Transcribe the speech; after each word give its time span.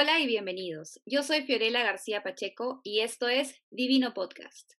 Hola 0.00 0.18
y 0.18 0.26
bienvenidos. 0.26 0.98
Yo 1.04 1.22
soy 1.22 1.42
Fiorella 1.42 1.82
García 1.82 2.22
Pacheco 2.22 2.80
y 2.82 3.00
esto 3.00 3.28
es 3.28 3.60
Divino 3.68 4.14
Podcast. 4.14 4.72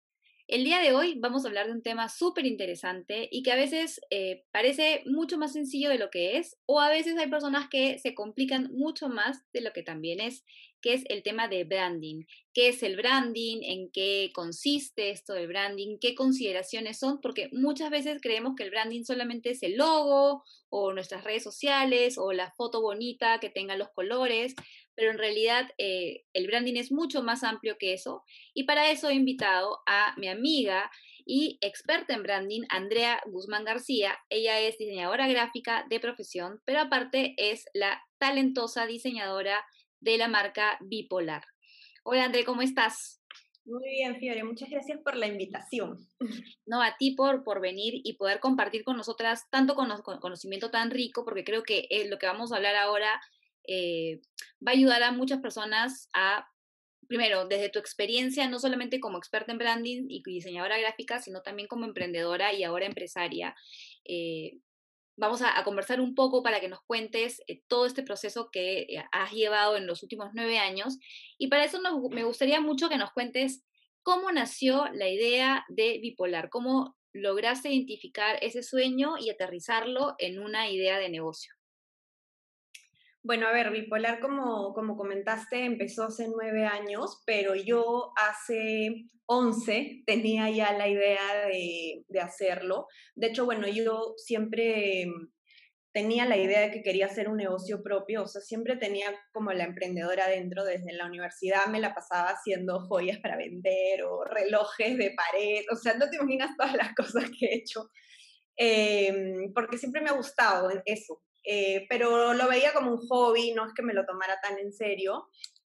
El 0.48 0.64
día 0.64 0.80
de 0.80 0.94
hoy 0.94 1.18
vamos 1.18 1.44
a 1.44 1.48
hablar 1.48 1.66
de 1.66 1.72
un 1.72 1.82
tema 1.82 2.08
súper 2.08 2.46
interesante 2.46 3.28
y 3.30 3.42
que 3.42 3.52
a 3.52 3.54
veces 3.54 4.00
eh, 4.08 4.44
parece 4.50 5.02
mucho 5.04 5.36
más 5.36 5.52
sencillo 5.52 5.90
de 5.90 5.98
lo 5.98 6.08
que 6.08 6.38
es, 6.38 6.56
o 6.64 6.80
a 6.80 6.88
veces 6.88 7.18
hay 7.18 7.28
personas 7.28 7.68
que 7.68 7.98
se 7.98 8.14
complican 8.14 8.70
mucho 8.72 9.10
más 9.10 9.44
de 9.52 9.60
lo 9.60 9.74
que 9.74 9.82
también 9.82 10.20
es, 10.20 10.42
que 10.80 10.94
es 10.94 11.04
el 11.08 11.22
tema 11.22 11.48
de 11.48 11.64
branding. 11.64 12.24
¿Qué 12.52 12.68
es 12.68 12.82
el 12.82 12.96
branding? 12.96 13.58
¿En 13.62 13.90
qué 13.92 14.32
consiste 14.34 15.10
esto 15.10 15.34
del 15.34 15.46
branding? 15.46 15.98
¿Qué 16.00 16.14
consideraciones 16.14 16.98
son? 16.98 17.20
Porque 17.20 17.48
muchas 17.52 17.90
veces 17.90 18.20
creemos 18.20 18.54
que 18.56 18.64
el 18.64 18.70
branding 18.70 19.04
solamente 19.04 19.50
es 19.50 19.62
el 19.62 19.76
logo 19.76 20.42
o 20.68 20.92
nuestras 20.92 21.24
redes 21.24 21.42
sociales 21.42 22.18
o 22.18 22.32
la 22.32 22.50
foto 22.52 22.80
bonita 22.80 23.38
que 23.38 23.50
tenga 23.50 23.76
los 23.76 23.90
colores, 23.90 24.54
pero 24.94 25.10
en 25.10 25.18
realidad 25.18 25.70
eh, 25.78 26.24
el 26.32 26.46
branding 26.46 26.76
es 26.76 26.92
mucho 26.92 27.22
más 27.22 27.42
amplio 27.42 27.76
que 27.78 27.92
eso. 27.92 28.24
Y 28.54 28.64
para 28.64 28.90
eso 28.90 29.08
he 29.08 29.14
invitado 29.14 29.80
a 29.86 30.14
mi 30.16 30.28
amiga 30.28 30.90
y 31.24 31.58
experta 31.60 32.14
en 32.14 32.22
branding, 32.22 32.62
Andrea 32.68 33.20
Guzmán 33.26 33.64
García. 33.64 34.18
Ella 34.28 34.60
es 34.60 34.78
diseñadora 34.78 35.28
gráfica 35.28 35.86
de 35.88 36.00
profesión, 36.00 36.60
pero 36.64 36.80
aparte 36.80 37.34
es 37.36 37.66
la 37.72 38.02
talentosa 38.18 38.86
diseñadora 38.86 39.64
de 40.00 40.18
la 40.18 40.28
marca 40.28 40.78
Bipolar. 40.80 41.44
Hola 42.02 42.24
Andrea, 42.24 42.44
¿cómo 42.44 42.62
estás? 42.62 43.20
Muy 43.64 43.88
bien, 43.88 44.16
Fiore, 44.16 44.42
muchas 44.42 44.70
gracias 44.70 44.98
por 45.02 45.16
la 45.16 45.26
invitación. 45.26 45.98
No, 46.66 46.82
a 46.82 46.96
ti 46.96 47.12
por, 47.16 47.42
por 47.42 47.60
venir 47.60 47.94
y 48.04 48.14
poder 48.14 48.38
compartir 48.38 48.84
con 48.84 48.96
nosotras 48.96 49.48
tanto 49.50 49.74
conocimiento 49.74 50.70
tan 50.70 50.90
rico, 50.90 51.24
porque 51.24 51.42
creo 51.42 51.64
que 51.64 51.88
lo 52.08 52.18
que 52.18 52.26
vamos 52.26 52.52
a 52.52 52.56
hablar 52.56 52.76
ahora 52.76 53.20
eh, 53.66 54.20
va 54.66 54.72
a 54.72 54.74
ayudar 54.74 55.02
a 55.02 55.12
muchas 55.12 55.40
personas 55.40 56.08
a, 56.14 56.46
primero, 57.08 57.46
desde 57.46 57.70
tu 57.70 57.78
experiencia, 57.78 58.48
no 58.48 58.58
solamente 58.58 59.00
como 59.00 59.18
experta 59.18 59.52
en 59.52 59.58
branding 59.58 60.06
y 60.08 60.22
diseñadora 60.22 60.78
gráfica, 60.78 61.20
sino 61.20 61.42
también 61.42 61.68
como 61.68 61.84
emprendedora 61.84 62.52
y 62.52 62.64
ahora 62.64 62.86
empresaria. 62.86 63.54
Eh, 64.04 64.58
vamos 65.16 65.42
a, 65.42 65.62
conversar 65.64 66.00
un 66.00 66.14
poco 66.14 66.42
para 66.42 66.60
que 66.60 66.68
nos 66.68 66.80
cuentes 66.82 67.42
eh, 67.46 67.62
todo 67.68 67.86
este 67.86 68.02
proceso 68.02 68.50
que 68.50 69.02
has 69.12 69.32
llevado 69.32 69.76
en 69.76 69.86
los 69.86 70.02
últimos 70.02 70.30
nueve 70.34 70.58
años. 70.58 70.98
Y 71.38 71.48
para 71.48 71.64
eso 71.64 71.80
me 72.10 72.24
gustaría 72.24 72.60
mucho 72.60 72.88
que 72.88 72.96
nos 72.96 73.12
cuentes 73.12 73.64
cómo 74.02 74.32
nació 74.32 74.88
la 74.92 75.08
idea 75.08 75.64
de 75.68 75.98
bipolar, 76.00 76.48
cómo 76.48 76.96
lograste 77.12 77.72
identificar 77.72 78.38
ese 78.42 78.62
sueño 78.62 79.14
y 79.18 79.30
aterrizarlo 79.30 80.14
en 80.18 80.40
una 80.40 80.70
idea 80.70 80.98
de 80.98 81.10
negocio. 81.10 81.52
Bueno, 83.22 83.46
a 83.46 83.52
ver, 83.52 83.70
bipolar, 83.70 84.18
como, 84.20 84.72
como 84.72 84.96
comentaste, 84.96 85.64
empezó 85.64 86.04
hace 86.04 86.26
nueve 86.28 86.64
años, 86.64 87.22
pero 87.26 87.54
yo 87.54 88.12
hace 88.16 89.08
once 89.26 90.02
tenía 90.06 90.50
ya 90.50 90.72
la 90.72 90.88
idea 90.88 91.46
de, 91.46 92.04
de 92.08 92.20
hacerlo. 92.20 92.86
De 93.14 93.28
hecho, 93.28 93.44
bueno, 93.44 93.68
yo 93.68 94.14
siempre 94.16 95.06
tenía 95.92 96.24
la 96.24 96.36
idea 96.36 96.60
de 96.60 96.70
que 96.70 96.82
quería 96.82 97.06
hacer 97.06 97.28
un 97.28 97.36
negocio 97.36 97.82
propio, 97.82 98.22
o 98.22 98.28
sea, 98.28 98.40
siempre 98.40 98.76
tenía 98.76 99.06
como 99.32 99.52
la 99.52 99.64
emprendedora 99.64 100.28
dentro, 100.28 100.64
desde 100.64 100.92
la 100.92 101.06
universidad 101.06 101.66
me 101.66 101.80
la 101.80 101.94
pasaba 101.94 102.30
haciendo 102.30 102.80
joyas 102.80 103.18
para 103.18 103.36
vender 103.36 104.02
o 104.04 104.24
relojes 104.24 104.96
de 104.96 105.14
pared, 105.16 105.64
o 105.72 105.76
sea, 105.76 105.94
no 105.94 106.08
te 106.08 106.16
imaginas 106.16 106.56
todas 106.56 106.74
las 106.74 106.94
cosas 106.96 107.24
que 107.38 107.46
he 107.46 107.56
hecho, 107.56 107.90
em, 108.56 109.52
porque 109.52 109.78
siempre 109.78 110.00
me 110.00 110.10
ha 110.10 110.14
gustado 110.14 110.70
eso, 110.84 111.22
eh, 111.44 111.86
pero 111.88 112.34
lo 112.34 112.48
veía 112.48 112.72
como 112.72 112.92
un 112.92 113.08
hobby, 113.08 113.52
no 113.52 113.66
es 113.66 113.72
que 113.74 113.82
me 113.82 113.94
lo 113.94 114.04
tomara 114.04 114.40
tan 114.40 114.58
en 114.58 114.72
serio. 114.72 115.28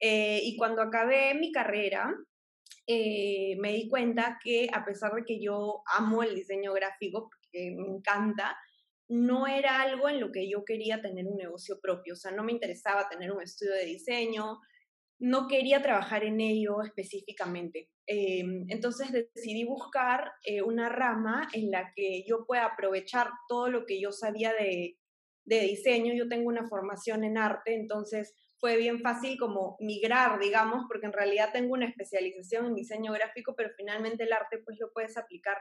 Eh, 0.01 0.41
y 0.43 0.57
cuando 0.57 0.83
acabé 0.83 1.35
mi 1.35 1.53
carrera, 1.53 2.13
eh, 2.87 3.57
me 3.61 3.73
di 3.73 3.89
cuenta 3.89 4.39
que 4.43 4.69
a 4.73 4.85
pesar 4.85 5.13
de 5.15 5.25
que 5.25 5.41
yo 5.41 5.83
amo 5.95 6.23
el 6.23 6.35
diseño 6.35 6.73
gráfico, 6.73 7.31
porque 7.31 7.75
me 7.77 7.87
encanta, 7.89 8.57
no 9.09 9.47
era 9.47 9.83
algo 9.83 10.09
en 10.09 10.21
lo 10.21 10.33
que 10.33 10.49
yo 10.49 10.65
quería 10.65 11.01
tener 11.01 11.27
un 11.27 11.37
negocio 11.37 11.79
propio, 11.81 12.15
o 12.15 12.17
sea, 12.17 12.33
no 12.33 12.43
me 12.43 12.53
interesaba 12.53 13.09
tener 13.09 13.31
un 13.31 13.43
estudio 13.43 13.75
de 13.75 13.85
diseño, 13.85 14.59
no 15.19 15.47
quería 15.47 15.83
trabajar 15.83 16.25
en 16.25 16.41
ello 16.41 16.83
específicamente. 16.83 17.91
entonces 18.07 19.13
decidí 19.13 19.65
buscar 19.65 20.33
una 20.65 20.89
rama 20.89 21.49
en 21.53 21.71
la 21.71 21.93
que 21.95 22.25
yo 22.27 22.45
pueda 22.45 22.65
aprovechar 22.65 23.31
todo 23.49 23.69
lo 23.69 23.87
que 23.87 24.01
yo 24.01 24.11
sabía 24.11 24.53
de, 24.53 24.99
de 25.45 25.61
diseño, 25.61 26.15
yo 26.15 26.29
tengo 26.29 26.49
una 26.49 26.69
formación 26.69 27.25
en 27.25 27.39
arte, 27.39 27.75
entonces 27.75 28.35
fue 28.59 28.77
bien 28.77 29.01
fácil 29.01 29.39
como 29.39 29.77
migrar, 29.81 30.39
digamos, 30.39 30.85
porque 30.87 31.07
en 31.07 31.13
realidad 31.13 31.51
tengo 31.53 31.73
una 31.75 31.87
especialización 31.87 32.67
en 32.67 32.75
diseño 32.75 33.13
gráfico, 33.13 33.55
pero 33.57 33.71
finalmente 33.77 34.23
el 34.23 34.33
arte 34.33 34.59
pues 34.65 34.79
lo 34.79 34.93
puedes 34.93 35.17
aplicar 35.17 35.57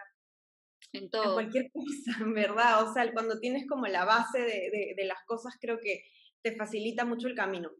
en, 0.94 1.10
todo. 1.10 1.34
cualquier 1.34 1.72
cosa, 1.74 2.24
¿verdad? 2.28 2.88
O 2.88 2.94
sea, 2.94 3.12
cuando 3.12 3.40
tienes 3.40 3.68
como 3.68 3.88
la 3.88 4.06
base 4.06 4.40
de, 4.40 4.94
de, 4.96 5.06
las 5.06 5.24
cosas, 5.26 5.56
creo 5.60 5.80
que 5.80 6.04
te 6.44 6.56
facilita 6.56 7.04
mucho 7.04 7.28
el 7.28 7.36
camino. 7.36 7.72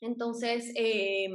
Entonces, 0.00 0.72
eh, 0.76 1.28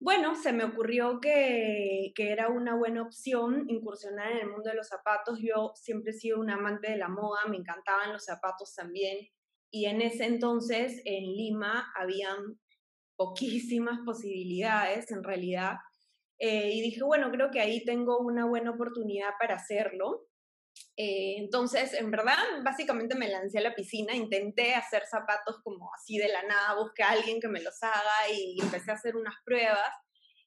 bueno, 0.00 0.34
se 0.34 0.54
me 0.54 0.64
ocurrió 0.64 1.20
que, 1.20 2.14
era 2.16 2.48
una 2.48 2.74
buena 2.74 3.02
opción 3.02 3.66
incursionar 3.68 4.32
en 4.32 4.38
el 4.38 4.50
mundo 4.50 4.70
de 4.70 4.76
los 4.76 4.88
zapatos. 4.88 5.38
Yo 5.42 5.72
siempre 5.76 6.12
he 6.12 6.14
sido 6.14 6.40
un 6.40 6.50
amante 6.50 6.90
de 6.90 6.96
la 6.96 7.08
moda, 7.08 7.40
me 7.48 7.58
encantaban 7.58 8.12
los 8.12 8.24
zapatos 8.24 8.74
también. 8.74 9.28
Y 9.70 9.84
en 9.84 10.00
ese 10.00 10.24
entonces 10.24 11.02
en 11.04 11.24
Lima 11.24 11.92
habían 11.94 12.58
poquísimas 13.14 13.98
posibilidades 14.06 15.10
en 15.10 15.22
realidad. 15.22 15.76
Eh, 16.38 16.70
y 16.72 16.80
dije, 16.80 17.02
bueno, 17.02 17.30
creo 17.30 17.50
que 17.50 17.60
ahí 17.60 17.84
tengo 17.84 18.20
una 18.20 18.46
buena 18.46 18.70
oportunidad 18.70 19.32
para 19.38 19.56
hacerlo. 19.56 20.29
Eh, 20.96 21.36
entonces, 21.38 21.94
en 21.94 22.10
verdad, 22.10 22.36
básicamente 22.62 23.14
me 23.14 23.28
lancé 23.28 23.58
a 23.58 23.62
la 23.62 23.74
piscina, 23.74 24.14
intenté 24.14 24.74
hacer 24.74 25.02
zapatos 25.10 25.60
como 25.62 25.90
así 25.94 26.18
de 26.18 26.28
la 26.28 26.42
nada, 26.42 26.74
busqué 26.74 27.02
a 27.02 27.12
alguien 27.12 27.40
que 27.40 27.48
me 27.48 27.62
los 27.62 27.82
haga 27.82 28.30
y 28.30 28.60
empecé 28.60 28.90
a 28.90 28.94
hacer 28.94 29.16
unas 29.16 29.34
pruebas. 29.44 29.88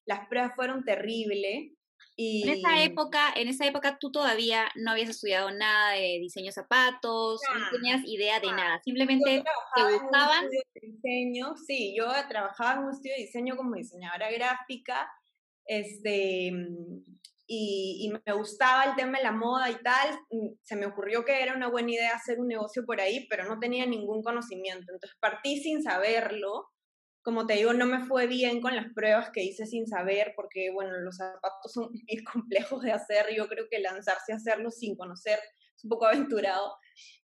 Las 0.05 0.27
pruebas 0.27 0.51
fueron 0.55 0.83
terribles. 0.83 1.71
Y... 2.15 2.47
En 2.47 2.59
esa 2.59 2.83
época, 2.83 3.33
en 3.35 3.47
esa 3.47 3.65
época 3.65 3.97
tú 3.99 4.11
todavía 4.11 4.69
no 4.75 4.91
habías 4.91 5.09
estudiado 5.09 5.49
nada 5.49 5.93
de 5.93 6.19
diseño 6.21 6.47
de 6.47 6.51
zapatos, 6.51 7.41
no 7.55 7.69
tenías 7.71 8.01
idea 8.05 8.39
de 8.39 8.51
nada, 8.51 8.79
simplemente 8.83 9.43
te 9.75 9.83
gustaban. 9.83 10.47
diseño, 10.79 11.55
sí, 11.65 11.95
yo 11.97 12.05
trabajaba 12.29 12.73
en 12.73 12.79
un 12.85 12.91
estudio 12.91 13.15
de 13.15 13.23
diseño 13.23 13.55
como 13.55 13.75
diseñadora 13.75 14.29
gráfica, 14.29 15.09
este, 15.65 16.51
y, 17.45 18.11
me 18.25 18.33
gustaba 18.33 18.85
el 18.85 18.95
tema 18.95 19.17
de 19.17 19.23
la 19.25 19.31
moda 19.31 19.69
y 19.69 19.75
tal, 19.83 20.17
mm, 20.29 20.55
se 20.61 20.75
me 20.75 20.85
ocurrió 20.85 21.25
que 21.25 21.41
era 21.41 21.55
una 21.55 21.69
buena 21.69 21.91
idea 21.91 22.15
hacer 22.15 22.39
un 22.39 22.47
negocio 22.47 22.85
por 22.85 23.01
ahí, 23.01 23.27
pero 23.29 23.45
no 23.45 23.59
tenía 23.59 23.85
ningún 23.85 24.23
conocimiento. 24.23 24.91
Entonces 24.91 25.17
partí 25.19 25.57
sin 25.61 25.83
saberlo. 25.83 26.69
Como 27.21 27.45
te 27.45 27.53
digo, 27.55 27.73
no 27.73 27.85
me 27.85 28.05
fue 28.05 28.27
bien 28.27 28.61
con 28.61 28.75
las 28.75 28.87
pruebas 28.93 29.29
que 29.31 29.43
hice 29.43 29.65
sin 29.65 29.87
saber, 29.87 30.33
porque, 30.35 30.71
bueno, 30.71 30.97
los 30.99 31.17
zapatos 31.17 31.71
son 31.73 31.89
muy 32.07 32.23
complejos 32.23 32.81
de 32.83 32.91
hacer. 32.91 33.27
Yo 33.35 33.47
creo 33.47 33.65
que 33.69 33.79
lanzarse 33.79 34.33
a 34.33 34.37
hacerlo 34.37 34.71
sin 34.71 34.95
conocer 34.95 35.39
es 35.75 35.83
un 35.83 35.89
poco 35.89 36.05
aventurado. 36.05 36.75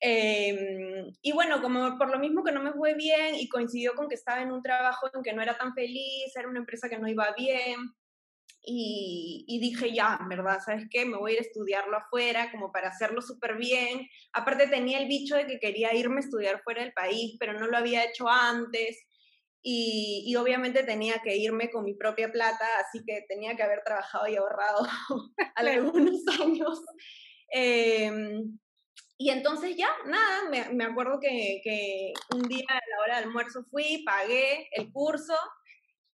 Em, 0.00 1.12
y 1.22 1.32
bueno, 1.32 1.62
como 1.62 1.96
por 1.96 2.10
lo 2.10 2.18
mismo 2.18 2.42
que 2.42 2.52
no 2.52 2.62
me 2.62 2.72
fue 2.72 2.94
bien 2.94 3.36
y 3.36 3.48
coincidió 3.48 3.94
con 3.94 4.08
que 4.08 4.16
estaba 4.16 4.42
en 4.42 4.50
un 4.50 4.62
trabajo 4.62 5.08
en 5.14 5.22
que 5.22 5.32
no 5.32 5.42
era 5.42 5.56
tan 5.56 5.74
feliz, 5.74 6.34
era 6.34 6.48
una 6.48 6.58
empresa 6.58 6.88
que 6.88 6.98
no 6.98 7.08
iba 7.08 7.32
bien, 7.36 7.78
y, 8.64 9.58
dije, 9.60 9.92
ya, 9.92 10.20
¿verdad? 10.28 10.60
¿Sabes 10.64 10.86
qué? 10.88 11.04
Me 11.04 11.16
voy 11.16 11.32
a 11.32 11.34
ir 11.34 11.40
a 11.40 11.42
estudiarlo 11.42 11.96
afuera, 11.96 12.50
como 12.52 12.70
para 12.70 12.88
hacerlo 12.88 13.20
súper 13.20 13.56
bien. 13.56 14.08
Aparte 14.32 14.68
tenía 14.68 15.00
el 15.00 15.08
bicho 15.08 15.34
de 15.36 15.46
que 15.46 15.58
quería 15.58 15.94
irme 15.94 16.16
a 16.18 16.20
estudiar 16.20 16.62
fuera 16.62 16.82
del 16.82 16.92
país, 16.92 17.36
pero 17.40 17.58
no 17.58 17.66
lo 17.66 17.76
había 17.76 18.04
hecho 18.04 18.28
antes. 18.28 19.04
Y, 19.64 20.34
obviamente 20.36 20.84
tenía 20.84 21.20
que 21.22 21.36
irme 21.36 21.70
con 21.70 21.84
mi 21.84 21.94
propia 21.94 22.30
plata, 22.30 22.66
así 22.80 23.04
que 23.04 23.24
tenía 23.28 23.56
que 23.56 23.62
haber 23.62 23.82
trabajado 23.84 24.28
y 24.28 24.36
ahorrado 24.36 24.86
algunos 25.56 26.22
años. 26.40 26.84
Em, 27.50 28.58
y 29.18 29.30
entonces 29.30 29.76
ya, 29.76 29.90
nada, 30.06 30.48
me, 30.50 30.68
me 30.70 30.84
acuerdo 30.84 31.18
que, 31.20 31.60
que, 31.64 32.12
un 32.34 32.42
día 32.42 32.64
a 32.68 32.74
la 32.74 33.02
hora 33.02 33.16
del 33.16 33.24
almuerzo 33.24 33.64
fui, 33.70 34.02
pagué 34.04 34.68
el 34.72 34.92
curso 34.92 35.34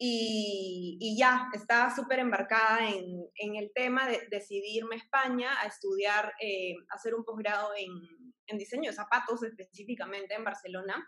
y, 0.01 1.17
ya, 1.19 1.49
estaba 1.53 1.95
súper 1.95 2.21
embarcada 2.21 2.89
en, 2.89 3.57
el 3.57 3.73
tema 3.75 4.07
de 4.09 4.29
decidirme 4.31 4.95
a 4.95 4.99
España 4.99 5.51
a 5.61 5.67
estudiar, 5.67 6.33
eh, 6.41 6.75
hacer 6.91 7.15
un 7.15 7.25
posgrado 7.25 7.71
en, 7.77 7.91
en, 8.47 8.59
diseño 8.59 8.91
de 8.91 8.97
zapatos 8.97 9.43
específicamente 9.43 10.35
en 10.35 10.45
Barcelona. 10.45 11.05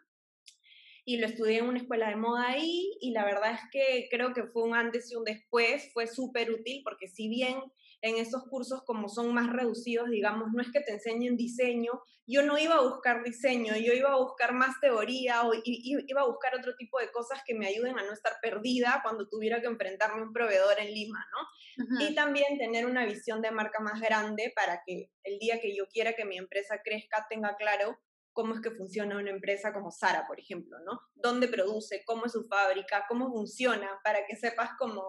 y 1.04 1.18
lo 1.18 1.26
estudié 1.26 1.58
en 1.58 1.68
una 1.68 1.78
escuela 1.78 2.08
de 2.10 2.16
moda 2.16 2.48
ahí 2.48 2.96
y 3.00 3.12
la 3.12 3.24
verdad 3.24 3.52
es 3.54 3.60
que 3.72 4.08
creo 4.10 4.34
que 4.34 4.44
fue 4.44 4.64
un 4.64 4.74
antes 4.74 5.10
y 5.10 5.16
un 5.16 5.24
después, 5.24 5.90
fue 5.94 6.06
súper 6.06 6.50
útil 6.50 6.82
porque 6.84 7.08
si 7.08 7.28
bien 7.28 7.58
en 8.02 8.16
estos 8.16 8.44
cursos 8.44 8.82
como 8.84 9.08
son 9.08 9.34
más 9.34 9.52
reducidos, 9.52 10.08
digamos, 10.08 10.48
no 10.52 10.62
es 10.62 10.70
que 10.72 10.80
te 10.80 10.92
enseñen 10.92 11.36
diseño, 11.36 12.02
yo 12.26 12.42
no 12.42 12.58
iba 12.58 12.76
a 12.76 12.82
buscar 12.82 13.22
diseño, 13.24 13.76
yo 13.76 13.92
iba 13.92 14.12
a 14.12 14.18
buscar 14.18 14.52
más 14.54 14.78
teoría 14.80 15.42
o 15.44 15.52
iba 15.64 16.20
a 16.20 16.26
buscar 16.26 16.54
otro 16.54 16.76
tipo 16.76 16.98
de 17.00 17.10
cosas 17.10 17.42
que 17.44 17.54
me 17.54 17.66
ayuden 17.66 17.98
a 17.98 18.04
no 18.04 18.12
estar 18.12 18.34
perdida 18.40 19.00
cuando 19.02 19.28
tuviera 19.28 19.60
que 19.60 19.66
enfrentarme 19.66 20.20
a 20.20 20.24
un 20.24 20.32
proveedor 20.32 20.78
en 20.78 20.94
Lima, 20.94 21.24
¿no? 21.32 22.00
Y 22.00 22.14
también 22.14 22.58
tener 22.58 22.86
una 22.86 23.04
visión 23.04 23.42
de 23.42 23.50
marca 23.50 23.80
más 23.80 24.00
grande 24.00 24.52
para 24.54 24.82
que 24.86 25.10
el 25.24 25.38
día 25.38 25.60
que 25.60 25.76
yo 25.76 25.86
quiera 25.88 26.14
que 26.14 26.24
mi 26.24 26.38
empresa 26.38 26.80
crezca 26.84 27.26
tenga 27.28 27.56
claro 27.56 27.98
cómo 28.32 28.54
es 28.54 28.60
que 28.60 28.70
funciona 28.70 29.18
una 29.18 29.30
empresa 29.30 29.72
como 29.72 29.90
Sara, 29.90 30.26
por 30.26 30.38
ejemplo, 30.38 30.78
¿no? 30.84 31.00
¿Dónde 31.14 31.48
produce? 31.48 32.02
¿Cómo 32.06 32.26
es 32.26 32.32
su 32.32 32.44
fábrica? 32.44 33.04
¿Cómo 33.08 33.30
funciona? 33.30 34.00
Para 34.04 34.24
que 34.26 34.36
sepas 34.36 34.70
cómo, 34.78 35.02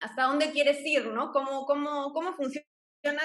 hasta 0.00 0.24
dónde 0.24 0.50
quieres 0.50 0.84
ir, 0.84 1.06
¿no? 1.06 1.32
¿Cómo, 1.32 1.64
cómo, 1.66 2.12
cómo 2.12 2.34
funciona 2.34 2.66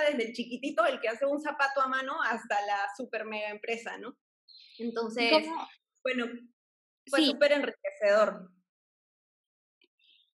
desde 0.09 0.27
el 0.27 0.33
chiquitito, 0.33 0.85
el 0.85 0.99
que 0.99 1.09
hace 1.09 1.25
un 1.25 1.41
zapato 1.41 1.81
a 1.81 1.87
mano, 1.87 2.21
hasta 2.21 2.65
la 2.65 2.87
super 2.95 3.25
mega 3.25 3.49
empresa, 3.49 3.97
¿no? 3.97 4.17
Entonces, 4.77 5.45
bueno, 6.03 6.27
fue 7.09 7.25
súper 7.25 7.53
enriquecedor. 7.53 8.51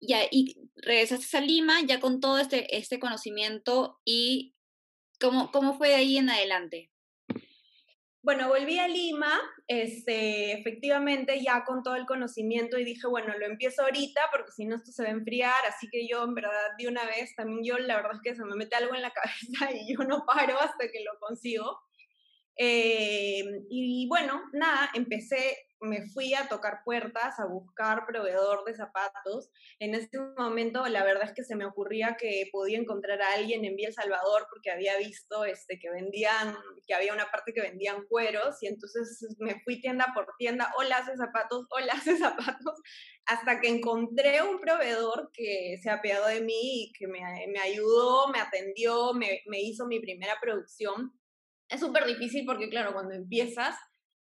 Ya, 0.01 0.23
y 0.29 0.69
regresaste 0.75 1.37
a 1.37 1.41
Lima 1.41 1.79
ya 1.81 1.99
con 1.99 2.19
todo 2.19 2.37
este, 2.37 2.75
este 2.75 2.99
conocimiento 2.99 4.01
y 4.03 4.53
¿cómo, 5.19 5.51
cómo 5.51 5.77
fue 5.77 5.89
de 5.89 5.95
ahí 5.95 6.17
en 6.17 6.29
adelante? 6.29 6.92
Bueno, 8.23 8.47
volví 8.47 8.79
a 8.79 8.87
Lima, 8.87 9.37
este, 9.67 10.53
efectivamente 10.53 11.41
ya 11.43 11.65
con 11.65 11.83
todo 11.83 11.97
el 11.97 12.05
conocimiento 12.05 12.79
y 12.79 12.85
dije, 12.85 13.05
bueno, 13.05 13.37
lo 13.37 13.45
empiezo 13.45 13.81
ahorita 13.81 14.21
porque 14.31 14.53
si 14.53 14.63
no 14.63 14.77
esto 14.77 14.93
se 14.93 15.03
va 15.03 15.09
a 15.09 15.11
enfriar, 15.11 15.65
así 15.67 15.89
que 15.91 16.07
yo 16.07 16.23
en 16.23 16.33
verdad 16.33 16.69
de 16.77 16.87
una 16.87 17.05
vez, 17.05 17.35
también 17.35 17.65
yo 17.65 17.77
la 17.79 17.97
verdad 17.97 18.13
es 18.13 18.21
que 18.23 18.33
se 18.33 18.45
me 18.45 18.55
mete 18.55 18.77
algo 18.77 18.95
en 18.95 19.01
la 19.01 19.11
cabeza 19.11 19.73
y 19.73 19.93
yo 19.93 20.05
no 20.05 20.25
paro 20.25 20.57
hasta 20.57 20.89
que 20.89 21.03
lo 21.03 21.19
consigo. 21.19 21.77
Eh, 22.55 23.43
y 23.69 24.07
bueno, 24.07 24.43
nada, 24.53 24.89
empecé 24.93 25.57
me 25.83 26.07
fui 26.07 26.33
a 26.33 26.47
tocar 26.47 26.81
puertas, 26.83 27.39
a 27.39 27.45
buscar 27.45 28.05
proveedor 28.05 28.63
de 28.65 28.75
zapatos. 28.75 29.49
En 29.79 29.93
ese 29.95 30.17
momento, 30.37 30.85
la 30.87 31.03
verdad 31.03 31.25
es 31.25 31.33
que 31.33 31.43
se 31.43 31.55
me 31.55 31.65
ocurría 31.65 32.15
que 32.19 32.47
podía 32.51 32.79
encontrar 32.79 33.21
a 33.21 33.33
alguien 33.33 33.65
en 33.65 33.75
Vía 33.75 33.89
El 33.89 33.93
Salvador 33.93 34.47
porque 34.49 34.71
había 34.71 34.97
visto 34.97 35.45
este, 35.45 35.79
que 35.79 35.89
vendían, 35.91 36.55
que 36.87 36.93
había 36.93 37.13
una 37.13 37.29
parte 37.29 37.53
que 37.53 37.61
vendían 37.61 38.05
cueros 38.07 38.61
y 38.61 38.67
entonces 38.67 39.25
me 39.39 39.59
fui 39.61 39.81
tienda 39.81 40.11
por 40.13 40.27
tienda, 40.37 40.73
hola, 40.77 40.97
hace 40.97 41.15
zapatos, 41.17 41.67
hola, 41.69 41.93
hace 41.93 42.17
zapatos, 42.17 42.81
hasta 43.25 43.59
que 43.59 43.69
encontré 43.69 44.41
un 44.41 44.59
proveedor 44.59 45.31
que 45.33 45.77
se 45.81 45.89
apiadó 45.89 46.27
de 46.27 46.41
mí 46.41 46.85
y 46.85 46.93
que 46.93 47.07
me, 47.07 47.19
me 47.47 47.59
ayudó, 47.59 48.29
me 48.29 48.39
atendió, 48.39 49.13
me, 49.13 49.41
me 49.47 49.61
hizo 49.61 49.85
mi 49.85 49.99
primera 49.99 50.35
producción. 50.41 51.13
Es 51.73 51.79
súper 51.79 52.05
difícil 52.05 52.45
porque, 52.45 52.69
claro, 52.69 52.93
cuando 52.93 53.15
empiezas, 53.15 53.75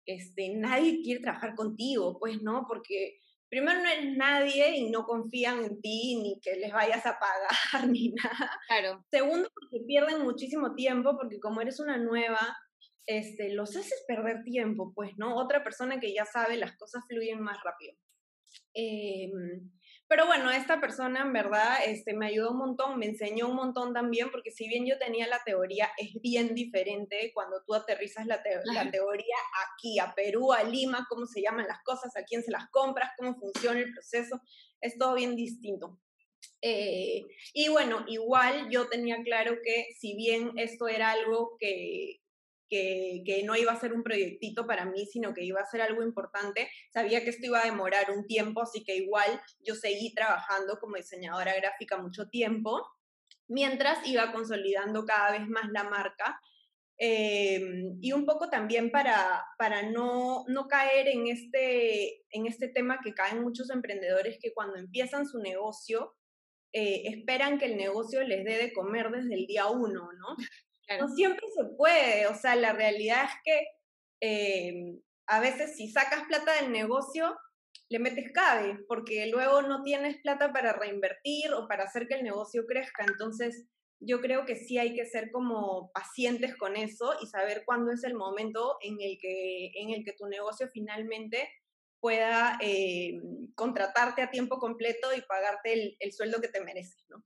este, 0.07 0.55
nadie 0.55 1.03
quiere 1.03 1.21
trabajar 1.21 1.55
contigo, 1.57 2.17
pues, 2.21 2.41
¿no? 2.43 2.65
Porque 2.69 3.19
primero 3.49 3.83
no 3.83 3.89
eres 3.89 4.17
nadie 4.17 4.77
y 4.77 4.91
no 4.91 5.05
confían 5.05 5.65
en 5.65 5.81
ti, 5.81 6.21
ni 6.23 6.41
que 6.41 6.57
les 6.57 6.73
vayas 6.73 7.05
a 7.07 7.19
pagar, 7.19 7.89
ni 7.91 8.13
nada. 8.13 8.51
Claro. 8.69 9.05
Segundo, 9.11 9.49
porque 9.53 9.85
pierden 9.85 10.23
muchísimo 10.23 10.75
tiempo, 10.75 11.17
porque 11.17 11.41
como 11.41 11.61
eres 11.61 11.81
una 11.81 11.97
nueva, 11.97 12.57
este, 13.07 13.53
los 13.53 13.77
haces 13.77 14.05
perder 14.07 14.45
tiempo, 14.45 14.93
pues, 14.95 15.13
¿no? 15.17 15.37
Otra 15.37 15.65
persona 15.65 15.99
que 15.99 16.15
ya 16.15 16.25
sabe, 16.27 16.57
las 16.57 16.77
cosas 16.77 17.03
fluyen 17.09 17.41
más 17.41 17.59
rápido. 17.65 17.95
Eh, 18.75 19.31
pero 20.15 20.27
bueno, 20.27 20.49
esta 20.53 20.81
persona 20.81 21.23
en 21.23 21.33
verdad 21.33 21.79
este, 21.85 22.15
me 22.15 22.27
ayudó 22.27 22.53
un 22.53 22.59
montón, 22.59 23.01
me 23.01 23.07
enseñó 23.07 23.49
un 23.49 23.57
montón 23.57 23.93
también, 23.93 24.31
porque 24.31 24.53
si 24.53 24.69
bien 24.69 24.87
yo 24.87 24.97
tenía 24.97 25.27
la 25.27 25.43
teoría, 25.45 25.91
es 25.97 26.13
bien 26.23 26.55
diferente 26.55 27.33
cuando 27.35 27.65
tú 27.67 27.75
aterrizas 27.75 28.25
la, 28.25 28.41
la 28.67 28.93
teoría 28.93 29.35
aquí, 29.67 29.99
a 29.99 30.15
Perú, 30.15 30.53
a 30.53 30.63
Lima, 30.63 31.05
cómo 31.09 31.27
se 31.27 31.43
llaman 31.43 31.67
las 31.67 31.83
cosas, 31.83 32.17
a 32.17 32.23
quién 32.23 32.45
se 32.45 32.53
las 32.53 32.71
compras, 32.71 33.11
cómo 33.19 33.35
funciona 33.35 33.81
el 33.81 33.93
proceso, 33.93 34.41
es 34.81 34.97
todo 34.99 35.17
bien 35.17 35.35
distinto. 35.35 35.99
Eh, 36.63 37.27
y 37.53 37.69
bueno, 37.71 38.05
igual 38.07 38.69
yo 38.71 38.87
tenía 38.89 39.21
claro 39.25 39.57
que 39.65 39.89
si 39.99 40.15
bien 40.15 40.53
esto 40.59 40.87
era 40.87 41.11
algo 41.11 41.57
que, 41.59 42.21
que, 42.69 43.43
no 43.45 43.57
iba 43.57 43.73
a 43.73 43.81
ser 43.81 43.93
un 43.93 44.03
proyectito 44.03 44.67
para 44.67 44.85
mí, 44.85 45.07
sino 45.07 45.35
que 45.35 45.45
iba 45.45 45.61
a 45.61 45.67
ser 45.67 45.83
algo 45.83 46.03
importante. 46.03 46.69
Sabía 46.93 47.23
que 47.23 47.31
esto 47.31 47.47
iba 47.47 47.61
a 47.61 47.67
demorar 47.67 48.11
un 48.11 48.27
tiempo, 48.27 48.63
así 48.63 48.85
que 48.85 48.97
igual 48.97 49.41
yo 49.61 49.75
seguí 49.75 50.15
trabajando 50.15 50.79
como 50.79 50.97
diseñadora 50.97 51.55
gráfica 51.55 51.99
mucho 51.99 52.29
tiempo, 52.29 52.87
mientras 53.49 54.07
iba 54.07 54.33
consolidando 54.33 55.05
cada 55.05 55.33
vez 55.33 55.49
más 55.49 55.71
la 55.71 55.85
marca. 55.85 56.41
Em, 56.97 57.99
y 58.01 58.13
un 58.13 58.25
poco 58.25 58.49
también 58.49 58.93
para, 58.93 59.45
para 59.59 59.91
no, 59.91 60.45
no 60.47 60.69
caer 60.69 61.09
en 61.09 61.27
este, 61.27 62.23
en 62.31 62.47
este 62.47 62.69
tema 62.69 63.01
que 63.03 63.15
caen 63.15 63.43
muchos 63.43 63.71
emprendedores 63.71 64.39
que 64.41 64.55
cuando 64.55 64.77
empiezan 64.77 65.27
su 65.27 65.41
negocio, 65.41 66.15
eh, 66.73 67.03
esperan 67.07 67.59
que 67.59 67.67
el 67.67 67.77
negocio 67.77 68.23
les 68.25 68.45
dé 68.45 68.59
de 68.59 68.73
comer 68.73 69.11
desde 69.11 69.35
el 69.35 69.47
día 69.47 69.67
uno, 69.69 70.11
¿no? 70.13 70.37
No 70.99 71.09
siempre 71.09 71.47
se 71.57 71.65
puede, 71.77 72.27
o 72.27 72.35
sea, 72.35 72.57
la 72.57 72.73
realidad 72.73 73.25
es 73.25 73.31
que 73.45 73.67
em, 74.21 75.01
a 75.27 75.41
veces 75.41 75.77
si 75.77 75.91
sacas 75.91 76.25
plata 76.25 76.53
del 76.61 76.73
negocio, 76.73 77.37
le 77.89 77.99
metes 77.99 78.33
cabe, 78.33 78.79
porque 78.89 79.27
luego 79.27 79.63
no 79.63 79.83
tienes 79.83 80.19
plata 80.19 80.53
para 80.53 80.73
reinvertir 80.73 81.53
o 81.55 81.69
para 81.69 81.85
hacer 81.85 82.07
que 82.07 82.15
el 82.15 82.25
negocio 82.25 82.67
crezca. 82.67 83.05
Entonces, 83.05 83.67
yo 84.01 84.21
creo 84.21 84.45
que 84.45 84.57
sí 84.57 84.79
hay 84.79 84.95
que 84.95 85.07
ser 85.07 85.31
como 85.31 85.91
pacientes 85.93 86.57
con 86.57 86.77
eso 86.77 87.15
y 87.23 87.27
saber 87.27 87.63
cuándo 87.65 87.93
es 87.93 88.05
el 88.05 88.15
momento 88.15 88.77
en 88.83 89.01
el 89.01 89.19
que, 89.19 89.71
en 89.75 89.91
el 89.91 90.05
que 90.05 90.13
tu 90.13 90.27
negocio 90.27 90.69
finalmente 90.69 91.49
pueda 92.01 92.59
em, 92.61 93.53
contratarte 93.55 94.23
a 94.23 94.31
tiempo 94.31 94.59
completo 94.59 95.15
y 95.15 95.23
pagarte 95.23 95.73
el, 95.73 95.97
el 96.01 96.13
sueldo 96.13 96.41
que 96.41 96.49
te 96.49 96.63
mereces, 96.63 97.07
¿no? 97.09 97.23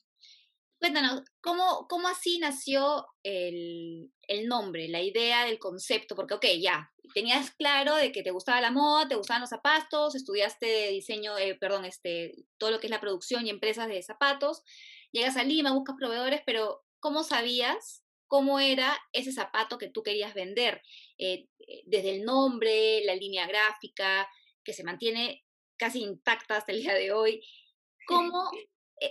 Cuéntanos, 0.78 1.22
¿cómo, 1.40 1.86
cómo 1.88 2.06
así 2.06 2.38
nació 2.38 3.06
el, 3.25 4.12
el, 4.28 4.46
nombre, 4.46 4.88
la 4.88 5.02
idea 5.02 5.44
del 5.44 5.58
concepto? 5.58 6.14
Porque, 6.14 6.34
ok, 6.34 6.46
ya, 6.60 6.92
tenías 7.14 7.50
claro 7.50 7.96
de 7.96 8.12
que 8.12 8.22
te 8.22 8.30
gustaba 8.30 8.60
la 8.60 8.70
moda, 8.70 9.08
te 9.08 9.16
gustaban 9.16 9.40
los 9.40 9.50
zapatos, 9.50 10.14
estudiaste 10.14 10.90
diseño, 10.90 11.36
eh, 11.36 11.56
perdón, 11.56 11.84
este, 11.84 12.32
todo 12.58 12.70
lo 12.70 12.78
que 12.78 12.86
es 12.86 12.92
la 12.92 13.00
producción 13.00 13.44
y 13.44 13.50
empresas 13.50 13.88
de 13.88 14.00
zapatos, 14.02 14.62
llegas 15.10 15.36
a 15.36 15.42
Lima, 15.42 15.72
buscas 15.72 15.96
proveedores, 15.98 16.42
pero 16.46 16.84
¿cómo 17.00 17.25
sabías 17.25 18.04
cómo 18.28 18.61
era 18.61 18.97
ese 19.12 19.32
zapato 19.32 19.78
que 19.78 19.90
tú 19.90 20.04
querías 20.04 20.32
vender? 20.32 20.82
Eh, 21.18 21.49
eh, 21.66 21.82
desde 21.87 22.16
el 22.16 22.25
nombre, 22.25 23.02
la 23.04 23.16
línea 23.16 23.49
gráfica, 23.49 24.28
que 24.62 24.73
se 24.73 24.85
mantiene 24.85 25.44
casi 25.76 26.02
intacta 26.02 26.58
hasta 26.58 26.70
el 26.70 26.82
día 26.82 26.94
de 26.94 27.12
hoy. 27.12 27.42
¿Cómo 28.06 28.50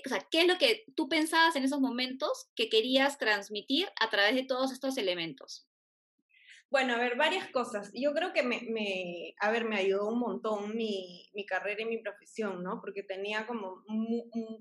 o 0.05 0.09
sea, 0.09 0.27
¿qué 0.29 0.41
es 0.41 0.47
lo 0.47 0.57
que 0.57 0.85
tú 0.95 1.09
pensabas 1.09 1.55
en 1.55 1.63
esos 1.63 1.79
momentos 1.79 2.49
que 2.55 2.69
querías 2.69 3.17
transmitir 3.17 3.87
a 3.99 4.09
través 4.09 4.35
de 4.35 4.43
todos 4.43 4.71
estos 4.71 4.97
elementos? 4.97 5.67
Bueno, 6.69 6.95
a 6.95 6.97
ver, 6.97 7.15
varias 7.15 7.47
cosas. 7.49 7.91
Yo 7.93 8.13
creo 8.13 8.33
que 8.33 8.43
me, 8.43 8.61
me 8.69 9.33
a 9.39 9.51
ver, 9.51 9.63
me 9.63 9.77
ayudó 9.77 10.09
un 10.09 10.19
montón 10.19 10.75
mi, 10.75 11.29
mi, 11.33 11.45
carrera 11.45 11.81
y 11.81 11.85
mi 11.85 11.99
profesión, 11.99 12.61
¿no? 12.61 12.81
Porque 12.81 13.03
tenía 13.03 13.47
como 13.47 13.85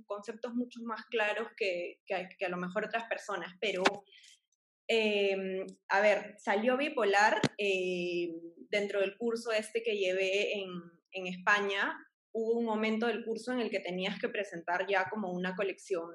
conceptos 0.06 0.54
mucho 0.54 0.80
más 0.82 1.04
claros 1.06 1.48
que, 1.56 2.00
que, 2.06 2.28
que, 2.38 2.46
a 2.46 2.48
lo 2.48 2.58
mejor 2.58 2.84
otras 2.84 3.08
personas, 3.08 3.52
pero, 3.60 3.82
eh, 4.86 5.66
a 5.88 6.00
ver, 6.00 6.36
salió 6.38 6.76
bipolar 6.76 7.40
eh, 7.58 8.32
dentro 8.70 9.00
del 9.00 9.16
curso 9.16 9.50
este 9.50 9.82
que 9.82 9.96
llevé 9.96 10.60
en, 10.60 10.70
en 11.10 11.26
España, 11.26 11.98
hubo 12.36 12.58
un 12.58 12.66
momento 12.66 13.06
del 13.06 13.24
curso 13.24 13.52
en 13.52 13.60
el 13.60 13.70
que 13.70 13.80
tenías 13.80 14.20
que 14.20 14.28
presentar 14.28 14.86
ya 14.86 15.08
como 15.08 15.32
una 15.32 15.56
colección, 15.56 16.10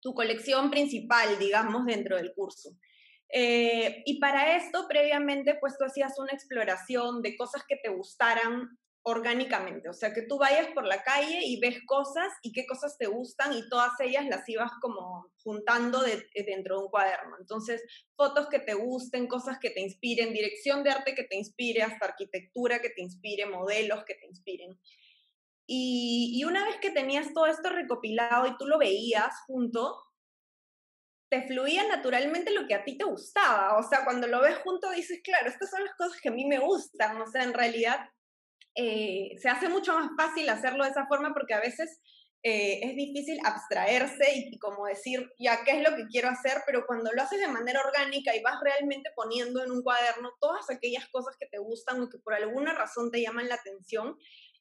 tu 0.00 0.12
colección 0.12 0.70
principal, 0.70 1.38
digamos, 1.38 1.86
dentro 1.86 2.16
del 2.16 2.34
curso. 2.34 2.76
Eh, 3.32 4.02
y 4.04 4.20
para 4.20 4.56
esto, 4.56 4.86
previamente, 4.86 5.56
pues 5.58 5.78
tú 5.78 5.84
hacías 5.84 6.18
una 6.18 6.32
exploración 6.32 7.22
de 7.22 7.36
cosas 7.36 7.62
que 7.66 7.76
te 7.76 7.88
gustaran 7.88 8.78
orgánicamente, 9.02 9.88
o 9.88 9.94
sea, 9.94 10.12
que 10.12 10.22
tú 10.22 10.36
vayas 10.36 10.66
por 10.74 10.84
la 10.84 11.02
calle 11.02 11.40
y 11.42 11.58
ves 11.58 11.78
cosas 11.86 12.30
y 12.42 12.52
qué 12.52 12.66
cosas 12.66 12.98
te 12.98 13.06
gustan 13.06 13.54
y 13.54 13.66
todas 13.70 13.92
ellas 14.00 14.26
las 14.26 14.46
ibas 14.46 14.70
como 14.82 15.32
juntando 15.42 16.02
de, 16.02 16.22
dentro 16.46 16.76
de 16.76 16.84
un 16.84 16.90
cuaderno. 16.90 17.36
Entonces, 17.40 17.82
fotos 18.14 18.48
que 18.50 18.58
te 18.58 18.74
gusten, 18.74 19.26
cosas 19.26 19.56
que 19.58 19.70
te 19.70 19.80
inspiren, 19.80 20.34
dirección 20.34 20.84
de 20.84 20.90
arte 20.90 21.14
que 21.14 21.24
te 21.24 21.36
inspire, 21.36 21.82
hasta 21.82 22.04
arquitectura 22.04 22.82
que 22.82 22.90
te 22.90 23.00
inspire, 23.00 23.46
modelos 23.46 24.04
que 24.04 24.16
te 24.16 24.26
inspiren. 24.26 24.78
Y, 25.72 26.42
una 26.44 26.64
vez 26.64 26.78
que 26.80 26.90
tenías 26.90 27.32
todo 27.32 27.46
esto 27.46 27.70
recopilado 27.70 28.44
y 28.48 28.56
tú 28.56 28.66
lo 28.66 28.76
veías 28.76 29.32
junto, 29.46 30.02
te 31.30 31.46
fluía 31.46 31.86
naturalmente 31.86 32.50
lo 32.50 32.66
que 32.66 32.74
a 32.74 32.84
ti 32.84 32.98
te 32.98 33.04
gustaba. 33.04 33.78
O 33.78 33.88
sea, 33.88 34.04
cuando 34.04 34.26
lo 34.26 34.40
ves 34.40 34.56
junto 34.64 34.90
dices, 34.90 35.20
claro, 35.22 35.48
estas 35.48 35.70
son 35.70 35.84
las 35.84 35.94
cosas 35.94 36.20
que 36.20 36.30
a 36.30 36.32
mí 36.32 36.44
me 36.44 36.58
gustan. 36.58 37.20
O 37.20 37.26
sea, 37.30 37.44
en 37.44 37.54
realidad 37.54 38.00
eh, 38.74 39.36
se 39.40 39.48
hace 39.48 39.68
mucho 39.68 39.94
más 39.94 40.10
fácil 40.16 40.48
hacerlo 40.48 40.82
de 40.82 40.90
esa 40.90 41.06
forma 41.06 41.32
porque 41.32 41.54
a 41.54 41.60
veces 41.60 42.00
eh, 42.42 42.80
es 42.82 42.96
difícil 42.96 43.38
abstraerse 43.44 44.24
y, 44.34 44.58
como 44.58 44.86
decir, 44.86 45.30
ya, 45.38 45.62
¿qué 45.62 45.80
es 45.80 45.88
lo 45.88 45.94
que 45.94 46.08
quiero 46.08 46.30
hacer? 46.30 46.62
Pero 46.66 46.84
cuando 46.84 47.12
lo 47.12 47.22
haces 47.22 47.38
de 47.38 47.46
manera 47.46 47.80
orgánica 47.80 48.34
y 48.34 48.42
vas 48.42 48.58
realmente 48.60 49.10
poniendo 49.14 49.62
en 49.62 49.70
un 49.70 49.84
cuaderno 49.84 50.32
todas 50.40 50.68
aquellas 50.68 51.06
cosas 51.10 51.36
que 51.38 51.46
te 51.46 51.58
gustan 51.58 52.00
o 52.00 52.08
que 52.08 52.18
por 52.18 52.34
alguna 52.34 52.74
razón 52.74 53.12
te 53.12 53.22
llaman 53.22 53.48
la 53.48 53.54
atención, 53.54 54.16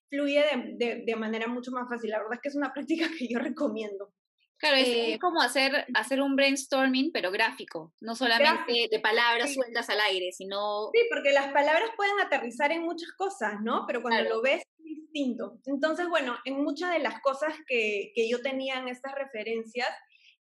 fluye 0.10 0.44
de, 0.78 1.04
de 1.06 1.16
manera 1.16 1.48
mucho 1.48 1.72
más 1.72 1.88
fácil. 1.90 2.10
La 2.10 2.18
verdad 2.18 2.36
es 2.36 2.42
que 2.42 2.50
es 2.50 2.56
una 2.56 2.74
práctica 2.74 3.08
que 3.18 3.28
yo 3.28 3.40
recomiendo. 3.40 4.14
Claro, 4.60 4.76
es, 4.76 4.90
eh, 4.90 5.20
como 5.22 5.42
hacer, 5.42 5.86
hacer 5.94 6.22
un 6.22 6.36
brainstorming, 6.36 7.12
pero 7.14 7.32
gráfico, 7.32 7.94
no 8.02 8.14
solamente 8.14 8.90
de 8.92 9.00
palabras 9.00 9.54
sueltas 9.54 9.90
al 9.90 10.02
aire, 10.02 10.34
sino... 10.34 10.90
Sí, 10.94 11.00
porque 11.10 11.32
las 11.32 11.54
palabras 11.54 11.90
pueden 11.96 12.20
aterrizar 12.20 12.74
en 12.74 12.82
muchas 12.82 13.10
cosas, 13.14 13.62
¿no? 13.62 13.86
Pero 13.88 14.02
cuando 14.02 14.22
lo 14.30 14.42
ves 14.42 14.62
es 14.62 14.84
distinto. 14.84 15.60
Entonces, 15.66 16.10
bueno, 16.10 16.36
en 16.44 16.62
muchas 16.62 16.92
de 16.92 17.00
las 17.00 17.22
cosas 17.22 17.54
que, 17.68 18.12
que 18.14 18.30
yo 18.30 18.42
tenía 18.42 18.80
en 18.80 18.90
estas 18.90 19.16
referencias 19.16 19.88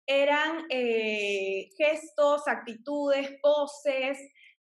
eran 0.05 0.65
eh, 0.69 1.69
gestos, 1.77 2.45
actitudes, 2.47 3.39
poses 3.41 4.17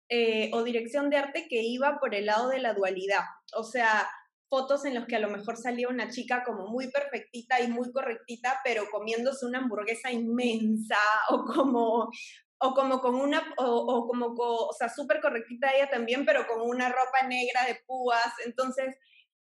eh, 0.09 0.51
o 0.55 0.63
dirección 0.63 1.11
de 1.11 1.19
arte 1.19 1.47
que 1.51 1.63
iba 1.63 1.99
por 2.01 2.15
el 2.15 2.27
lado 2.27 2.49
de 2.49 2.61
la 2.61 2.73
dualidad. 2.73 3.25
O 3.55 3.65
sea, 3.65 4.09
fotos 4.53 4.85
en 4.85 4.95
los 4.95 5.07
que 5.07 5.17
a 5.17 5.19
lo 5.19 5.31
mejor 5.31 5.57
salía 5.57 5.89
una 5.89 6.11
chica 6.11 6.45
como 6.45 6.67
muy 6.67 6.91
perfectita 6.91 7.59
y 7.63 7.69
muy 7.69 7.91
correctita, 7.91 8.61
pero 8.63 8.85
comiéndose 8.91 9.47
una 9.47 9.61
hamburguesa 9.61 10.13
inmensa 10.13 10.99
o 11.31 11.43
como 11.47 12.11
o 12.65 12.75
como 12.75 13.01
con 13.01 13.17
una, 13.17 13.43
o, 13.57 14.07
como, 14.07 14.35
o 14.37 14.73
sea, 14.79 14.89
súper 14.89 15.21
correctita 15.21 15.73
ella 15.75 15.91
también, 15.91 16.25
pero 16.25 16.47
con 16.47 16.61
una 16.61 16.91
ropa 16.91 17.27
negra 17.27 17.65
de 17.67 17.81
púas. 17.87 18.33
Entonces, 18.47 18.95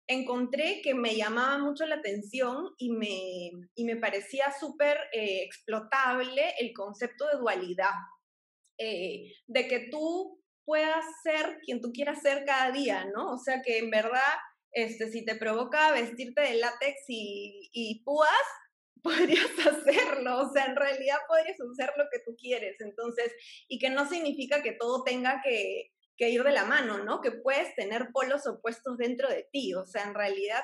encontré 0.06 0.82
que 0.82 0.94
me 0.94 1.16
llamaba 1.16 1.60
mucho 1.60 1.86
la 1.86 1.96
atención 1.96 2.72
y 2.78 2.92
me, 2.92 3.52
y 3.74 3.86
me 3.86 3.96
parecía 3.96 4.52
súper 4.60 4.98
eh, 5.14 5.44
explotable 5.44 6.56
el 6.60 6.74
concepto 6.74 7.26
de 7.28 7.38
dualidad, 7.38 7.96
eh, 8.78 9.32
de 9.48 9.68
que 9.70 9.88
tú 9.90 10.44
puedas 10.66 11.06
ser 11.24 11.60
quien 11.64 11.80
tú 11.80 11.94
quieras 11.94 12.22
ser 12.22 12.44
cada 12.44 12.72
día, 12.72 13.06
¿no? 13.16 13.32
O 13.32 13.38
sea, 13.38 13.62
que 13.62 13.78
en 13.78 13.92
verdad 13.92 14.34
este, 14.76 15.10
si 15.10 15.24
te 15.24 15.36
provoca 15.36 15.94
vestirte 15.94 16.42
de 16.42 16.56
látex 16.56 17.06
y, 17.08 17.70
y 17.72 18.04
púas, 18.04 18.30
podrías 19.04 19.52
hacerlo, 19.66 20.42
o 20.42 20.52
sea, 20.52 20.66
en 20.66 20.76
realidad 20.76 21.18
podrías 21.28 21.58
hacer 21.60 21.92
lo 21.98 22.06
que 22.12 22.20
tú 22.26 22.36
quieres, 22.38 22.80
entonces, 22.82 23.32
y 23.68 23.80
que 23.80 23.90
no 23.90 24.08
significa 24.08 24.62
que 24.62 24.74
todo 24.74 25.04
tenga 25.04 25.42
que, 25.44 25.92
que 26.18 26.30
ir 26.30 26.44
de 26.44 26.52
la 26.52 26.66
mano, 26.66 27.04
¿no? 27.04 27.22
Que 27.22 27.32
puedes 27.32 27.74
tener 27.76 28.10
polos 28.12 28.46
opuestos 28.48 28.98
dentro 28.98 29.30
de 29.30 29.48
ti, 29.52 29.74
o 29.74 29.86
sea, 29.86 30.04
en 30.04 30.14
realidad, 30.14 30.64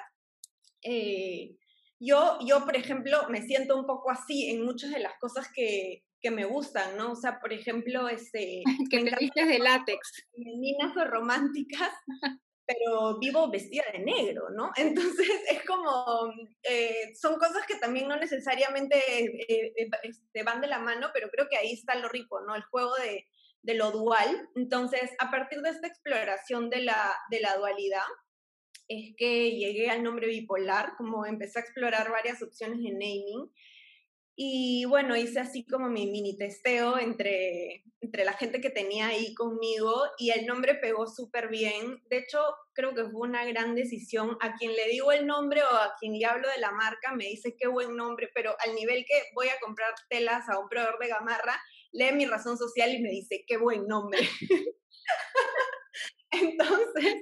eh, 0.83 1.55
yo, 1.99 2.39
yo, 2.45 2.65
por 2.65 2.75
ejemplo, 2.75 3.29
me 3.29 3.43
siento 3.43 3.77
un 3.77 3.85
poco 3.85 4.11
así 4.11 4.49
en 4.49 4.65
muchas 4.65 4.91
de 4.91 4.99
las 4.99 5.17
cosas 5.19 5.47
que, 5.53 6.03
que 6.19 6.31
me 6.31 6.45
gustan, 6.45 6.97
¿no? 6.97 7.13
O 7.13 7.15
sea, 7.15 7.39
por 7.39 7.53
ejemplo, 7.53 8.09
este... 8.09 8.63
que 8.91 9.03
te 9.03 9.15
vistes 9.19 9.47
de 9.47 9.59
látex. 9.59 10.25
Meninas 10.35 10.97
o 10.97 11.05
románticas, 11.05 11.91
pero 12.73 13.17
vivo 13.19 13.49
vestida 13.49 13.83
de 13.91 13.99
negro, 13.99 14.49
¿no? 14.49 14.71
Entonces 14.75 15.29
es 15.49 15.63
como, 15.65 16.33
eh, 16.63 17.13
son 17.19 17.35
cosas 17.35 17.65
que 17.67 17.75
también 17.75 18.07
no 18.07 18.17
necesariamente 18.17 18.97
eh, 18.97 19.73
eh, 19.77 19.89
este, 20.03 20.43
van 20.43 20.61
de 20.61 20.67
la 20.67 20.79
mano, 20.79 21.09
pero 21.13 21.29
creo 21.29 21.47
que 21.49 21.57
ahí 21.57 21.73
está 21.73 21.95
lo 21.95 22.09
rico, 22.09 22.41
¿no? 22.41 22.55
El 22.55 22.63
juego 22.63 22.93
de, 22.95 23.27
lo 23.73 23.91
dual. 23.91 24.49
Entonces, 24.55 25.11
a 25.19 25.29
partir 25.29 25.61
de 25.61 25.69
esta 25.69 25.87
exploración 25.87 26.69
de 26.69 26.81
la 26.81 27.57
dualidad, 27.57 28.07
es 28.87 29.15
que 29.15 29.51
llegué 29.51 29.89
al 29.89 30.03
nombre 30.03 30.27
bipolar, 30.27 30.95
como 30.97 31.25
empecé 31.25 31.59
a 31.59 31.61
explorar 31.61 32.11
varias 32.11 32.41
opciones 32.41 32.79
de 32.79 32.91
naming 32.91 33.49
y 34.35 34.85
bueno, 34.85 35.15
hice 35.15 35.39
así 35.39 35.65
como 35.65 35.89
mi 35.89 36.09
mini 36.09 36.37
testeo 36.37 36.97
entre, 36.97 37.83
entre 37.99 38.23
la 38.23 38.33
gente 38.33 38.61
que 38.61 38.69
tenía 38.69 39.07
ahí 39.07 39.33
conmigo 39.35 39.93
y 40.17 40.31
el 40.31 40.45
nombre 40.45 40.75
pegó 40.75 41.05
súper 41.07 41.49
bien. 41.49 42.01
De 42.09 42.17
hecho, 42.17 42.39
creo 42.73 42.95
que 42.95 43.03
fue 43.05 43.27
una 43.27 43.45
gran 43.45 43.75
decisión. 43.75 44.37
A 44.39 44.55
quien 44.55 44.73
le 44.73 44.87
digo 44.87 45.11
el 45.11 45.27
nombre 45.27 45.61
o 45.63 45.67
a 45.75 45.95
quien 45.99 46.17
le 46.17 46.25
hablo 46.25 46.47
de 46.49 46.59
la 46.59 46.71
marca 46.71 47.13
me 47.13 47.25
dice 47.25 47.55
qué 47.57 47.67
buen 47.67 47.95
nombre, 47.95 48.29
pero 48.33 48.55
al 48.65 48.73
nivel 48.73 49.05
que 49.05 49.21
voy 49.35 49.49
a 49.49 49.59
comprar 49.59 49.93
telas 50.09 50.47
a 50.49 50.59
un 50.59 50.69
proveedor 50.69 50.97
de 50.99 51.09
gamarra, 51.09 51.61
lee 51.91 52.13
mi 52.13 52.25
razón 52.25 52.57
social 52.57 52.93
y 52.93 53.01
me 53.01 53.09
dice 53.09 53.43
qué 53.45 53.57
buen 53.57 53.85
nombre. 53.87 54.21
Entonces, 56.31 57.15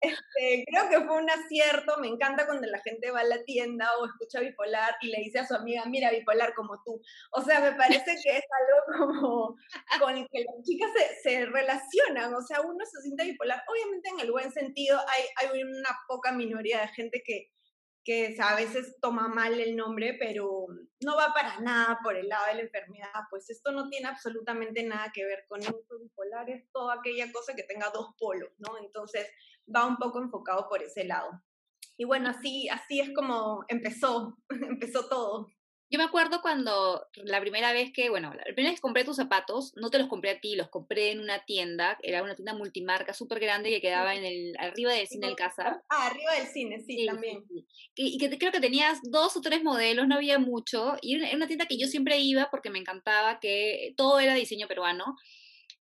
este, 0.00 0.64
creo 0.66 0.88
que 0.88 1.06
fue 1.06 1.16
un 1.16 1.30
acierto, 1.30 1.98
me 1.98 2.08
encanta 2.08 2.46
cuando 2.46 2.66
la 2.68 2.80
gente 2.80 3.10
va 3.10 3.20
a 3.20 3.24
la 3.24 3.42
tienda 3.44 3.88
o 3.98 4.06
escucha 4.06 4.40
bipolar 4.40 4.94
y 5.00 5.08
le 5.08 5.18
dice 5.18 5.40
a 5.40 5.46
su 5.46 5.54
amiga, 5.54 5.84
mira, 5.86 6.10
bipolar 6.10 6.54
como 6.54 6.80
tú. 6.84 7.00
O 7.32 7.42
sea, 7.42 7.60
me 7.60 7.72
parece 7.72 8.16
que 8.22 8.36
es 8.36 8.44
algo 8.60 8.98
como 8.98 9.56
con 10.00 10.16
el 10.16 10.26
que 10.30 10.44
las 10.44 10.64
chicas 10.64 10.90
se, 10.92 11.30
se 11.30 11.46
relacionan, 11.46 12.34
o 12.34 12.42
sea, 12.42 12.60
uno 12.60 12.84
se 12.84 13.02
siente 13.02 13.24
bipolar. 13.24 13.62
Obviamente 13.68 14.08
en 14.10 14.20
el 14.20 14.30
buen 14.30 14.52
sentido 14.52 14.98
hay, 14.98 15.24
hay 15.36 15.62
una 15.62 15.90
poca 16.06 16.32
minoría 16.32 16.80
de 16.80 16.88
gente 16.88 17.22
que, 17.24 17.50
que 18.08 18.34
a 18.40 18.54
veces 18.54 18.96
toma 19.02 19.28
mal 19.28 19.60
el 19.60 19.76
nombre, 19.76 20.16
pero 20.18 20.66
no 21.04 21.14
va 21.14 21.34
para 21.34 21.60
nada 21.60 21.98
por 22.02 22.16
el 22.16 22.26
lado 22.26 22.46
de 22.46 22.54
la 22.54 22.62
enfermedad, 22.62 23.10
pues 23.28 23.50
esto 23.50 23.70
no 23.70 23.90
tiene 23.90 24.08
absolutamente 24.08 24.82
nada 24.82 25.12
que 25.12 25.26
ver 25.26 25.44
con 25.46 25.60
eso 25.60 25.98
bipolar, 26.00 26.48
es 26.48 26.72
toda 26.72 26.94
aquella 26.94 27.30
cosa 27.30 27.52
que 27.54 27.64
tenga 27.64 27.90
dos 27.92 28.14
polos, 28.18 28.48
¿no? 28.56 28.78
Entonces 28.78 29.28
va 29.68 29.84
un 29.84 29.98
poco 29.98 30.22
enfocado 30.22 30.70
por 30.70 30.82
ese 30.82 31.04
lado. 31.04 31.42
Y 31.98 32.06
bueno, 32.06 32.30
así, 32.30 32.66
así 32.70 32.98
es 32.98 33.10
como 33.14 33.66
empezó, 33.68 34.38
empezó 34.48 35.06
todo. 35.10 35.48
Yo 35.90 35.98
me 35.98 36.04
acuerdo 36.04 36.42
cuando 36.42 37.06
la 37.14 37.40
primera 37.40 37.72
vez 37.72 37.90
que, 37.94 38.10
bueno, 38.10 38.34
la 38.34 38.42
primera 38.42 38.70
vez 38.70 38.78
que 38.78 38.82
compré 38.82 39.04
tus 39.04 39.16
zapatos, 39.16 39.72
no 39.74 39.88
te 39.88 39.98
los 39.98 40.08
compré 40.08 40.30
a 40.30 40.40
ti, 40.40 40.54
los 40.54 40.68
compré 40.68 41.12
en 41.12 41.20
una 41.20 41.46
tienda, 41.46 41.98
era 42.02 42.22
una 42.22 42.34
tienda 42.34 42.52
multimarca 42.52 43.14
súper 43.14 43.40
grande 43.40 43.70
que 43.70 43.80
quedaba 43.80 44.14
en 44.14 44.22
el, 44.22 44.54
arriba 44.58 44.92
del 44.92 45.06
cine 45.06 45.28
del 45.28 45.36
casa. 45.36 45.82
Ah, 45.88 46.08
arriba 46.08 46.34
del 46.34 46.46
cine, 46.46 46.80
sí, 46.80 47.06
también. 47.06 47.42
Y, 47.94 48.18
que 48.18 48.38
creo 48.38 48.52
que 48.52 48.60
tenías 48.60 48.98
dos 49.02 49.34
o 49.38 49.40
tres 49.40 49.62
modelos, 49.62 50.06
no 50.06 50.16
había 50.16 50.38
mucho, 50.38 50.96
y 51.00 51.14
era 51.14 51.34
una 51.34 51.46
tienda 51.46 51.64
que 51.64 51.78
yo 51.78 51.86
siempre 51.86 52.18
iba 52.18 52.50
porque 52.50 52.68
me 52.68 52.78
encantaba 52.78 53.40
que 53.40 53.94
todo 53.96 54.20
era 54.20 54.34
diseño 54.34 54.68
peruano. 54.68 55.16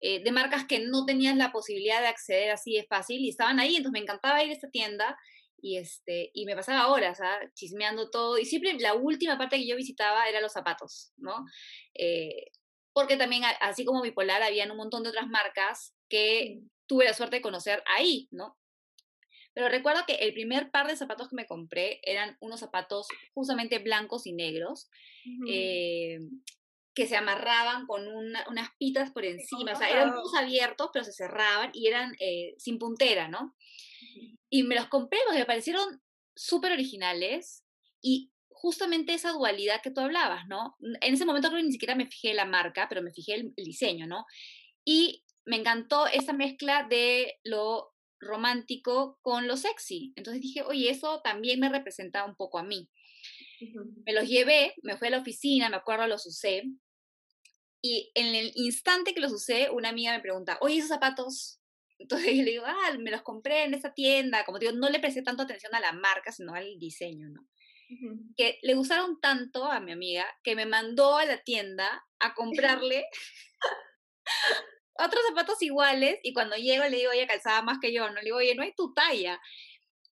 Eh, 0.00 0.22
de 0.22 0.32
marcas 0.32 0.66
que 0.66 0.80
no 0.80 1.06
tenías 1.06 1.34
la 1.34 1.50
posibilidad 1.50 2.02
de 2.02 2.08
acceder 2.08 2.50
así 2.50 2.74
de 2.74 2.84
fácil 2.84 3.24
y 3.24 3.30
estaban 3.30 3.58
ahí, 3.58 3.76
entonces 3.76 3.92
me 3.92 4.00
encantaba 4.00 4.44
ir 4.44 4.50
a 4.50 4.52
esta 4.52 4.68
tienda 4.68 5.16
y, 5.64 5.78
este, 5.78 6.30
y 6.34 6.44
me 6.44 6.54
pasaba 6.54 6.92
horas 6.92 7.22
¿ah? 7.22 7.40
chismeando 7.54 8.10
todo. 8.10 8.36
Y 8.36 8.44
siempre 8.44 8.74
la 8.78 8.92
última 8.92 9.38
parte 9.38 9.56
que 9.56 9.66
yo 9.66 9.76
visitaba 9.76 10.28
era 10.28 10.42
los 10.42 10.52
zapatos, 10.52 11.14
¿no? 11.16 11.46
Eh, 11.94 12.50
porque 12.92 13.16
también, 13.16 13.44
así 13.62 13.86
como 13.86 14.02
Bipolar, 14.02 14.42
habían 14.42 14.70
un 14.70 14.76
montón 14.76 15.02
de 15.02 15.08
otras 15.08 15.26
marcas 15.26 15.96
que 16.10 16.60
tuve 16.86 17.06
la 17.06 17.14
suerte 17.14 17.36
de 17.36 17.42
conocer 17.42 17.82
ahí, 17.86 18.28
¿no? 18.30 18.58
Pero 19.54 19.70
recuerdo 19.70 20.02
que 20.06 20.16
el 20.16 20.34
primer 20.34 20.70
par 20.70 20.86
de 20.86 20.98
zapatos 20.98 21.30
que 21.30 21.36
me 21.36 21.46
compré 21.46 22.00
eran 22.02 22.36
unos 22.40 22.60
zapatos 22.60 23.06
justamente 23.32 23.78
blancos 23.78 24.26
y 24.26 24.34
negros, 24.34 24.90
eh, 25.48 26.18
que 26.94 27.06
se 27.06 27.16
amarraban 27.16 27.86
con 27.86 28.06
unas 28.06 28.68
pitas 28.78 29.12
por 29.12 29.24
encima, 29.24 29.72
o 29.72 29.76
sea, 29.76 29.88
eran 29.88 30.12
todos 30.12 30.34
abiertos, 30.34 30.90
pero 30.92 31.06
se 31.06 31.12
cerraban 31.12 31.70
y 31.72 31.86
eran 31.86 32.14
eh, 32.20 32.54
sin 32.58 32.78
puntera, 32.78 33.28
¿no? 33.28 33.54
Y 34.54 34.62
me 34.62 34.76
los 34.76 34.86
compré 34.86 35.18
porque 35.26 35.40
me 35.40 35.46
parecieron 35.46 36.00
súper 36.36 36.70
originales 36.70 37.64
y 38.00 38.30
justamente 38.50 39.12
esa 39.12 39.32
dualidad 39.32 39.82
que 39.82 39.90
tú 39.90 40.00
hablabas, 40.00 40.46
¿no? 40.46 40.76
En 41.00 41.14
ese 41.14 41.24
momento 41.24 41.48
creo 41.48 41.58
que 41.58 41.66
ni 41.66 41.72
siquiera 41.72 41.96
me 41.96 42.06
fijé 42.06 42.34
la 42.34 42.44
marca, 42.44 42.86
pero 42.88 43.02
me 43.02 43.12
fijé 43.12 43.34
el, 43.34 43.52
diseño, 43.56 44.06
¿no? 44.06 44.26
Y 44.84 45.24
me 45.44 45.56
encantó 45.56 46.06
esa 46.06 46.32
mezcla 46.32 46.86
de 46.88 47.40
lo 47.42 47.96
romántico 48.20 49.18
con 49.22 49.48
lo 49.48 49.56
sexy. 49.56 50.12
Entonces 50.14 50.40
dije, 50.40 50.62
oye, 50.62 50.88
eso 50.88 51.20
también 51.24 51.58
me 51.58 51.68
representa 51.68 52.24
un 52.24 52.36
poco 52.36 52.58
a 52.58 52.62
mí. 52.62 52.88
Me 54.06 54.12
los 54.12 54.28
llevé, 54.28 54.76
me 54.84 54.96
fui 54.96 55.08
a 55.08 55.10
la 55.10 55.18
oficina, 55.18 55.68
me 55.68 55.78
acuerdo, 55.78 56.06
los 56.06 56.26
usé. 56.26 56.62
Y 57.82 58.12
en 58.14 58.36
el 58.36 58.52
instante 58.54 59.14
que 59.14 59.20
los 59.20 59.32
usé, 59.32 59.70
una 59.70 59.88
amiga 59.88 60.12
me 60.12 60.22
pregunta, 60.22 60.58
oye, 60.60 60.76
esos 60.76 60.90
zapatos, 60.90 61.58
entonces 61.98 62.26
yo 62.36 62.42
le 62.42 62.50
digo, 62.50 62.64
ah, 62.66 62.96
me 62.98 63.10
los 63.10 63.22
compré 63.22 63.64
en 63.64 63.74
esa 63.74 63.92
tienda. 63.92 64.44
Como 64.44 64.58
digo, 64.58 64.72
no 64.72 64.88
le 64.88 65.00
presté 65.00 65.22
tanto 65.22 65.42
atención 65.42 65.74
a 65.74 65.80
la 65.80 65.92
marca, 65.92 66.32
sino 66.32 66.54
al 66.54 66.78
diseño, 66.78 67.28
¿no? 67.28 67.46
Que 68.36 68.58
le 68.62 68.74
gustaron 68.74 69.20
tanto 69.20 69.66
a 69.66 69.78
mi 69.78 69.92
amiga 69.92 70.26
que 70.42 70.56
me 70.56 70.66
mandó 70.66 71.16
a 71.16 71.26
la 71.26 71.38
tienda 71.42 72.04
a 72.18 72.34
comprarle 72.34 73.06
otros 74.94 75.22
zapatos 75.28 75.60
iguales 75.62 76.18
y 76.22 76.32
cuando 76.32 76.56
llego 76.56 76.84
le 76.84 76.96
digo, 76.96 77.12
ella 77.12 77.26
calzaba 77.26 77.62
más 77.62 77.78
que 77.80 77.92
yo, 77.92 78.08
no 78.08 78.16
le 78.16 78.22
digo, 78.22 78.38
oye, 78.38 78.54
no 78.54 78.62
hay 78.62 78.74
tu 78.74 78.92
talla. 78.94 79.40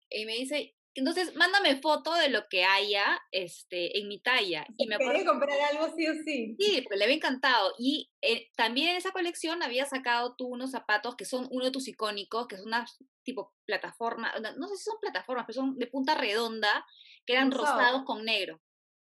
Y 0.09 0.25
me 0.25 0.33
dice, 0.33 0.75
entonces 0.99 1.35
mándame 1.35 1.81
foto 1.81 2.13
de 2.13 2.29
lo 2.29 2.47
que 2.49 2.63
haya 2.63 3.19
este, 3.31 3.99
en 3.99 4.07
mi 4.07 4.21
talla. 4.21 4.65
Y 4.77 4.87
me 4.87 4.95
acuerdo, 4.95 5.25
comprar 5.25 5.59
algo 5.71 5.93
sí 5.95 6.07
o 6.07 6.13
sí. 6.23 6.55
Sí, 6.59 6.83
pues 6.87 6.97
le 6.97 7.05
había 7.05 7.15
encantado. 7.15 7.73
Y 7.77 8.11
eh, 8.21 8.49
también 8.55 8.89
en 8.89 8.97
esa 8.97 9.11
colección 9.11 9.63
había 9.63 9.85
sacado 9.85 10.35
tú 10.35 10.47
unos 10.47 10.71
zapatos 10.71 11.15
que 11.15 11.25
son 11.25 11.47
uno 11.51 11.65
de 11.65 11.71
tus 11.71 11.87
icónicos, 11.87 12.47
que 12.47 12.57
son 12.57 12.67
unas 12.67 12.97
tipo 13.23 13.53
plataforma, 13.65 14.33
no 14.57 14.67
sé 14.67 14.77
si 14.77 14.83
son 14.83 14.99
plataformas, 14.99 15.45
pero 15.45 15.61
son 15.61 15.77
de 15.77 15.87
punta 15.87 16.15
redonda, 16.15 16.85
que 17.25 17.33
eran 17.33 17.51
rosados 17.51 18.03
con 18.03 18.25
negro. 18.25 18.61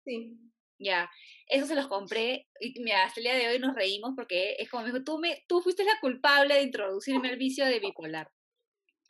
Sí. 0.05 0.39
Ya, 0.79 1.11
eso 1.47 1.67
se 1.67 1.75
los 1.75 1.87
compré 1.87 2.49
y 2.61 2.81
mira, 2.81 3.05
hasta 3.05 3.21
el 3.21 3.25
día 3.25 3.37
de 3.37 3.49
hoy 3.49 3.59
nos 3.59 3.75
reímos 3.75 4.13
porque 4.17 4.57
es 4.59 4.69
como 4.69 4.83
me 4.83 4.93
dijo, 4.93 5.05
tú, 5.05 5.19
me, 5.19 5.45
tú 5.49 5.61
fuiste 5.61 5.85
la 5.85 5.99
culpable 6.01 6.55
de 6.55 6.63
introducirme 6.63 7.29
al 7.29 7.37
vicio 7.37 7.65
de 7.65 7.81
bipolar. 7.81 8.31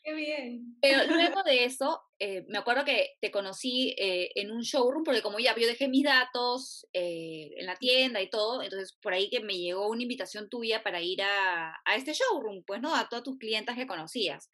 Qué 0.04 0.12
bien. 0.12 0.76
Pero 0.82 1.06
luego 1.06 1.42
de 1.44 1.64
eso, 1.64 2.02
eh, 2.18 2.44
me 2.48 2.58
acuerdo 2.58 2.84
que 2.84 3.12
te 3.22 3.30
conocí 3.30 3.94
eh, 3.96 4.30
en 4.34 4.50
un 4.50 4.60
showroom, 4.60 5.02
porque 5.02 5.22
como 5.22 5.38
ya 5.38 5.56
yo 5.56 5.66
dejé 5.66 5.88
mis 5.88 6.04
datos 6.04 6.86
eh, 6.92 7.52
en 7.56 7.64
la 7.64 7.76
tienda 7.76 8.20
y 8.20 8.28
todo, 8.28 8.62
entonces 8.62 8.98
por 9.00 9.14
ahí 9.14 9.30
que 9.30 9.40
me 9.40 9.56
llegó 9.56 9.88
una 9.88 10.02
invitación 10.02 10.50
tuya 10.50 10.82
para 10.82 11.00
ir 11.00 11.22
a, 11.22 11.80
a, 11.86 11.96
este 11.96 12.12
showroom, 12.12 12.64
pues, 12.66 12.82
¿no? 12.82 12.94
A 12.94 13.08
todas 13.08 13.24
tus 13.24 13.38
clientas 13.38 13.76
que 13.76 13.86
conocías. 13.86 14.50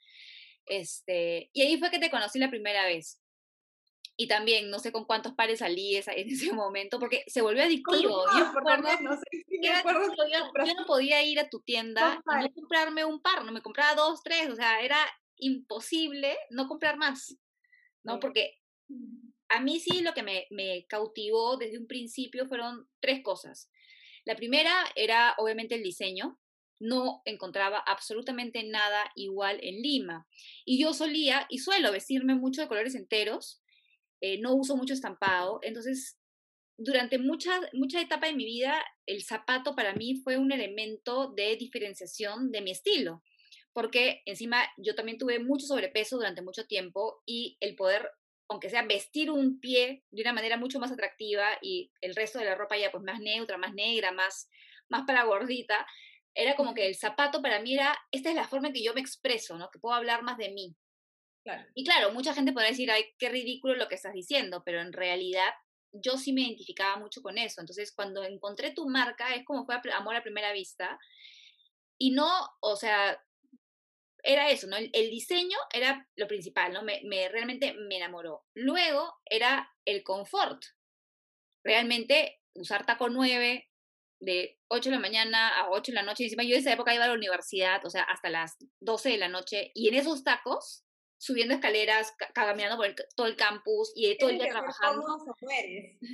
Este, 0.66 1.50
y 1.52 1.62
ahí 1.62 1.78
fue 1.78 1.90
que 1.90 1.98
te 1.98 2.10
conocí 2.10 2.38
la 2.38 2.48
primera 2.48 2.86
vez. 2.86 3.20
Y 4.16 4.28
también, 4.28 4.70
no 4.70 4.78
sé 4.78 4.92
con 4.92 5.06
cuántos 5.06 5.32
pares 5.32 5.60
salí 5.60 5.96
esa, 5.96 6.12
en 6.12 6.28
ese 6.28 6.52
momento, 6.52 7.00
porque 7.00 7.24
se 7.26 7.40
volvió 7.40 7.64
adictivo. 7.64 8.24
yo, 8.36 8.52
no 10.76 10.86
podía 10.86 11.24
ir 11.24 11.40
a 11.40 11.48
tu 11.48 11.60
tienda 11.60 12.22
y 12.24 12.44
no 12.44 12.52
comprarme 12.52 13.04
un 13.04 13.20
par, 13.20 13.44
no 13.44 13.50
me 13.50 13.62
compraba 13.62 13.94
dos, 13.94 14.22
tres, 14.22 14.48
o 14.48 14.54
sea, 14.54 14.80
era 14.80 14.96
imposible 15.40 16.36
no 16.50 16.68
comprar 16.68 16.96
más, 16.96 17.36
¿no? 18.04 18.20
Porque 18.20 18.58
a 19.48 19.60
mí 19.60 19.80
sí 19.80 20.00
lo 20.00 20.14
que 20.14 20.22
me, 20.22 20.46
me 20.50 20.86
cautivó 20.86 21.56
desde 21.56 21.78
un 21.78 21.86
principio 21.86 22.46
fueron 22.46 22.88
tres 23.00 23.22
cosas. 23.22 23.70
La 24.24 24.36
primera 24.36 24.72
era 24.94 25.34
obviamente 25.38 25.74
el 25.74 25.82
diseño, 25.82 26.38
no 26.80 27.20
encontraba 27.26 27.78
absolutamente 27.78 28.64
nada 28.64 29.12
igual 29.14 29.58
en 29.62 29.82
Lima. 29.82 30.26
Y 30.64 30.80
yo 30.80 30.94
solía 30.94 31.46
y 31.50 31.58
suelo 31.58 31.92
vestirme 31.92 32.34
mucho 32.34 32.62
de 32.62 32.68
colores 32.68 32.94
enteros, 32.94 33.62
eh, 34.20 34.38
no 34.40 34.54
uso 34.54 34.76
mucho 34.76 34.94
estampado, 34.94 35.60
entonces 35.62 36.18
durante 36.78 37.18
mucha, 37.18 37.60
mucha 37.74 38.00
etapa 38.00 38.26
de 38.26 38.34
mi 38.34 38.46
vida 38.46 38.82
el 39.04 39.22
zapato 39.22 39.74
para 39.74 39.94
mí 39.94 40.16
fue 40.24 40.38
un 40.38 40.50
elemento 40.50 41.32
de 41.36 41.56
diferenciación 41.56 42.50
de 42.50 42.62
mi 42.62 42.70
estilo 42.70 43.22
porque 43.72 44.22
encima 44.26 44.64
yo 44.76 44.94
también 44.94 45.18
tuve 45.18 45.38
mucho 45.38 45.66
sobrepeso 45.66 46.16
durante 46.16 46.42
mucho 46.42 46.66
tiempo 46.66 47.22
y 47.26 47.56
el 47.60 47.76
poder, 47.76 48.10
aunque 48.48 48.70
sea 48.70 48.82
vestir 48.82 49.30
un 49.30 49.60
pie 49.60 50.04
de 50.10 50.22
una 50.22 50.32
manera 50.32 50.56
mucho 50.56 50.78
más 50.80 50.90
atractiva 50.90 51.46
y 51.62 51.92
el 52.00 52.14
resto 52.14 52.38
de 52.38 52.46
la 52.46 52.54
ropa 52.54 52.76
ya 52.76 52.90
pues 52.90 53.04
más 53.04 53.20
neutra, 53.20 53.58
más 53.58 53.74
negra, 53.74 54.12
más, 54.12 54.48
más 54.88 55.02
para 55.06 55.24
gordita, 55.24 55.86
era 56.34 56.56
como 56.56 56.74
que 56.74 56.86
el 56.86 56.94
zapato 56.94 57.42
para 57.42 57.60
mí 57.60 57.74
era, 57.74 57.96
esta 58.10 58.30
es 58.30 58.34
la 58.36 58.48
forma 58.48 58.68
en 58.68 58.74
que 58.74 58.84
yo 58.84 58.94
me 58.94 59.00
expreso, 59.00 59.56
¿no? 59.58 59.70
Que 59.70 59.78
puedo 59.78 59.94
hablar 59.94 60.22
más 60.22 60.36
de 60.36 60.50
mí. 60.50 60.76
Y 61.74 61.84
claro, 61.84 62.12
mucha 62.12 62.34
gente 62.34 62.52
podrá 62.52 62.68
decir, 62.68 62.90
ay, 62.90 63.04
qué 63.18 63.28
ridículo 63.28 63.74
lo 63.74 63.88
que 63.88 63.94
estás 63.94 64.12
diciendo, 64.12 64.62
pero 64.64 64.80
en 64.80 64.92
realidad 64.92 65.50
yo 65.92 66.16
sí 66.16 66.32
me 66.32 66.42
identificaba 66.42 66.96
mucho 66.96 67.22
con 67.22 67.38
eso. 67.38 67.60
Entonces, 67.60 67.92
cuando 67.92 68.22
encontré 68.24 68.72
tu 68.72 68.88
marca, 68.88 69.34
es 69.34 69.44
como 69.44 69.64
fue 69.64 69.76
amor 69.92 70.14
a 70.14 70.22
primera 70.22 70.52
vista. 70.52 70.98
Y 71.98 72.12
no, 72.12 72.30
o 72.60 72.76
sea, 72.76 73.20
era 74.22 74.50
eso, 74.50 74.66
¿no? 74.66 74.76
El, 74.76 75.10
diseño 75.10 75.56
era 75.72 76.08
lo 76.16 76.26
principal, 76.26 76.72
¿no? 76.72 76.82
Me, 76.82 77.00
me, 77.04 77.28
realmente 77.28 77.74
me 77.74 77.96
enamoró. 77.96 78.44
Luego 78.54 79.14
era 79.24 79.70
el 79.84 80.02
confort. 80.02 80.62
Realmente 81.64 82.40
usar 82.54 82.86
taco 82.86 83.08
9 83.08 83.70
de 84.20 84.58
8 84.68 84.90
de 84.90 84.96
la 84.96 85.00
mañana 85.00 85.60
a 85.60 85.70
8 85.70 85.92
de 85.92 85.96
la 85.96 86.02
noche. 86.02 86.24
Encima 86.24 86.44
yo 86.44 86.54
en 86.54 86.60
esa 86.60 86.72
época 86.72 86.94
iba 86.94 87.04
a 87.04 87.08
la 87.08 87.14
universidad, 87.14 87.84
o 87.84 87.90
sea, 87.90 88.02
hasta 88.02 88.30
las 88.30 88.56
12 88.80 89.10
de 89.10 89.18
la 89.18 89.28
noche. 89.28 89.72
Y 89.74 89.88
en 89.88 89.94
esos 89.94 90.22
tacos, 90.22 90.84
subiendo 91.18 91.54
escaleras, 91.54 92.14
caminando 92.34 92.76
por 92.76 92.94
todo 93.16 93.26
el 93.26 93.36
campus 93.36 93.92
y 93.94 94.16
todo 94.18 94.30
el 94.30 94.38
día 94.38 94.50
trabajando. 94.50 95.04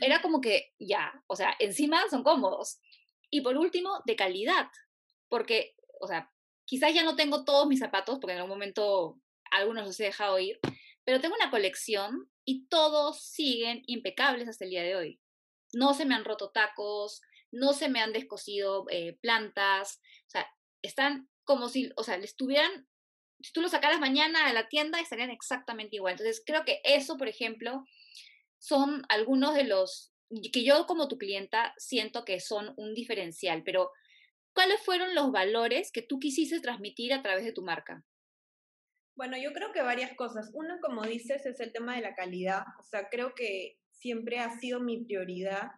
Era 0.00 0.22
como 0.22 0.40
que 0.40 0.72
ya, 0.78 1.12
o 1.26 1.36
sea, 1.36 1.54
encima 1.58 2.08
son 2.08 2.22
cómodos. 2.22 2.80
Y 3.30 3.40
por 3.40 3.56
último, 3.56 4.02
de 4.04 4.16
calidad. 4.16 4.68
Porque, 5.28 5.74
o 6.00 6.06
sea, 6.06 6.32
Quizás 6.66 6.92
ya 6.92 7.02
no 7.02 7.16
tengo 7.16 7.44
todos 7.44 7.66
mis 7.66 7.80
zapatos, 7.80 8.18
porque 8.20 8.32
en 8.32 8.40
algún 8.40 8.56
momento 8.56 9.18
algunos 9.50 9.86
los 9.86 9.98
he 10.00 10.04
dejado 10.04 10.38
ir, 10.38 10.58
pero 11.04 11.20
tengo 11.20 11.36
una 11.36 11.50
colección 11.50 12.28
y 12.44 12.66
todos 12.66 13.20
siguen 13.22 13.82
impecables 13.86 14.48
hasta 14.48 14.64
el 14.64 14.70
día 14.70 14.82
de 14.82 14.96
hoy. 14.96 15.20
No 15.72 15.94
se 15.94 16.04
me 16.04 16.14
han 16.14 16.24
roto 16.24 16.50
tacos, 16.50 17.22
no 17.52 17.72
se 17.72 17.88
me 17.88 18.00
han 18.00 18.12
descosido 18.12 18.84
eh, 18.90 19.16
plantas, 19.20 20.00
o 20.26 20.30
sea, 20.30 20.46
están 20.82 21.28
como 21.44 21.68
si, 21.68 21.90
o 21.96 22.02
sea, 22.02 22.18
les 22.18 22.36
tuvieran, 22.36 22.88
si 23.40 23.52
tú 23.52 23.60
los 23.60 23.70
sacaras 23.70 24.00
mañana 24.00 24.46
a 24.46 24.52
la 24.52 24.68
tienda 24.68 25.00
estarían 25.00 25.30
exactamente 25.30 25.96
igual. 25.96 26.12
Entonces, 26.12 26.42
creo 26.44 26.64
que 26.64 26.80
eso, 26.84 27.16
por 27.16 27.28
ejemplo, 27.28 27.84
son 28.58 29.02
algunos 29.08 29.54
de 29.54 29.64
los 29.64 30.12
que 30.52 30.64
yo 30.64 30.86
como 30.86 31.06
tu 31.06 31.18
clienta 31.18 31.72
siento 31.76 32.24
que 32.24 32.40
son 32.40 32.74
un 32.76 32.94
diferencial, 32.94 33.62
pero 33.64 33.92
¿cuáles 34.56 34.82
fueron 34.82 35.14
los 35.14 35.30
valores 35.30 35.92
que 35.92 36.00
tú 36.00 36.18
quisiste 36.18 36.60
transmitir 36.60 37.12
a 37.12 37.22
través 37.22 37.44
de 37.44 37.52
tu 37.52 37.62
marca? 37.62 38.02
Bueno, 39.14 39.36
yo 39.36 39.52
creo 39.52 39.70
que 39.70 39.82
varias 39.82 40.14
cosas. 40.14 40.50
Uno, 40.54 40.78
como 40.80 41.02
dices, 41.02 41.44
es 41.44 41.60
el 41.60 41.72
tema 41.72 41.94
de 41.94 42.00
la 42.00 42.14
calidad. 42.14 42.62
O 42.80 42.82
sea, 42.82 43.08
creo 43.10 43.34
que 43.34 43.78
siempre 43.90 44.38
ha 44.38 44.58
sido 44.58 44.80
mi 44.80 45.04
prioridad 45.04 45.72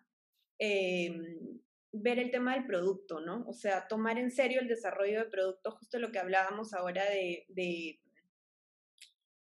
em, 0.58 1.60
ver 1.92 2.20
el 2.20 2.30
tema 2.30 2.54
del 2.54 2.66
producto, 2.66 3.20
¿no? 3.20 3.44
O 3.48 3.52
sea, 3.52 3.88
tomar 3.88 4.16
en 4.16 4.30
serio 4.30 4.60
el 4.60 4.68
desarrollo 4.68 5.24
de 5.24 5.30
producto, 5.30 5.72
justo 5.72 5.98
lo 5.98 6.12
que 6.12 6.20
hablábamos 6.20 6.72
ahora 6.72 7.04
de, 7.04 7.46
de, 7.48 8.00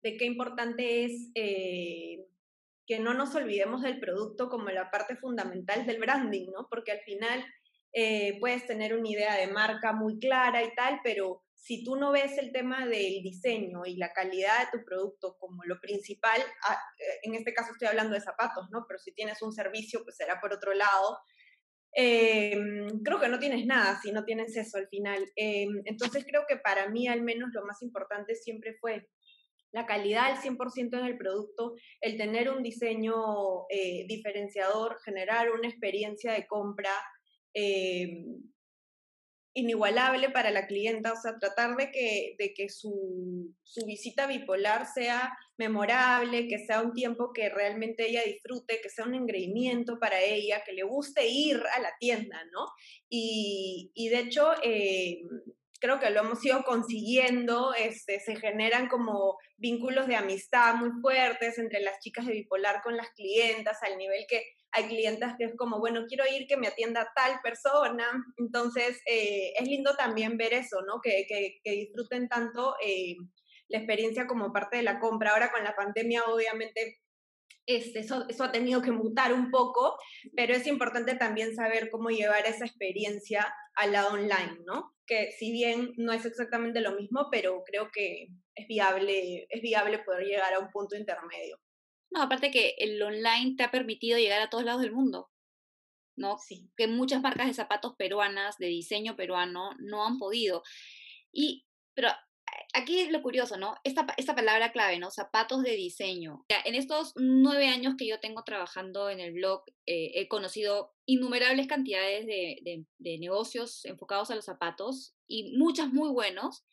qué 0.03 0.25
importante 0.25 1.05
es 1.05 1.31
eh, 1.35 2.29
que 2.87 3.01
no 3.01 3.13
nos 3.13 3.35
olvidemos 3.35 3.83
del 3.83 3.99
producto 3.99 4.49
como 4.49 4.69
la 4.71 4.89
parte 4.93 5.17
fundamental 5.17 5.85
del 5.85 5.99
branding, 5.99 6.47
¿no? 6.53 6.69
Porque 6.71 6.93
al 6.93 7.01
final 7.01 7.45
eh, 7.99 8.37
puedes 8.41 8.67
tener 8.67 8.95
una 8.95 9.09
idea 9.09 9.37
de 9.37 9.47
marca 9.47 9.95
muy 9.95 10.19
clara 10.19 10.63
y 10.63 10.75
tal, 10.75 11.01
pero 11.03 11.43
si 11.55 11.83
tú 11.83 11.97
no 11.97 12.13
ves 12.13 12.37
el 12.37 12.53
tema 12.53 12.85
del 12.85 13.23
diseño 13.23 13.87
y 13.87 13.97
la 13.97 14.13
calidad 14.13 14.59
de 14.59 14.79
tu 14.79 14.85
producto 14.85 15.39
como 15.41 15.65
lo 15.65 15.81
principal, 15.81 16.39
ah, 16.69 16.79
eh, 16.99 17.21
en 17.23 17.35
este 17.35 17.55
caso 17.55 17.73
estoy 17.73 17.89
hablando 17.89 18.13
de 18.13 18.21
zapatos, 18.21 18.67
¿no? 18.71 18.85
Pero 18.87 18.99
si 18.99 19.15
tienes 19.15 19.41
un 19.41 19.51
servicio, 19.51 20.05
pues 20.05 20.15
será 20.15 20.39
por 20.43 20.53
otro 20.53 20.75
lado. 20.75 21.19
Em, 21.95 23.03
creo 23.03 23.19
que 23.19 23.29
no 23.29 23.39
tienes 23.39 23.65
nada 23.65 23.99
si 24.03 24.13
no 24.13 24.27
tienes 24.27 24.55
eso 24.59 24.77
al 24.77 24.89
final. 24.89 25.25
Em, 25.35 25.81
entonces 25.87 26.27
creo 26.29 26.45
que 26.47 26.59
para 26.59 26.91
mí 26.91 27.09
al 27.09 27.23
menos 27.23 27.49
lo 27.55 27.65
más 27.65 27.81
importante 27.81 28.35
siempre 28.35 28.77
fue 28.79 29.09
la 29.73 29.87
calidad 29.87 30.27
al 30.27 30.37
100% 30.37 30.99
en 30.99 31.07
el 31.07 31.17
producto, 31.17 31.77
el 32.03 32.19
tener 32.19 32.51
un 32.51 32.63
diseño 32.63 33.15
eh, 33.71 34.05
diferenciador, 34.07 34.99
generar 35.03 35.51
una 35.51 35.69
experiencia 35.69 36.35
de 36.35 36.47
compra 36.47 36.93
Em, 37.59 38.43
inigualable 39.55 40.29
para 40.29 40.51
la 40.51 40.67
clienta, 40.67 41.15
o 41.15 41.17
sea, 41.17 41.39
tratar 41.39 41.75
de 41.77 41.91
que, 41.91 42.37
de 42.39 42.53
que 42.53 42.69
su, 42.69 43.55
su, 43.63 43.87
visita 43.87 44.27
bipolar 44.27 44.87
sea 44.87 45.33
memorable, 45.57 46.49
que 46.49 46.59
sea 46.59 46.83
un 46.83 46.93
tiempo 46.93 47.33
que 47.33 47.49
realmente 47.49 48.11
ella 48.11 48.23
disfrute, 48.25 48.83
que 48.83 48.91
sea 48.91 49.07
un 49.07 49.15
engreimiento 49.15 49.99
para 49.99 50.21
ella, 50.21 50.63
que 50.67 50.75
le 50.75 50.83
guste 50.83 51.27
ir 51.27 51.63
a 51.75 51.81
la 51.81 51.95
tienda, 51.99 52.45
¿no? 52.53 52.67
Y, 53.09 53.91
de 54.11 54.19
hecho, 54.19 54.53
eh, 54.63 55.23
creo 55.81 55.99
que 55.99 56.11
lo 56.11 56.21
hemos 56.21 56.45
ido 56.45 56.63
consiguiendo, 56.63 57.73
este, 57.73 58.21
se 58.21 58.37
generan 58.37 58.89
como 58.89 59.39
vínculos 59.57 60.07
de 60.07 60.17
amistad 60.17 60.75
muy 60.75 60.91
fuertes 61.01 61.59
entre 61.59 61.81
las 61.81 61.99
chicas 62.01 62.27
de 62.27 62.33
bipolar 62.33 62.83
con 62.83 62.95
las 62.99 63.09
clientas, 63.13 63.83
al 63.83 63.97
nivel 63.97 64.27
que 64.29 64.45
hay 64.77 64.89
clientas 64.89 65.35
que 65.39 65.45
es 65.45 65.57
como, 65.57 65.79
bueno, 65.79 66.05
quiero 66.07 66.25
ir 66.27 66.47
que 66.47 66.59
me 66.59 66.69
atienda 66.69 67.11
tal 67.15 67.41
persona, 67.43 68.07
entonces 68.37 69.01
eh, 69.07 69.55
es 69.59 69.67
lindo 69.67 69.97
también 69.97 70.37
ver 70.37 70.53
eso, 70.53 70.83
¿no? 70.83 71.01
Que, 71.03 71.27
que, 71.27 71.71
disfruten 71.71 72.29
tanto 72.29 72.77
eh, 72.85 73.17
la 73.69 73.79
experiencia 73.79 74.27
como 74.27 74.53
parte 74.53 74.77
de 74.77 74.83
la 74.83 75.01
compra. 75.01 75.31
Ahora 75.31 75.51
con 75.51 75.65
la 75.65 75.75
pandemia, 75.75 76.25
obviamente, 76.25 76.99
este, 77.65 78.01
eso, 78.01 78.27
eso 78.29 78.45
ha 78.45 78.53
tenido 78.53 78.83
que 78.83 78.93
mutar 78.93 79.33
un 79.33 79.51
poco, 79.51 79.97
pero 80.37 80.55
es 80.55 80.67
importante 80.67 81.17
también 81.17 81.55
saber 81.55 81.91
cómo 81.91 82.11
llevar 82.11 82.45
esa 82.47 82.67
experiencia 82.67 83.53
al 83.77 83.93
lado 83.93 84.13
online, 84.13 84.59
¿no? 84.67 84.95
Que 85.07 85.33
si 85.33 85.53
bien 85.53 85.95
no 85.97 86.13
es 86.13 86.27
exactamente 86.27 86.81
lo 86.81 86.93
mismo, 86.93 87.29
pero 87.31 87.63
creo 87.65 87.91
que 87.91 88.29
es 88.55 88.69
viable, 88.69 89.47
es 89.49 89.63
viable 89.63 90.01
poder 90.01 90.27
llegar 90.27 90.53
a 90.53 90.59
un 90.59 90.71
punto 90.71 90.97
intermedio. 90.97 91.59
No, 92.11 92.23
aparte 92.23 92.51
que 92.51 92.75
el 92.79 93.03
online 93.03 93.55
te 93.57 93.65
ha 93.65 93.71
permitido 93.71 94.19
llegar 94.19 94.41
a 94.41 94.51
todos 94.51 94.65
lados 94.65 94.83
del 94.83 94.93
mundo, 94.93 95.31
¿no? 96.17 96.39
Sí. 96.39 96.71
Que 96.77 96.87
muchas 96.87 97.23
marcas 97.23 97.47
de 97.47 97.55
zapatos 97.55 97.95
peruanas, 97.97 98.59
de 98.59 98.67
diseño 98.67 99.17
peruano, 99.17 99.71
no 99.79 100.07
han 100.07 100.19
podido. 100.19 100.63
Y, 101.33 101.67
pero 101.95 102.09
aquí 102.75 103.01
es 103.01 103.11
lo 103.11 103.23
curioso, 103.23 103.57
¿no? 103.57 103.75
Esta, 103.85 104.07
esta 104.17 104.35
palabra 104.35 104.73
clave, 104.73 104.99
¿no? 104.99 105.11
Zapatos 105.11 105.63
de 105.63 105.73
diseño. 105.73 106.45
En 106.65 106.75
estos 106.75 107.13
nueve 107.17 107.69
años 107.69 107.95
que 107.99 108.07
yo 108.07 108.21
tengo 108.21 108.43
trabajando 108.45 109.11
en 109.11 109.21
el 109.21 109.33
blog, 109.33 109.63
eh, 109.87 110.13
he 110.15 110.29
conocido 110.29 110.95
innumerables 111.07 111.67
cantidades 111.67 112.27
de, 112.27 112.87
de, 112.99 113.19
negocios 113.19 113.85
enfocados 113.85 114.31
a 114.31 114.35
los 114.35 114.45
zapatos 114.45 115.15
y 115.27 115.57
muchas 115.57 115.93
muy 115.93 116.11
buenos, 116.11 116.65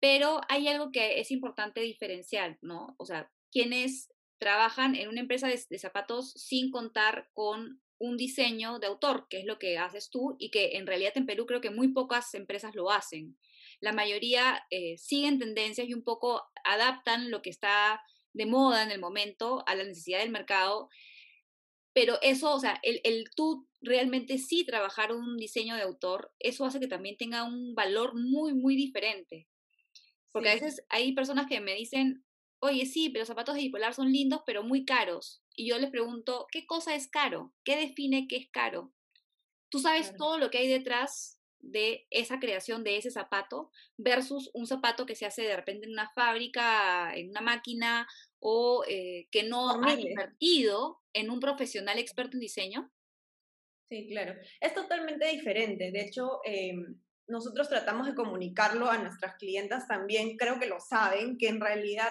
pero 0.00 0.40
hay 0.48 0.68
algo 0.68 0.90
que 0.92 1.20
es 1.20 1.30
importante 1.30 1.80
diferenciar, 1.80 2.58
¿no? 2.62 2.94
O 2.98 3.04
sea, 3.04 3.30
quienes 3.52 4.08
trabajan 4.40 4.96
en 4.96 5.08
una 5.08 5.20
empresa 5.20 5.46
de, 5.46 5.62
de 5.70 5.78
zapatos 5.78 6.32
sin 6.32 6.72
contar 6.72 7.30
con 7.32 7.80
un 7.98 8.16
diseño 8.16 8.80
de 8.80 8.88
autor, 8.88 9.28
que 9.28 9.38
es 9.38 9.44
lo 9.44 9.58
que 9.58 9.78
haces 9.78 10.10
tú 10.10 10.34
y 10.40 10.50
que 10.50 10.78
en 10.78 10.86
realidad 10.86 11.12
en 11.14 11.26
Perú 11.26 11.46
creo 11.46 11.60
que 11.60 11.70
muy 11.70 11.88
pocas 11.88 12.34
empresas 12.34 12.74
lo 12.74 12.90
hacen 12.90 13.36
la 13.80 13.92
mayoría 13.92 14.62
eh, 14.70 14.96
siguen 14.98 15.38
tendencias 15.38 15.88
y 15.88 15.94
un 15.94 16.04
poco 16.04 16.42
adaptan 16.64 17.30
lo 17.30 17.42
que 17.42 17.50
está 17.50 18.02
de 18.32 18.46
moda 18.46 18.82
en 18.82 18.90
el 18.90 19.00
momento 19.00 19.64
a 19.66 19.74
la 19.74 19.84
necesidad 19.84 20.20
del 20.20 20.30
mercado. 20.30 20.88
Pero 21.92 22.18
eso, 22.22 22.54
o 22.54 22.60
sea, 22.60 22.78
el, 22.82 23.00
el 23.04 23.30
tú 23.34 23.66
realmente 23.80 24.38
sí 24.38 24.64
trabajar 24.64 25.12
un 25.12 25.36
diseño 25.36 25.74
de 25.74 25.82
autor, 25.82 26.32
eso 26.38 26.64
hace 26.64 26.78
que 26.78 26.86
también 26.86 27.16
tenga 27.16 27.42
un 27.42 27.74
valor 27.74 28.14
muy, 28.14 28.52
muy 28.52 28.76
diferente. 28.76 29.48
Porque 30.30 30.50
a 30.50 30.54
veces 30.54 30.84
hay 30.90 31.12
personas 31.12 31.46
que 31.48 31.60
me 31.60 31.74
dicen, 31.74 32.24
oye, 32.60 32.86
sí, 32.86 33.10
pero 33.10 33.22
los 33.22 33.28
zapatos 33.28 33.54
de 33.54 33.62
bipolar 33.62 33.94
son 33.94 34.12
lindos, 34.12 34.42
pero 34.46 34.62
muy 34.62 34.84
caros. 34.84 35.42
Y 35.54 35.68
yo 35.68 35.78
les 35.78 35.90
pregunto, 35.90 36.46
¿qué 36.50 36.66
cosa 36.66 36.94
es 36.94 37.08
caro? 37.08 37.52
¿Qué 37.64 37.76
define 37.76 38.26
qué 38.28 38.36
es 38.36 38.48
caro? 38.50 38.92
Tú 39.68 39.78
sabes 39.78 40.14
todo 40.16 40.38
lo 40.38 40.50
que 40.50 40.58
hay 40.58 40.68
detrás 40.68 41.40
de 41.58 42.06
esa 42.10 42.40
creación 42.40 42.84
de 42.84 42.96
ese 42.96 43.10
zapato 43.10 43.70
versus 43.96 44.50
un 44.54 44.66
zapato 44.66 45.06
que 45.06 45.14
se 45.14 45.26
hace 45.26 45.42
de 45.42 45.56
repente 45.56 45.86
en 45.86 45.92
una 45.92 46.10
fábrica, 46.10 47.14
en 47.14 47.30
una 47.30 47.40
máquina 47.40 48.08
o 48.38 48.84
eh, 48.88 49.28
que 49.30 49.42
no 49.42 49.82
ha 49.82 49.92
invertido 49.92 51.00
en 51.12 51.30
un 51.30 51.40
profesional 51.40 51.98
experto 51.98 52.36
en 52.36 52.40
diseño? 52.40 52.90
Sí, 53.88 54.08
claro. 54.08 54.34
Es 54.60 54.74
totalmente 54.74 55.26
diferente. 55.26 55.90
De 55.90 56.00
hecho, 56.00 56.40
em, 56.44 56.98
nosotros 57.26 57.68
tratamos 57.68 58.06
de 58.06 58.14
comunicarlo 58.14 58.88
a 58.88 58.98
nuestras 58.98 59.36
clientas 59.36 59.86
también. 59.86 60.36
Creo 60.36 60.58
que 60.58 60.66
lo 60.66 60.80
saben, 60.80 61.36
que 61.36 61.48
en 61.48 61.60
realidad 61.60 62.10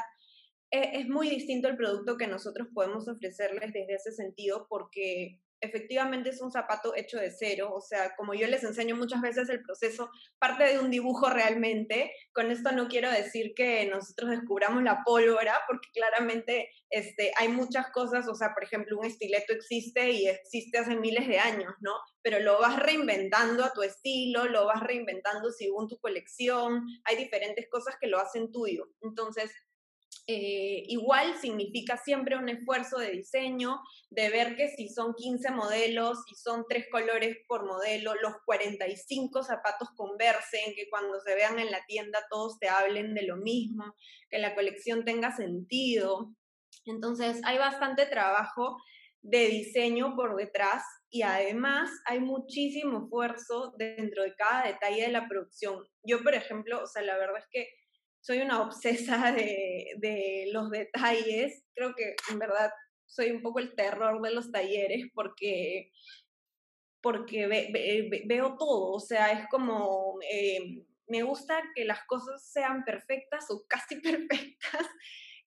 es 0.71 1.07
muy 1.07 1.29
distinto 1.29 1.67
el 1.67 1.77
producto 1.77 2.17
que 2.17 2.27
nosotros 2.27 2.67
podemos 2.73 3.07
ofrecerles 3.07 3.73
desde 3.73 3.95
ese 3.95 4.11
sentido 4.11 4.67
porque 4.69 5.39
efectivamente 5.61 6.29
es 6.29 6.41
un 6.41 6.51
zapato 6.51 6.95
hecho 6.95 7.17
de 7.17 7.31
cero, 7.31 7.71
o 7.73 7.81
sea, 7.81 8.15
como 8.15 8.33
yo 8.33 8.47
les 8.47 8.63
enseño 8.63 8.95
muchas 8.95 9.21
veces 9.21 9.49
el 9.49 9.61
proceso 9.61 10.09
parte 10.39 10.63
de 10.63 10.79
un 10.79 10.89
dibujo 10.89 11.29
realmente. 11.29 12.13
Con 12.33 12.51
esto 12.51 12.71
no 12.71 12.87
quiero 12.87 13.11
decir 13.11 13.53
que 13.55 13.85
nosotros 13.87 14.31
descubramos 14.31 14.83
la 14.83 15.03
pólvora, 15.03 15.59
porque 15.67 15.89
claramente 15.93 16.69
este, 16.89 17.31
hay 17.37 17.49
muchas 17.49 17.91
cosas, 17.91 18.27
o 18.27 18.35
sea, 18.35 18.53
por 18.53 18.63
ejemplo, 18.63 18.97
un 18.97 19.05
estileto 19.05 19.53
existe 19.53 20.11
y 20.11 20.27
existe 20.27 20.77
hace 20.77 20.95
miles 20.95 21.27
de 21.27 21.39
años, 21.39 21.73
¿no? 21.81 21.93
Pero 22.21 22.39
lo 22.39 22.59
vas 22.59 22.79
reinventando 22.79 23.63
a 23.63 23.73
tu 23.73 23.81
estilo, 23.81 24.45
lo 24.45 24.65
vas 24.65 24.81
reinventando 24.81 25.51
según 25.51 25.87
tu 25.87 25.97
colección, 25.99 26.85
hay 27.03 27.17
diferentes 27.17 27.67
cosas 27.69 27.95
que 27.99 28.07
lo 28.07 28.19
hacen 28.19 28.51
tuyo. 28.51 28.87
Entonces, 29.01 29.51
eh, 30.31 30.83
igual 30.89 31.35
significa 31.41 31.97
siempre 31.97 32.37
un 32.37 32.49
esfuerzo 32.49 32.99
de 32.99 33.09
diseño, 33.09 33.81
de 34.11 34.29
ver 34.29 34.55
que 34.55 34.67
si 34.67 34.87
son 34.87 35.15
15 35.15 35.49
modelos 35.49 36.19
y 36.31 36.35
son 36.35 36.65
tres 36.69 36.85
colores 36.91 37.35
por 37.47 37.65
modelo, 37.65 38.13
los 38.13 38.33
45 38.45 39.41
zapatos 39.41 39.89
conversen, 39.95 40.75
que 40.75 40.87
cuando 40.91 41.19
se 41.21 41.33
vean 41.33 41.57
en 41.57 41.71
la 41.71 41.83
tienda 41.87 42.19
todos 42.29 42.59
te 42.59 42.69
hablen 42.69 43.15
de 43.15 43.23
lo 43.23 43.37
mismo, 43.37 43.95
que 44.29 44.37
la 44.37 44.53
colección 44.53 45.03
tenga 45.03 45.35
sentido. 45.35 46.35
Entonces 46.85 47.41
hay 47.43 47.57
bastante 47.57 48.05
trabajo 48.05 48.77
de 49.23 49.47
diseño 49.47 50.15
por 50.15 50.35
detrás 50.35 50.83
y 51.09 51.23
además 51.23 51.89
hay 52.05 52.19
muchísimo 52.19 53.05
esfuerzo 53.05 53.73
dentro 53.79 54.21
de 54.21 54.35
cada 54.35 54.67
detalle 54.67 55.01
de 55.01 55.11
la 55.11 55.27
producción. 55.27 55.83
Yo, 56.03 56.21
por 56.21 56.35
ejemplo, 56.35 56.83
o 56.83 56.85
sea, 56.85 57.01
la 57.01 57.17
verdad 57.17 57.39
es 57.39 57.47
que 57.51 57.79
soy 58.21 58.39
una 58.39 58.61
obsesa 58.61 59.31
de, 59.31 60.49
los 60.51 60.69
detalles. 60.69 61.63
Creo 61.73 61.93
que 61.95 62.15
en 62.31 62.39
verdad 62.39 62.71
soy 63.05 63.31
un 63.31 63.41
poco 63.41 63.59
el 63.59 63.75
terror 63.75 64.21
de 64.21 64.31
los 64.31 64.51
talleres 64.51 65.07
porque, 65.13 65.91
porque 67.01 67.47
veo 68.25 68.55
todo, 68.57 68.91
o 68.93 68.99
sea, 68.99 69.31
es 69.31 69.47
como, 69.49 70.19
eh, 70.31 70.85
me 71.07 71.23
gusta 71.23 71.61
que 71.75 71.85
las 71.85 72.05
cosas 72.05 72.51
sean 72.51 72.83
perfectas 72.85 73.45
o 73.49 73.65
casi 73.67 73.95
perfectas 74.01 74.87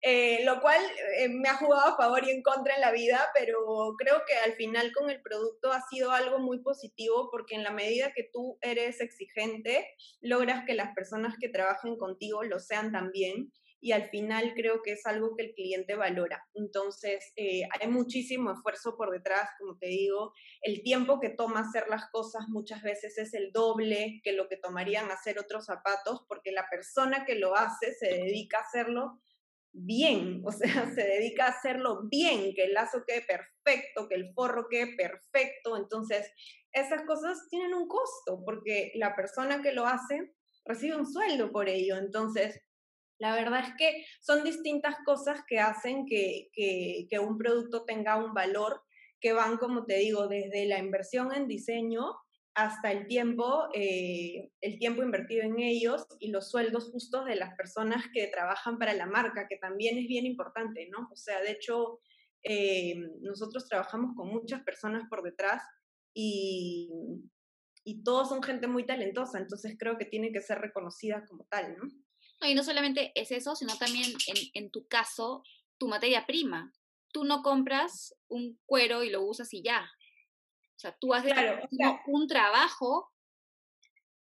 eh, 0.04 0.44
lo 0.44 0.60
cual 0.60 0.80
eh, 1.16 1.28
me 1.28 1.48
ha 1.48 1.54
jugado 1.54 1.92
a 1.92 1.96
favor 1.96 2.24
y 2.24 2.30
en 2.30 2.42
contra 2.42 2.74
en 2.74 2.80
la 2.80 2.90
vida, 2.90 3.30
pero 3.34 3.94
creo 3.96 4.22
que 4.26 4.34
al 4.34 4.54
final 4.54 4.92
con 4.92 5.08
el 5.08 5.22
producto 5.22 5.72
ha 5.72 5.80
sido 5.88 6.10
algo 6.10 6.40
muy 6.40 6.58
positivo 6.58 7.28
porque 7.30 7.54
en 7.54 7.62
la 7.62 7.70
medida 7.70 8.12
que 8.12 8.28
tú 8.32 8.58
eres 8.62 9.00
exigente, 9.00 9.88
logras 10.20 10.64
que 10.66 10.74
las 10.74 10.92
personas 10.94 11.36
que 11.40 11.48
trabajen 11.48 11.96
contigo 11.96 12.42
lo 12.42 12.58
sean 12.58 12.90
también 12.90 13.52
y 13.80 13.90
al 13.92 14.08
final 14.10 14.54
creo 14.54 14.80
que 14.80 14.92
es 14.92 15.06
algo 15.06 15.36
que 15.36 15.46
el 15.46 15.54
cliente 15.54 15.96
valora. 15.96 16.44
Entonces, 16.54 17.32
eh, 17.34 17.62
hay 17.68 17.88
muchísimo 17.88 18.52
esfuerzo 18.52 18.96
por 18.96 19.10
detrás, 19.10 19.50
como 19.58 19.76
te 19.76 19.86
digo, 19.86 20.32
el 20.62 20.82
tiempo 20.82 21.18
que 21.18 21.30
toma 21.30 21.60
hacer 21.60 21.86
las 21.88 22.08
cosas 22.10 22.44
muchas 22.48 22.82
veces 22.82 23.18
es 23.18 23.34
el 23.34 23.50
doble 23.50 24.20
que 24.22 24.32
lo 24.32 24.48
que 24.48 24.56
tomarían 24.56 25.10
hacer 25.10 25.38
otros 25.40 25.66
zapatos, 25.66 26.24
porque 26.28 26.52
la 26.52 26.68
persona 26.70 27.24
que 27.24 27.34
lo 27.34 27.56
hace 27.56 27.92
se 27.92 28.06
dedica 28.06 28.58
a 28.58 28.62
hacerlo 28.62 29.20
bien, 29.72 30.42
o 30.44 30.52
sea, 30.52 30.62
se 30.94 31.02
dedica 31.02 31.46
a 31.46 31.50
hacerlo 31.50 32.02
bien, 32.10 32.54
que 32.54 32.64
el 32.64 32.74
lazo 32.74 33.04
quede 33.06 33.22
perfecto, 33.22 34.08
que 34.08 34.14
el 34.14 34.32
forro 34.34 34.68
quede 34.68 34.94
perfecto. 34.96 35.76
Entonces, 35.76 36.30
esas 36.72 37.02
cosas 37.02 37.48
tienen 37.50 37.74
un 37.74 37.88
costo 37.88 38.42
porque 38.44 38.92
la 38.94 39.14
persona 39.14 39.62
que 39.62 39.72
lo 39.72 39.86
hace 39.86 40.32
recibe 40.64 40.96
un 40.96 41.10
sueldo 41.10 41.50
por 41.50 41.68
ello. 41.68 41.96
Entonces, 41.96 42.60
la 43.18 43.34
verdad 43.34 43.60
es 43.60 43.74
que 43.78 44.04
son 44.20 44.44
distintas 44.44 44.96
cosas 45.04 45.40
que 45.46 45.60
hacen 45.60 46.06
que, 46.06 46.48
que, 46.52 47.06
que 47.08 47.18
un 47.18 47.38
producto 47.38 47.84
tenga 47.84 48.16
un 48.16 48.34
valor 48.34 48.82
que 49.20 49.32
van, 49.32 49.56
como 49.58 49.84
te 49.84 49.98
digo, 49.98 50.26
desde 50.26 50.66
la 50.66 50.78
inversión 50.78 51.32
en 51.32 51.46
diseño 51.46 52.16
hasta 52.54 52.92
el 52.92 53.06
tiempo, 53.06 53.68
eh, 53.72 54.50
el 54.60 54.78
tiempo 54.78 55.02
invertido 55.02 55.42
en 55.42 55.58
ellos 55.58 56.06
y 56.18 56.30
los 56.30 56.50
sueldos 56.50 56.90
justos 56.90 57.24
de 57.24 57.36
las 57.36 57.54
personas 57.56 58.04
que 58.12 58.26
trabajan 58.28 58.78
para 58.78 58.92
la 58.92 59.06
marca, 59.06 59.46
que 59.48 59.56
también 59.56 59.98
es 59.98 60.06
bien 60.06 60.26
importante, 60.26 60.88
¿no? 60.90 61.08
O 61.10 61.16
sea, 61.16 61.40
de 61.40 61.52
hecho, 61.52 62.00
eh, 62.42 62.94
nosotros 63.20 63.68
trabajamos 63.68 64.14
con 64.14 64.28
muchas 64.28 64.62
personas 64.64 65.08
por 65.08 65.22
detrás 65.22 65.62
y, 66.14 66.90
y 67.84 68.02
todos 68.02 68.28
son 68.28 68.42
gente 68.42 68.66
muy 68.66 68.84
talentosa, 68.84 69.38
entonces 69.38 69.76
creo 69.78 69.96
que 69.96 70.04
tiene 70.04 70.30
que 70.30 70.42
ser 70.42 70.58
reconocida 70.58 71.24
como 71.26 71.46
tal, 71.50 71.76
¿no? 71.76 71.88
y 72.44 72.56
no 72.56 72.64
solamente 72.64 73.12
es 73.14 73.30
eso, 73.30 73.54
sino 73.54 73.76
también 73.78 74.10
en, 74.26 74.64
en 74.64 74.70
tu 74.72 74.88
caso, 74.88 75.44
tu 75.78 75.86
materia 75.86 76.26
prima. 76.26 76.72
Tú 77.12 77.22
no 77.22 77.40
compras 77.40 78.16
un 78.26 78.58
cuero 78.66 79.04
y 79.04 79.10
lo 79.10 79.22
usas 79.22 79.54
y 79.54 79.62
ya 79.62 79.88
sea, 80.82 80.96
tú 81.00 81.14
haces 81.14 81.32
un 82.06 82.26
trabajo. 82.26 83.08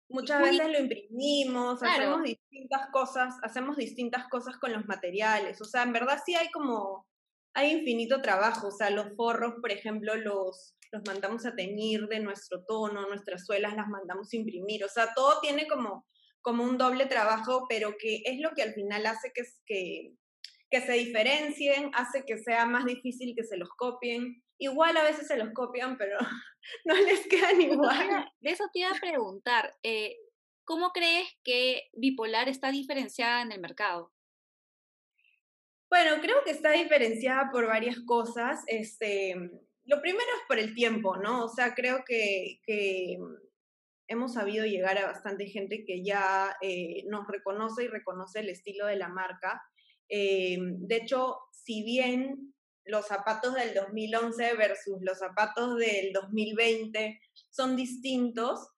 Muchas 0.08 0.42
veces 0.42 0.68
lo 0.68 0.78
imprimimos, 0.78 1.82
hacemos 1.82 2.22
distintas 2.22 2.90
cosas, 2.92 3.34
hacemos 3.42 3.76
distintas 3.76 4.28
cosas 4.28 4.58
con 4.58 4.72
los 4.72 4.86
materiales. 4.86 5.60
O 5.60 5.64
sea, 5.64 5.82
en 5.82 5.92
verdad 5.92 6.20
sí 6.24 6.34
hay 6.34 6.50
como, 6.50 7.06
hay 7.54 7.72
infinito 7.72 8.20
trabajo. 8.20 8.68
O 8.68 8.70
sea, 8.70 8.90
los 8.90 9.14
forros, 9.16 9.54
por 9.60 9.72
ejemplo, 9.72 10.14
los, 10.14 10.76
los 10.92 11.02
mandamos 11.06 11.46
a 11.46 11.54
teñir 11.54 12.06
de 12.08 12.20
nuestro 12.20 12.64
tono, 12.64 13.08
nuestras 13.08 13.46
suelas 13.46 13.74
las 13.74 13.88
mandamos 13.88 14.32
a 14.32 14.36
imprimir. 14.36 14.84
O 14.84 14.88
sea, 14.88 15.14
todo 15.14 15.40
tiene 15.40 15.66
como, 15.66 16.06
como 16.42 16.62
un 16.62 16.76
doble 16.76 17.06
trabajo, 17.06 17.64
pero 17.68 17.94
que 17.98 18.22
es 18.24 18.38
lo 18.40 18.50
que 18.50 18.62
al 18.62 18.74
final 18.74 19.06
hace 19.06 19.32
que, 19.34 19.42
que, 19.64 20.14
que 20.70 20.80
se 20.82 20.92
diferencien, 20.92 21.90
hace 21.94 22.24
que 22.26 22.38
sea 22.38 22.66
más 22.66 22.84
difícil 22.84 23.34
que 23.34 23.44
se 23.44 23.56
los 23.56 23.70
copien. 23.70 24.42
Igual 24.62 24.96
a 24.96 25.02
veces 25.02 25.26
se 25.26 25.36
los 25.36 25.52
copian, 25.52 25.98
pero 25.98 26.16
no 26.84 26.94
les 26.94 27.26
quedan 27.26 27.60
igual. 27.60 28.32
De 28.40 28.50
eso 28.50 28.70
te 28.72 28.78
iba 28.78 28.90
a 28.90 29.00
preguntar, 29.00 29.76
eh, 29.82 30.16
¿cómo 30.64 30.92
crees 30.92 31.26
que 31.42 31.90
bipolar 31.94 32.48
está 32.48 32.70
diferenciada 32.70 33.42
en 33.42 33.50
el 33.50 33.60
mercado? 33.60 34.12
Bueno, 35.90 36.22
creo 36.22 36.44
que 36.44 36.52
está 36.52 36.70
diferenciada 36.70 37.50
por 37.50 37.66
varias 37.66 37.98
cosas. 38.06 38.62
Este, 38.68 39.34
lo 39.84 40.00
primero 40.00 40.30
es 40.36 40.46
por 40.46 40.60
el 40.60 40.76
tiempo, 40.76 41.16
¿no? 41.16 41.44
O 41.44 41.48
sea, 41.48 41.74
creo 41.74 42.04
que, 42.06 42.60
hemos 44.06 44.34
sabido 44.34 44.64
llegar 44.64 44.96
a 44.98 45.06
bastante 45.06 45.46
gente 45.46 45.84
que 45.84 46.04
ya 46.04 46.54
eh, 46.60 47.02
nos 47.08 47.26
reconoce 47.26 47.84
y 47.84 47.88
reconoce 47.88 48.40
el 48.40 48.48
estilo 48.50 48.86
de 48.86 48.96
la 48.96 49.08
marca. 49.08 49.60
Eh, 50.08 50.56
de 50.60 50.96
hecho, 50.96 51.38
si 51.50 51.82
bien 51.82 52.52
los 52.84 53.06
zapatos 53.06 53.54
del 53.54 53.74
2011 53.74 54.54
versus 54.54 54.98
los 55.00 55.18
zapatos 55.18 55.76
del 55.76 56.12
2020 56.12 57.20
son 57.50 57.76
distintos, 57.76 58.68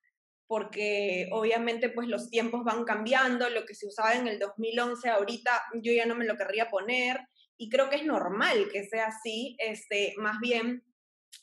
porque 0.47 1.29
obviamente 1.33 1.89
pues 1.89 2.09
los 2.09 2.31
tiempos 2.31 2.65
van 2.65 2.85
cambiando, 2.85 3.49
lo 3.49 3.65
que 3.65 3.75
se 3.75 3.87
usaba 3.87 4.15
en 4.15 4.29
el 4.29 4.39
2011 4.39 5.09
ahorita 5.09 5.63
yo 5.83 5.93
ya 5.93 6.07
no 6.07 6.15
me 6.15 6.27
lo 6.27 6.37
querría 6.37 6.71
poner 6.71 7.19
y 7.57 7.71
creo 7.71 7.89
que 7.89 7.97
es 7.97 8.05
normal 8.05 8.69
que 8.73 8.85
sea 8.85 9.07
así, 9.07 9.57
este, 9.59 10.15
más 10.19 10.39
bien 10.41 10.85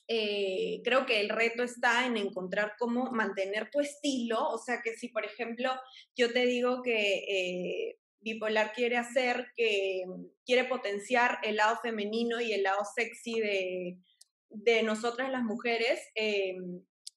eh, 0.08 0.82
creo 0.84 1.06
que 1.06 1.20
el 1.22 1.30
reto 1.30 1.64
está 1.64 2.06
en 2.06 2.18
encontrar 2.18 2.76
cómo 2.78 3.12
mantener 3.12 3.70
tu 3.72 3.80
estilo, 3.80 4.50
o 4.50 4.58
sea 4.58 4.82
que 4.82 4.96
si 4.96 5.10
por 5.10 5.26
ejemplo 5.26 5.72
yo 6.16 6.32
te 6.32 6.46
digo 6.46 6.82
que 6.82 7.14
eh, 7.28 7.98
bipolar 8.22 8.74
quiere 8.74 8.98
hacer, 8.98 9.52
que 9.56 10.04
quiere 10.46 10.66
potenciar 10.66 11.40
el 11.44 11.58
lado 11.58 11.80
femenino 11.82 12.40
y 12.40 12.54
el 12.54 12.64
lado 12.64 12.84
sexy 12.96 13.40
de, 13.40 13.98
de 14.50 14.84
nosotras 14.84 15.30
las 15.32 15.44
mujeres, 15.44 16.00
eh, 16.16 16.56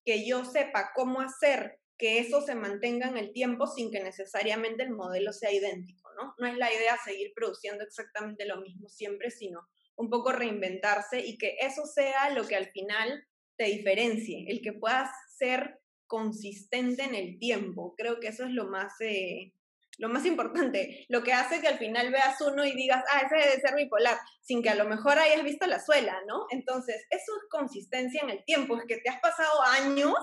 que 0.05 0.27
yo 0.27 0.45
sepa 0.45 0.90
cómo 0.95 1.21
hacer 1.21 1.79
que 1.97 2.19
eso 2.19 2.40
se 2.40 2.55
mantenga 2.55 3.09
en 3.09 3.17
el 3.17 3.33
tiempo 3.33 3.67
sin 3.67 3.90
que 3.90 4.03
necesariamente 4.03 4.83
el 4.83 4.90
modelo 4.90 5.33
sea 5.33 5.53
idéntico, 5.53 6.11
¿no? 6.17 6.35
No 6.38 6.47
es 6.47 6.57
la 6.57 6.73
idea 6.73 6.99
seguir 7.05 7.33
produciendo 7.35 7.85
exactamente 7.85 8.47
lo 8.47 8.61
mismo 8.61 8.88
siempre, 8.88 9.31
sino 9.31 9.61
un 9.97 10.11
poco 10.11 10.33
reinventarse 10.33 11.25
y 11.25 11.38
que 11.38 11.57
eso 11.61 11.87
sea 11.87 12.31
lo 12.31 12.47
que 12.49 12.57
al 12.57 12.67
final 12.71 13.25
te 13.57 13.67
diferencie, 13.67 14.47
el 14.49 14.61
que 14.61 14.73
puedas 14.73 15.09
ser 15.38 15.81
consistente 16.07 17.05
en 17.05 17.14
el 17.14 17.38
tiempo. 17.38 17.95
Creo 17.97 18.19
que 18.19 18.29
eso 18.29 18.45
es 18.45 18.51
lo 18.51 18.67
más, 18.69 19.01
eh, 19.01 19.53
lo 19.99 20.09
más 20.09 20.27
importante, 20.27 21.07
lo 21.09 21.23
que 21.23 21.33
hace 21.33 21.61
que 21.61 21.69
al 21.69 21.79
final 21.79 22.11
veas 22.11 22.41
uno 22.41 22.65
y 22.65 22.75
digas, 22.75 23.05
ah, 23.13 23.21
ese 23.21 23.37
debe 23.37 23.61
ser 23.61 23.75
bipolar, 23.77 24.19
sin 24.43 24.63
que 24.63 24.71
a 24.71 24.75
lo 24.75 24.87
mejor 24.87 25.19
hayas 25.19 25.45
visto 25.45 25.67
la 25.67 25.81
suela, 25.81 26.21
¿no? 26.27 26.47
Entonces, 26.51 27.05
eso 27.11 27.33
es 27.37 27.49
consistencia 27.51 28.21
en 28.23 28.31
el 28.31 28.45
tiempo, 28.45 28.77
es 28.77 28.85
que 28.87 28.99
te 28.99 29.11
has 29.11 29.21
pasado 29.21 29.63
años 29.63 30.15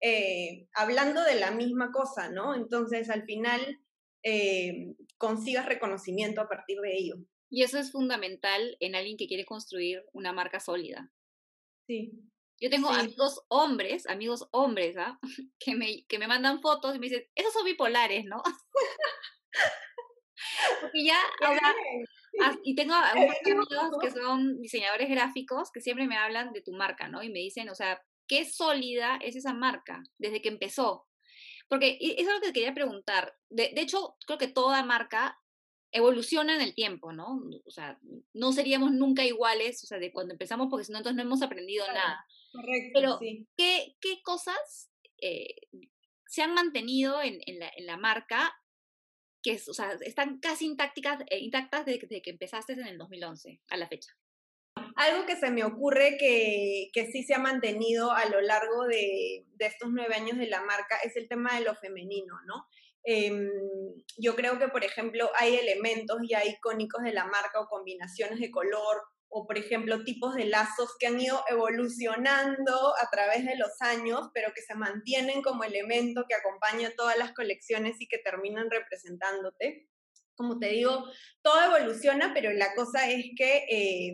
eh, 0.00 0.66
hablando 0.74 1.22
de 1.22 1.36
la 1.36 1.52
misma 1.52 1.92
cosa, 1.92 2.28
¿no? 2.28 2.54
Entonces, 2.54 3.08
al 3.10 3.24
final, 3.24 3.80
eh, 4.24 4.94
consigas 5.16 5.66
reconocimiento 5.66 6.40
a 6.40 6.48
partir 6.48 6.78
de 6.80 6.96
ello. 6.96 7.14
Y 7.50 7.62
eso 7.62 7.78
es 7.78 7.92
fundamental 7.92 8.76
en 8.80 8.94
alguien 8.94 9.16
que 9.16 9.26
quiere 9.26 9.44
construir 9.44 10.04
una 10.12 10.32
marca 10.32 10.58
sólida. 10.58 11.12
Sí. 11.86 12.12
Yo 12.62 12.70
tengo 12.70 12.88
amigos 12.90 13.42
hombres, 13.48 14.06
amigos 14.06 14.46
hombres, 14.52 14.96
¿ah? 14.96 15.18
Que 15.58 15.74
me, 15.74 16.06
que 16.06 16.20
me 16.20 16.28
mandan 16.28 16.60
fotos 16.60 16.94
y 16.94 17.00
me 17.00 17.08
dicen, 17.08 17.26
esos 17.34 17.52
son 17.52 17.64
bipolares, 17.64 18.24
¿no? 18.24 18.40
Porque 20.80 21.04
ya 21.04 21.18
ahora, 21.40 21.74
y 22.62 22.76
tengo 22.76 22.94
amigos 23.34 23.36
que 24.00 24.12
son 24.12 24.60
diseñadores 24.60 25.10
gráficos 25.10 25.72
que 25.72 25.80
siempre 25.80 26.06
me 26.06 26.16
hablan 26.16 26.52
de 26.52 26.62
tu 26.62 26.72
marca, 26.72 27.08
¿no? 27.08 27.24
Y 27.24 27.30
me 27.30 27.40
dicen, 27.40 27.68
o 27.68 27.74
sea, 27.74 28.00
qué 28.28 28.44
sólida 28.44 29.16
es 29.16 29.34
esa 29.34 29.54
marca 29.54 30.00
desde 30.18 30.40
que 30.40 30.48
empezó. 30.48 31.08
Porque 31.68 31.98
eso 32.00 32.30
es 32.30 32.34
lo 32.34 32.40
que 32.40 32.52
quería 32.52 32.74
preguntar. 32.74 33.34
De, 33.48 33.72
hecho, 33.76 34.16
creo 34.26 34.38
que 34.38 34.48
toda 34.48 34.84
marca 34.84 35.38
evoluciona 35.92 36.54
en 36.54 36.62
el 36.62 36.74
tiempo, 36.74 37.12
¿no? 37.12 37.42
O 37.64 37.70
sea, 37.70 37.98
no 38.32 38.52
seríamos 38.52 38.92
nunca 38.92 39.24
iguales, 39.24 39.84
o 39.84 39.86
sea, 39.86 39.98
de 39.98 40.10
cuando 40.10 40.32
empezamos, 40.32 40.68
porque 40.70 40.84
si 40.84 40.92
no, 40.92 40.98
entonces 40.98 41.16
no 41.16 41.22
hemos 41.22 41.42
aprendido 41.42 41.86
nada. 41.86 42.24
Correcto. 42.50 42.90
Pero, 42.94 43.18
¿qué, 43.56 43.96
¿qué, 44.00 44.22
cosas 44.22 44.90
eh, 45.20 45.54
se 46.26 46.42
han 46.42 46.54
mantenido 46.54 47.22
en, 47.22 47.40
en, 47.46 47.58
la, 47.58 47.70
en, 47.76 47.86
la, 47.86 47.98
marca 47.98 48.54
que 49.42 49.60
o 49.68 49.74
sea, 49.74 49.92
están 50.00 50.38
casi 50.40 50.66
intactas, 50.66 51.20
eh, 51.28 51.38
intactas 51.40 51.84
desde, 51.84 52.00
desde 52.00 52.22
que 52.22 52.30
empezaste 52.30 52.72
en 52.72 52.86
el 52.86 52.98
2011 52.98 53.60
a 53.68 53.76
la 53.76 53.88
fecha? 53.88 54.12
Algo 54.96 55.26
que 55.26 55.36
se 55.36 55.50
me 55.50 55.64
ocurre 55.64 56.16
que, 56.18 56.90
que 56.92 57.10
sí 57.12 57.22
se 57.22 57.34
ha 57.34 57.38
mantenido 57.38 58.12
a 58.12 58.26
lo 58.26 58.40
largo 58.40 58.84
de, 58.86 59.44
de, 59.56 59.66
estos 59.66 59.90
nueve 59.90 60.14
años 60.14 60.38
de 60.38 60.48
la 60.48 60.62
marca 60.62 60.96
es 61.04 61.16
el 61.16 61.28
tema 61.28 61.54
de 61.58 61.64
lo 61.64 61.74
femenino, 61.74 62.40
¿no? 62.46 62.66
Eh, 63.04 63.32
yo 64.18 64.34
creo 64.36 64.58
que, 64.58 64.68
por 64.68 64.84
ejemplo, 64.84 65.30
hay 65.38 65.56
elementos 65.56 66.18
ya 66.28 66.44
icónicos 66.44 67.02
de 67.02 67.12
la 67.12 67.26
marca 67.26 67.60
o 67.60 67.68
combinaciones 67.68 68.40
de 68.40 68.50
color 68.50 69.02
o, 69.28 69.46
por 69.46 69.56
ejemplo, 69.56 70.04
tipos 70.04 70.34
de 70.34 70.44
lazos 70.44 70.94
que 70.98 71.06
han 71.06 71.18
ido 71.18 71.42
evolucionando 71.48 72.94
a 73.00 73.08
través 73.10 73.46
de 73.46 73.56
los 73.56 73.80
años, 73.80 74.28
pero 74.34 74.52
que 74.54 74.60
se 74.60 74.74
mantienen 74.74 75.40
como 75.40 75.64
elemento 75.64 76.26
que 76.28 76.34
acompaña 76.34 76.92
todas 76.96 77.16
las 77.16 77.32
colecciones 77.32 77.96
y 77.98 78.08
que 78.08 78.18
terminan 78.18 78.70
representándote. 78.70 79.88
Como 80.34 80.58
te 80.58 80.68
digo, 80.68 81.06
todo 81.40 81.76
evoluciona, 81.76 82.32
pero 82.34 82.52
la 82.52 82.74
cosa 82.74 83.10
es 83.10 83.24
que... 83.36 83.64
Eh, 83.70 84.12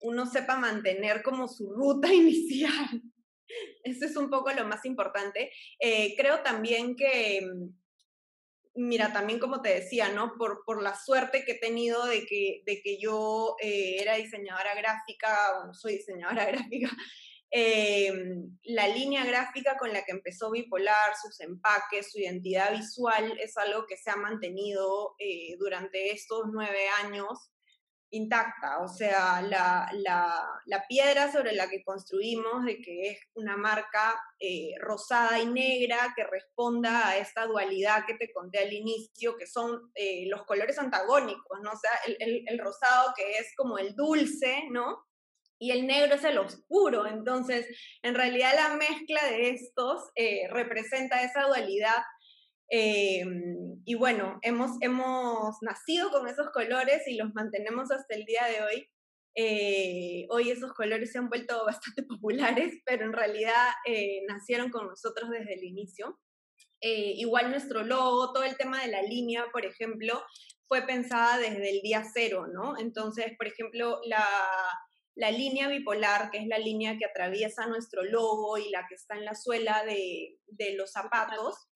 uno 0.00 0.26
sepa 0.26 0.56
mantener 0.56 1.22
como 1.22 1.48
su 1.48 1.70
ruta 1.70 2.12
inicial. 2.12 3.02
Eso 3.82 4.04
es 4.04 4.16
un 4.16 4.30
poco 4.30 4.52
lo 4.52 4.64
más 4.66 4.84
importante. 4.84 5.50
Eh, 5.78 6.14
creo 6.16 6.40
también 6.40 6.96
que, 6.96 7.40
mm, 7.42 7.79
mira, 8.80 9.12
también 9.12 9.38
como 9.38 9.62
te 9.62 9.74
decía, 9.74 10.10
¿no? 10.10 10.34
Por, 10.36 10.64
por 10.64 10.82
la 10.82 10.96
suerte 10.96 11.44
que 11.44 11.52
he 11.52 11.58
tenido 11.58 12.04
de 12.06 12.26
que, 12.26 12.62
de 12.66 12.80
que 12.82 12.98
yo 13.00 13.56
eh, 13.60 13.96
era 14.00 14.16
diseñadora 14.16 14.74
gráfica, 14.74 15.68
o 15.68 15.74
soy 15.74 15.98
diseñadora 15.98 16.44
gráfica, 16.52 16.90
eh, 17.52 18.12
la 18.62 18.88
línea 18.88 19.24
gráfica 19.24 19.76
con 19.76 19.92
la 19.92 20.04
que 20.04 20.12
empezó 20.12 20.50
Bipolar, 20.50 21.16
sus 21.20 21.40
empaques, 21.40 22.12
su 22.12 22.20
identidad 22.20 22.72
visual, 22.72 23.38
es 23.40 23.56
algo 23.56 23.86
que 23.86 23.96
se 23.96 24.10
ha 24.10 24.16
mantenido 24.16 25.16
durante 25.58 26.12
estos 26.12 26.44
nueve 26.52 26.88
años 27.02 27.50
intacta, 28.10 28.80
o 28.80 28.88
sea, 28.88 29.40
la, 29.42 29.88
la, 29.92 30.84
piedra 30.88 31.30
sobre 31.30 31.52
la 31.52 31.68
que 31.68 31.84
construimos 31.84 32.64
de 32.64 32.80
que 32.80 33.10
es 33.10 33.18
una 33.34 33.56
marca 33.56 34.20
eh, 34.40 34.72
rosada 34.80 35.38
y 35.38 35.46
negra 35.46 36.12
que 36.16 36.24
responda 36.24 37.08
a 37.08 37.18
esta 37.18 37.46
dualidad 37.46 38.04
que 38.06 38.14
te 38.14 38.32
conté 38.32 38.58
al 38.58 38.72
inicio, 38.72 39.36
que 39.36 39.46
son 39.46 39.92
eh, 39.94 40.24
los 40.26 40.44
colores 40.44 40.78
antagónicos, 40.78 41.60
¿no? 41.62 41.70
O 41.70 41.76
sea, 41.76 41.92
el, 42.06 42.44
el, 42.46 42.58
rosado 42.58 43.12
que 43.16 43.38
es 43.38 43.54
como 43.56 43.78
el 43.78 43.94
dulce, 43.94 44.64
¿no? 44.70 45.06
Y 45.58 45.70
el 45.70 45.86
negro 45.86 46.16
es 46.16 46.24
el 46.24 46.38
oscuro, 46.38 47.06
entonces, 47.06 47.66
en 48.02 48.14
realidad 48.14 48.54
la 48.54 48.76
mezcla 48.76 49.22
de 49.26 49.50
estos 49.50 50.10
eh, 50.16 50.48
representa 50.50 51.22
esa 51.22 51.42
dualidad 51.42 52.02
Em, 52.72 53.82
y 53.84 53.96
bueno, 53.96 54.38
hemos, 54.42 54.80
hemos 54.80 55.56
nacido 55.60 56.10
con 56.10 56.28
esos 56.28 56.50
colores 56.50 57.02
y 57.08 57.16
los 57.16 57.34
mantenemos 57.34 57.90
hasta 57.90 58.14
el 58.14 58.24
día 58.24 58.46
de 58.46 58.62
hoy. 58.62 58.88
Eh, 59.34 60.26
hoy 60.30 60.50
esos 60.50 60.72
colores 60.72 61.10
se 61.12 61.18
han 61.18 61.28
vuelto 61.28 61.64
bastante 61.66 62.04
populares, 62.04 62.74
pero 62.86 63.04
en 63.04 63.12
realidad 63.12 63.68
eh, 63.86 64.22
nacieron 64.28 64.70
con 64.70 64.86
nosotros 64.86 65.30
desde 65.30 65.54
el 65.54 65.64
inicio. 65.64 66.20
Eh, 66.80 67.14
igual 67.16 67.50
nuestro 67.50 67.82
logo, 67.82 68.32
todo 68.32 68.44
el 68.44 68.56
tema 68.56 68.82
de 68.82 68.88
la 68.90 69.02
línea, 69.02 69.46
por 69.52 69.66
ejemplo, 69.66 70.22
fue 70.68 70.86
pensada 70.86 71.38
desde 71.38 71.70
el 71.70 71.80
día 71.82 72.04
cero, 72.14 72.46
¿no? 72.46 72.78
Entonces, 72.78 73.32
por 73.36 73.48
ejemplo, 73.48 74.00
la, 74.04 74.24
la 75.16 75.30
línea 75.32 75.68
bipolar, 75.68 76.30
que 76.30 76.38
es 76.38 76.46
la 76.46 76.58
línea 76.58 76.96
que 76.96 77.04
atraviesa 77.04 77.66
nuestro 77.66 78.04
logo 78.04 78.56
y 78.58 78.70
la 78.70 78.86
que 78.88 78.94
está 78.94 79.16
en 79.16 79.24
la 79.24 79.34
suela 79.34 79.84
de, 79.84 80.38
de 80.46 80.74
los 80.74 80.92
zapatos, 80.92 81.69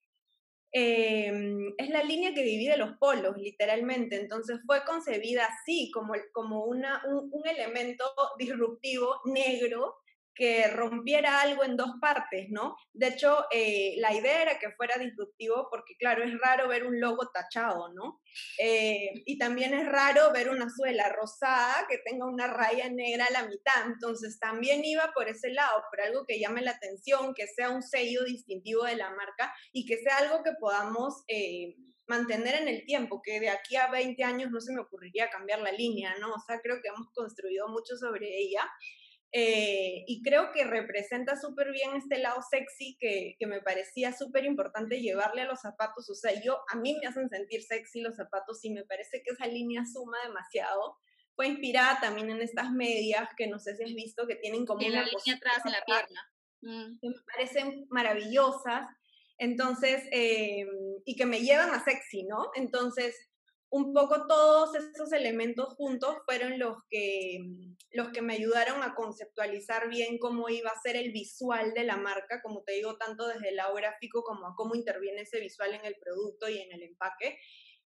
Em, 0.77 1.73
es 1.77 1.89
la 1.89 2.03
línea 2.03 2.33
que 2.33 2.43
divide 2.43 2.75
los 2.75 2.97
polos, 2.97 3.37
literalmente. 3.37 4.19
Entonces 4.19 4.59
fue 4.65 4.83
concebida 4.83 5.45
así, 5.45 5.89
como, 5.89 6.15
como 6.33 6.65
una, 6.65 7.01
un, 7.07 7.29
un 7.31 7.47
elemento 7.47 8.03
disruptivo 8.37 9.21
negro 9.23 9.95
que 10.35 10.67
rompiera 10.67 11.41
algo 11.41 11.63
en 11.63 11.77
dos 11.77 11.91
partes, 12.01 12.47
¿no? 12.49 12.75
De 12.93 13.07
hecho, 13.07 13.45
eh, 13.51 13.95
la 13.97 14.13
idea 14.13 14.41
era 14.41 14.59
que 14.59 14.71
fuera 14.71 14.97
disruptivo 14.97 15.67
porque, 15.71 15.95
claro, 15.97 16.23
es 16.23 16.37
raro 16.39 16.67
ver 16.67 16.85
un 16.85 16.99
logo 16.99 17.29
tachado, 17.33 17.93
¿no? 17.93 18.21
Eh, 18.59 19.23
y 19.25 19.37
también 19.37 19.73
es 19.73 19.87
raro 19.87 20.31
ver 20.33 20.49
una 20.49 20.69
suela 20.69 21.07
rosada 21.09 21.87
que 21.89 21.99
tenga 21.99 22.25
una 22.25 22.47
raya 22.47 22.89
negra 22.89 23.25
a 23.25 23.31
la 23.31 23.47
mitad. 23.47 23.85
Entonces, 23.85 24.37
también 24.37 24.83
iba 24.83 25.13
por 25.13 25.29
ese 25.29 25.51
lado, 25.51 25.81
por 25.89 26.01
algo 26.01 26.25
que 26.25 26.39
llame 26.39 26.61
la 26.61 26.71
atención, 26.71 27.33
que 27.33 27.47
sea 27.47 27.69
un 27.69 27.81
sello 27.81 28.25
distintivo 28.25 28.83
de 28.83 28.97
la 28.97 29.09
marca 29.11 29.53
y 29.71 29.85
que 29.85 29.97
sea 29.97 30.17
algo 30.17 30.43
que 30.43 30.51
podamos... 30.59 31.23
Eh, 31.27 31.75
mantener 32.07 32.61
en 32.61 32.67
el 32.67 32.85
tiempo, 32.85 33.19
que 33.23 33.39
de 33.39 33.49
aquí 33.49 33.75
a 33.77 33.89
20 33.89 34.23
años 34.23 34.51
no 34.51 34.61
se 34.61 34.71
me 34.71 34.79
ocurriría 34.81 35.27
cambiar 35.31 35.59
la 35.61 35.71
línea, 35.71 36.15
¿no? 36.19 36.35
O 36.35 36.39
sea, 36.45 36.59
creo 36.61 36.79
que 36.79 36.89
hemos 36.89 37.11
construido 37.15 37.67
mucho 37.67 37.97
sobre 37.97 38.27
ella 38.27 38.61
eh, 39.37 40.05
y 40.07 40.21
creo 40.21 40.53
que 40.53 40.63
representa 40.63 41.35
súper 41.35 41.73
bien 41.73 41.93
este 41.97 42.19
lado 42.19 42.41
sexy 42.49 42.95
que, 42.97 43.35
que 43.37 43.47
me 43.47 43.61
parecía 43.61 44.13
súper 44.13 44.45
importante 44.45 45.01
llevarle 45.01 45.41
a 45.41 45.45
los 45.45 45.59
zapatos. 45.59 46.09
O 46.09 46.15
sea, 46.15 46.41
yo, 46.41 46.61
a 46.69 46.77
mí 46.77 46.97
me 47.01 47.07
hacen 47.07 47.29
sentir 47.29 47.61
sexy 47.61 47.99
los 47.99 48.15
zapatos 48.15 48.63
y 48.63 48.69
me 48.69 48.85
parece 48.85 49.21
que 49.23 49.31
esa 49.31 49.47
línea 49.47 49.83
suma 49.85 50.19
demasiado. 50.25 50.97
Fue 51.35 51.47
inspirada 51.47 51.99
también 51.99 52.29
en 52.29 52.41
estas 52.41 52.71
medias 52.71 53.27
que 53.35 53.47
no 53.47 53.59
sé 53.59 53.75
si 53.75 53.83
has 53.83 53.93
visto 53.93 54.25
que 54.25 54.37
tienen 54.37 54.65
como 54.65 54.87
una 54.87 55.03
línea 55.03 55.35
atrás 55.35 55.65
en 55.65 55.71
la 55.73 55.83
pierna. 55.85 56.31
Mm. 56.61 56.99
Que 57.01 57.09
me 57.09 57.21
parecen 57.33 57.87
maravillosas. 57.89 58.87
Entonces, 59.37 60.01
eh, 60.13 60.65
y 61.03 61.17
que 61.17 61.25
me 61.25 61.41
llevan 61.41 61.71
a 61.71 61.83
sexy, 61.83 62.23
¿no? 62.23 62.51
Entonces, 62.55 63.17
un 63.75 63.91
poco 63.91 64.25
todos 64.25 64.73
esos 64.73 65.11
elementos 65.11 65.73
juntos 65.73 66.15
fueron 66.23 66.57
los 66.57 66.77
que, 66.89 67.39
los 67.91 68.07
que 68.13 68.21
me 68.21 68.35
ayudaron 68.35 68.81
a 68.81 68.95
conceptualizar 68.95 69.89
bien 69.89 70.17
cómo 70.17 70.47
iba 70.47 70.69
a 70.69 70.81
ser 70.81 70.95
el 70.95 71.11
visual 71.11 71.73
de 71.73 71.83
la 71.83 71.97
marca, 71.97 72.41
como 72.41 72.63
te 72.63 72.71
digo, 72.71 72.95
tanto 72.95 73.27
desde 73.27 73.49
el 73.49 73.57
lado 73.57 73.75
gráfico 73.75 74.23
como 74.23 74.47
a 74.47 74.55
cómo 74.55 74.75
interviene 74.75 75.23
ese 75.23 75.41
visual 75.41 75.73
en 75.73 75.83
el 75.83 75.97
producto 75.97 76.47
y 76.47 76.59
en 76.59 76.71
el 76.71 76.83
empaque. 76.83 77.37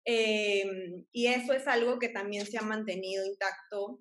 Em, 0.06 1.06
y 1.12 1.28
eso 1.28 1.54
es 1.54 1.68
algo 1.68 2.00
que 2.00 2.10
también 2.10 2.48
se 2.48 2.58
ha 2.58 2.64
mantenido 2.64 3.24
intacto 3.24 4.00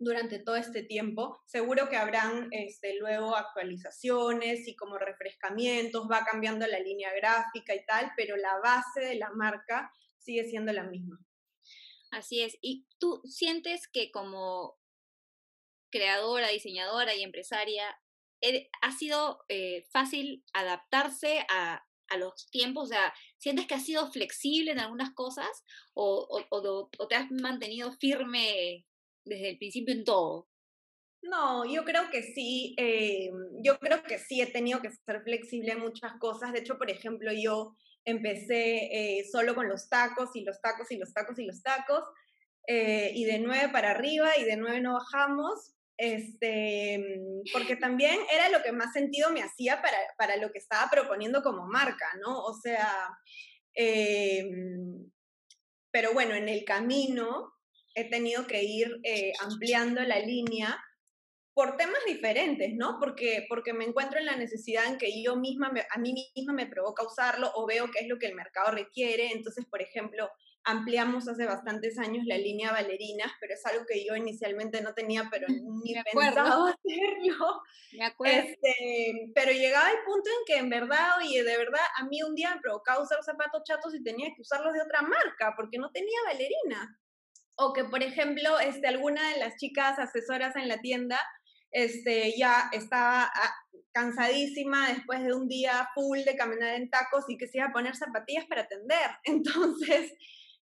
durante 0.00 0.40
todo 0.40 0.56
este 0.56 0.82
tiempo. 0.82 1.40
Seguro 1.46 1.88
que 1.88 1.98
habrán 1.98 2.48
este, 2.50 2.98
luego 2.98 3.36
actualizaciones 3.36 4.66
y 4.66 4.74
como 4.74 4.98
refrescamientos, 4.98 6.08
va 6.10 6.24
cambiando 6.24 6.66
la 6.66 6.80
línea 6.80 7.14
gráfica 7.14 7.76
y 7.76 7.86
tal, 7.86 8.10
pero 8.16 8.36
la 8.36 8.58
base 8.58 9.02
de 9.02 9.14
la 9.14 9.30
marca 9.30 9.92
sigue 10.22 10.44
siendo 10.44 10.72
la 10.72 10.84
misma. 10.84 11.18
Así 12.10 12.42
es. 12.42 12.58
¿Y 12.60 12.86
tú 12.98 13.22
sientes 13.24 13.88
que 13.88 14.10
como 14.10 14.78
creadora, 15.90 16.48
diseñadora 16.48 17.14
y 17.14 17.22
empresaria, 17.22 17.84
eh, 18.40 18.68
ha 18.80 18.92
sido 18.92 19.40
eh, 19.48 19.86
fácil 19.92 20.44
adaptarse 20.52 21.44
a, 21.48 21.84
los 22.18 22.46
tiempos? 22.50 22.84
O 22.84 22.86
sea, 22.88 23.14
¿sientes 23.38 23.66
que 23.66 23.74
has 23.74 23.86
sido 23.86 24.12
flexible 24.12 24.72
en 24.72 24.80
algunas 24.80 25.14
cosas 25.14 25.64
o, 25.94 26.28
o 26.50 27.08
te 27.08 27.14
has 27.14 27.30
mantenido 27.30 27.90
firme 27.92 28.84
desde 29.24 29.48
el 29.50 29.58
principio 29.58 29.94
en 29.94 30.04
todo? 30.04 30.46
No, 31.22 31.64
yo 31.64 31.84
creo 31.84 32.10
que 32.10 32.22
sí, 32.22 32.74
eh, 32.76 33.30
yo 33.62 33.78
creo 33.78 34.02
que 34.02 34.18
sí 34.18 34.40
he 34.40 34.46
tenido 34.46 34.82
que 34.82 34.90
ser 34.90 35.22
flexible 35.22 35.72
en 35.72 35.80
muchas 35.80 36.12
cosas. 36.18 36.52
De 36.52 36.58
hecho, 36.58 36.78
por 36.78 36.90
ejemplo, 36.90 37.30
yo 37.32 37.76
empecé 38.04 39.18
eh, 39.18 39.24
solo 39.30 39.54
con 39.54 39.68
los 39.68 39.88
tacos 39.88 40.30
y 40.34 40.42
los 40.42 40.60
tacos 40.60 40.90
y 40.90 40.96
los 40.96 41.12
tacos 41.12 41.38
y 41.38 41.46
los 41.46 41.62
tacos, 41.62 42.04
eh, 42.66 43.10
y 43.14 43.24
de 43.24 43.38
nueve 43.38 43.68
para 43.70 43.90
arriba 43.90 44.36
y 44.38 44.44
de 44.44 44.56
nueve 44.56 44.80
no 44.80 44.94
bajamos, 44.94 45.74
este, 45.96 47.20
porque 47.52 47.76
también 47.76 48.18
era 48.32 48.48
lo 48.48 48.62
que 48.62 48.72
más 48.72 48.92
sentido 48.92 49.30
me 49.30 49.42
hacía 49.42 49.82
para, 49.82 49.98
para 50.16 50.36
lo 50.36 50.50
que 50.50 50.58
estaba 50.58 50.90
proponiendo 50.90 51.42
como 51.42 51.66
marca, 51.66 52.06
¿no? 52.20 52.42
O 52.42 52.54
sea, 52.54 52.88
pero 55.92 56.12
bueno, 56.12 56.34
en 56.34 56.48
el 56.48 56.64
camino 56.64 57.52
he 57.94 58.08
tenido 58.08 58.46
que 58.46 58.64
ir 58.64 59.00
eh, 59.04 59.32
ampliando 59.40 60.02
la 60.02 60.18
línea 60.18 60.82
por 61.54 61.76
temas 61.76 62.00
diferentes, 62.06 62.74
¿no? 62.74 62.98
Porque, 62.98 63.44
porque 63.48 63.72
me 63.74 63.84
encuentro 63.84 64.18
en 64.18 64.26
la 64.26 64.36
necesidad 64.36 64.86
en 64.86 64.96
que 64.96 65.22
yo 65.22 65.36
misma, 65.36 65.70
a 65.90 65.98
mí 65.98 66.14
misma 66.34 66.54
me 66.54 66.66
provoca 66.66 67.04
usarlo 67.04 67.50
o 67.54 67.66
veo 67.66 67.90
qué 67.90 68.00
es 68.00 68.08
lo 68.08 68.18
que 68.18 68.26
el 68.26 68.34
mercado 68.34 68.70
requiere. 68.70 69.32
Entonces, 69.32 69.66
por 69.66 69.82
ejemplo, 69.82 70.30
ampliamos 70.64 71.28
hace 71.28 71.44
bastantes 71.44 71.98
años 71.98 72.24
la 72.26 72.38
línea 72.38 72.72
bailarinas, 72.72 73.32
pero 73.38 73.52
es 73.52 73.66
algo 73.66 73.84
que 73.86 74.04
yo 74.04 74.16
inicialmente 74.16 74.80
no 74.80 74.94
tenía, 74.94 75.28
pero 75.30 75.46
ni 75.84 75.94
pensaba 76.10 76.70
hacerlo. 76.84 77.62
Me 77.92 78.06
acuerdo. 78.06 78.38
Este, 78.38 79.30
pero 79.34 79.52
llegaba 79.52 79.90
el 79.90 80.04
punto 80.06 80.30
en 80.30 80.44
que 80.46 80.58
en 80.58 80.70
verdad, 80.70 81.18
oye, 81.18 81.44
de 81.44 81.56
verdad, 81.58 81.84
a 81.98 82.06
mí 82.06 82.22
un 82.22 82.34
día 82.34 82.54
me 82.54 82.62
provocaba 82.62 83.02
usar 83.02 83.22
zapatos 83.22 83.62
chatos 83.64 83.94
y 83.94 84.02
tenía 84.02 84.28
que 84.34 84.40
usarlos 84.40 84.72
de 84.72 84.80
otra 84.80 85.02
marca, 85.02 85.52
porque 85.54 85.76
no 85.76 85.90
tenía 85.90 86.18
bailarina 86.24 86.98
o 87.56 87.72
que, 87.72 87.84
por 87.84 88.02
ejemplo, 88.02 88.58
este, 88.60 88.88
alguna 88.88 89.30
de 89.30 89.38
las 89.38 89.56
chicas 89.56 89.98
asesoras 89.98 90.56
en 90.56 90.68
la 90.68 90.80
tienda 90.80 91.20
este, 91.72 92.36
ya 92.36 92.70
estaba 92.72 93.24
ah, 93.24 93.54
cansadísima 93.92 94.90
después 94.92 95.22
de 95.24 95.34
un 95.34 95.48
día 95.48 95.88
full 95.94 96.20
de 96.20 96.36
caminar 96.36 96.74
en 96.74 96.90
tacos 96.90 97.24
y 97.28 97.36
que 97.36 97.48
se 97.48 97.58
iba 97.58 97.66
a 97.66 97.72
poner 97.72 97.96
zapatillas 97.96 98.46
para 98.46 98.62
atender. 98.62 99.10
Entonces, 99.24 100.12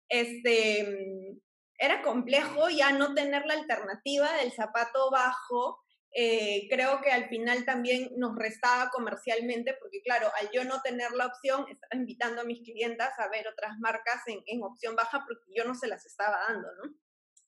este, 0.09 1.39
era 1.79 2.03
complejo 2.03 2.71
ya 2.71 2.93
no 2.93 3.15
tener 3.15 3.45
la 3.47 3.55
alternativa 3.55 4.33
del 4.39 4.53
zapato 4.53 5.11
bajo 5.11 5.81
eh, 6.13 6.67
creo 6.69 7.01
que 7.03 7.13
al 7.13 7.29
final 7.29 7.65
también 7.65 8.11
nos 8.17 8.35
restaba 8.37 8.91
comercialmente, 8.91 9.77
porque 9.81 10.03
claro, 10.03 10.29
al 10.41 10.51
yo 10.51 10.65
no 10.65 10.83
tener 10.83 11.13
la 11.13 11.27
opción, 11.27 11.67
estaba 11.69 12.01
invitando 12.01 12.41
a 12.41 12.45
mis 12.45 12.63
clientas 12.63 13.17
a 13.19 13.29
ver 13.29 13.47
otras 13.47 13.79
marcas 13.79 14.23
en, 14.27 14.43
en 14.47 14.63
opción 14.63 14.97
baja 14.97 15.25
porque 15.27 15.53
yo 15.57 15.65
no 15.65 15.75
se 15.75 15.87
las 15.87 16.05
estaba 16.07 16.37
dando, 16.49 16.69
¿no? 16.83 16.95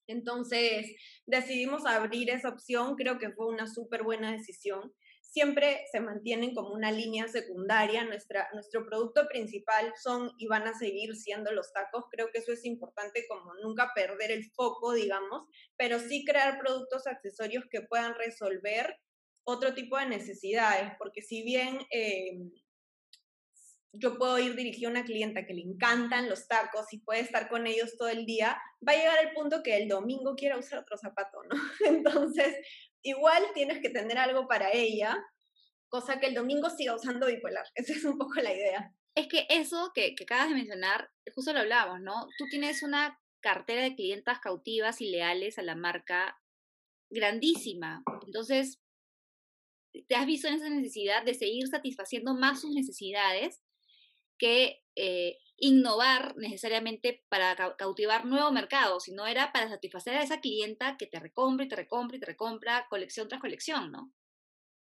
Entonces 0.06 0.86
decidimos 1.26 1.86
abrir 1.86 2.30
esa 2.30 2.48
opción, 2.48 2.96
creo 2.96 3.18
que 3.18 3.30
fue 3.30 3.46
una 3.46 3.66
súper 3.66 4.02
buena 4.02 4.32
decisión 4.32 4.92
siempre 5.32 5.86
se 5.90 6.00
mantienen 6.00 6.54
como 6.54 6.74
una 6.74 6.92
línea 6.92 7.26
secundaria. 7.26 8.04
Nuestra, 8.04 8.48
nuestro 8.52 8.84
producto 8.84 9.26
principal 9.28 9.92
son 10.00 10.30
y 10.36 10.46
van 10.46 10.68
a 10.68 10.78
seguir 10.78 11.16
siendo 11.16 11.50
los 11.52 11.72
tacos. 11.72 12.04
Creo 12.10 12.28
que 12.30 12.38
eso 12.38 12.52
es 12.52 12.64
importante 12.66 13.26
como 13.26 13.54
nunca 13.62 13.92
perder 13.94 14.30
el 14.30 14.50
foco, 14.52 14.92
digamos, 14.92 15.46
pero 15.76 15.98
sí 15.98 16.24
crear 16.26 16.58
productos 16.58 17.06
accesorios 17.06 17.64
que 17.70 17.80
puedan 17.80 18.14
resolver 18.14 18.94
otro 19.44 19.74
tipo 19.74 19.96
de 19.96 20.06
necesidades, 20.06 20.92
porque 20.98 21.22
si 21.22 21.42
bien 21.42 21.78
eh, 21.90 22.38
yo 23.92 24.16
puedo 24.16 24.38
ir 24.38 24.54
dirigida 24.56 24.88
a 24.88 24.90
una 24.90 25.04
clienta 25.04 25.44
que 25.44 25.54
le 25.54 25.62
encantan 25.62 26.28
los 26.28 26.48
tacos 26.48 26.92
y 26.92 26.98
puede 26.98 27.20
estar 27.20 27.48
con 27.48 27.66
ellos 27.66 27.96
todo 27.98 28.08
el 28.08 28.24
día, 28.24 28.58
va 28.86 28.92
a 28.92 28.96
llegar 28.96 29.18
el 29.22 29.34
punto 29.34 29.62
que 29.62 29.76
el 29.76 29.88
domingo 29.88 30.34
quiera 30.34 30.58
usar 30.58 30.78
otro 30.78 30.96
zapato, 30.96 31.42
¿no? 31.44 31.56
Entonces, 31.86 32.56
igual 33.02 33.42
tienes 33.54 33.80
que 33.80 33.90
tener 33.90 34.18
algo 34.18 34.48
para 34.48 34.72
ella, 34.72 35.22
cosa 35.88 36.18
que 36.20 36.26
el 36.26 36.34
domingo 36.34 36.70
siga 36.70 36.96
usando 36.96 37.26
bipolar. 37.26 37.66
Esa 37.74 37.92
es 37.92 38.04
un 38.04 38.16
poco 38.16 38.34
la 38.36 38.54
idea. 38.54 38.94
Es 39.14 39.28
que 39.28 39.46
eso 39.50 39.92
que, 39.94 40.14
que 40.14 40.24
acabas 40.24 40.48
de 40.48 40.54
mencionar, 40.54 41.10
justo 41.34 41.52
lo 41.52 41.60
hablábamos, 41.60 42.00
¿no? 42.00 42.28
Tú 42.38 42.46
tienes 42.50 42.82
una 42.82 43.20
cartera 43.40 43.82
de 43.82 43.94
clientas 43.94 44.38
cautivas 44.38 45.02
y 45.02 45.10
leales 45.10 45.58
a 45.58 45.62
la 45.62 45.74
marca 45.74 46.40
grandísima. 47.10 48.02
Entonces, 48.24 48.80
te 50.08 50.14
has 50.14 50.24
visto 50.24 50.48
en 50.48 50.54
esa 50.54 50.70
necesidad 50.70 51.24
de 51.24 51.34
seguir 51.34 51.66
satisfaciendo 51.66 52.34
más 52.34 52.62
sus 52.62 52.70
necesidades 52.70 53.60
que 54.42 54.82
eh, 54.96 55.38
innovar 55.56 56.34
necesariamente 56.36 57.24
para 57.28 57.54
cautivar 57.76 58.24
nuevo 58.24 58.50
mercado, 58.50 58.98
sino 58.98 59.24
era 59.24 59.52
para 59.52 59.68
satisfacer 59.68 60.16
a 60.16 60.22
esa 60.24 60.40
clienta 60.40 60.96
que 60.98 61.06
te 61.06 61.20
recompra 61.20 61.64
y 61.64 61.68
te 61.68 61.76
recompra 61.76 62.16
y 62.16 62.20
te 62.20 62.26
recompra 62.26 62.88
colección 62.90 63.28
tras 63.28 63.40
colección, 63.40 63.92
¿no? 63.92 64.12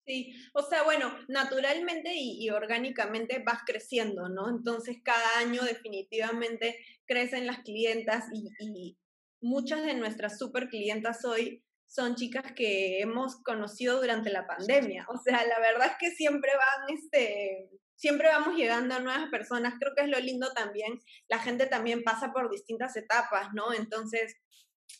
Sí, 0.07 0.33
o 0.55 0.63
sea, 0.63 0.81
bueno, 0.81 1.15
naturalmente 1.27 2.13
y, 2.15 2.49
orgánicamente 2.49 3.43
vas 3.45 3.59
creciendo, 3.63 4.27
¿no? 4.27 4.49
Entonces 4.49 4.97
cada 5.03 5.37
año 5.37 5.61
definitivamente 5.61 6.83
crecen 7.05 7.45
las 7.45 7.59
clientas 7.59 8.25
y, 8.33 8.49
y 8.59 8.97
muchas 9.39 9.83
de 9.85 9.93
nuestras 9.93 10.39
super 10.39 10.67
clientas 10.67 11.23
hoy 11.25 11.63
son 11.87 12.15
chicas 12.15 12.51
que 12.53 12.99
hemos 13.01 13.41
conocido 13.43 13.99
durante 13.99 14.29
la 14.31 14.47
pandemia. 14.47 15.05
O 15.09 15.17
sea, 15.17 15.45
la 15.45 15.59
verdad 15.59 15.87
es 15.87 15.97
que 15.99 16.15
siempre 16.15 16.51
van 16.55 16.97
este, 16.97 17.69
siempre 17.95 18.27
vamos 18.27 18.55
llegando 18.55 18.95
a 18.95 18.99
nuevas 18.99 19.29
personas. 19.29 19.75
Creo 19.79 19.93
que 19.95 20.03
es 20.03 20.09
lo 20.09 20.19
lindo 20.19 20.51
también. 20.53 20.99
La 21.29 21.39
gente 21.39 21.67
también 21.67 22.03
pasa 22.03 22.33
por 22.33 22.49
distintas 22.49 22.95
etapas, 22.97 23.49
¿no? 23.53 23.73
Entonces, 23.73 24.35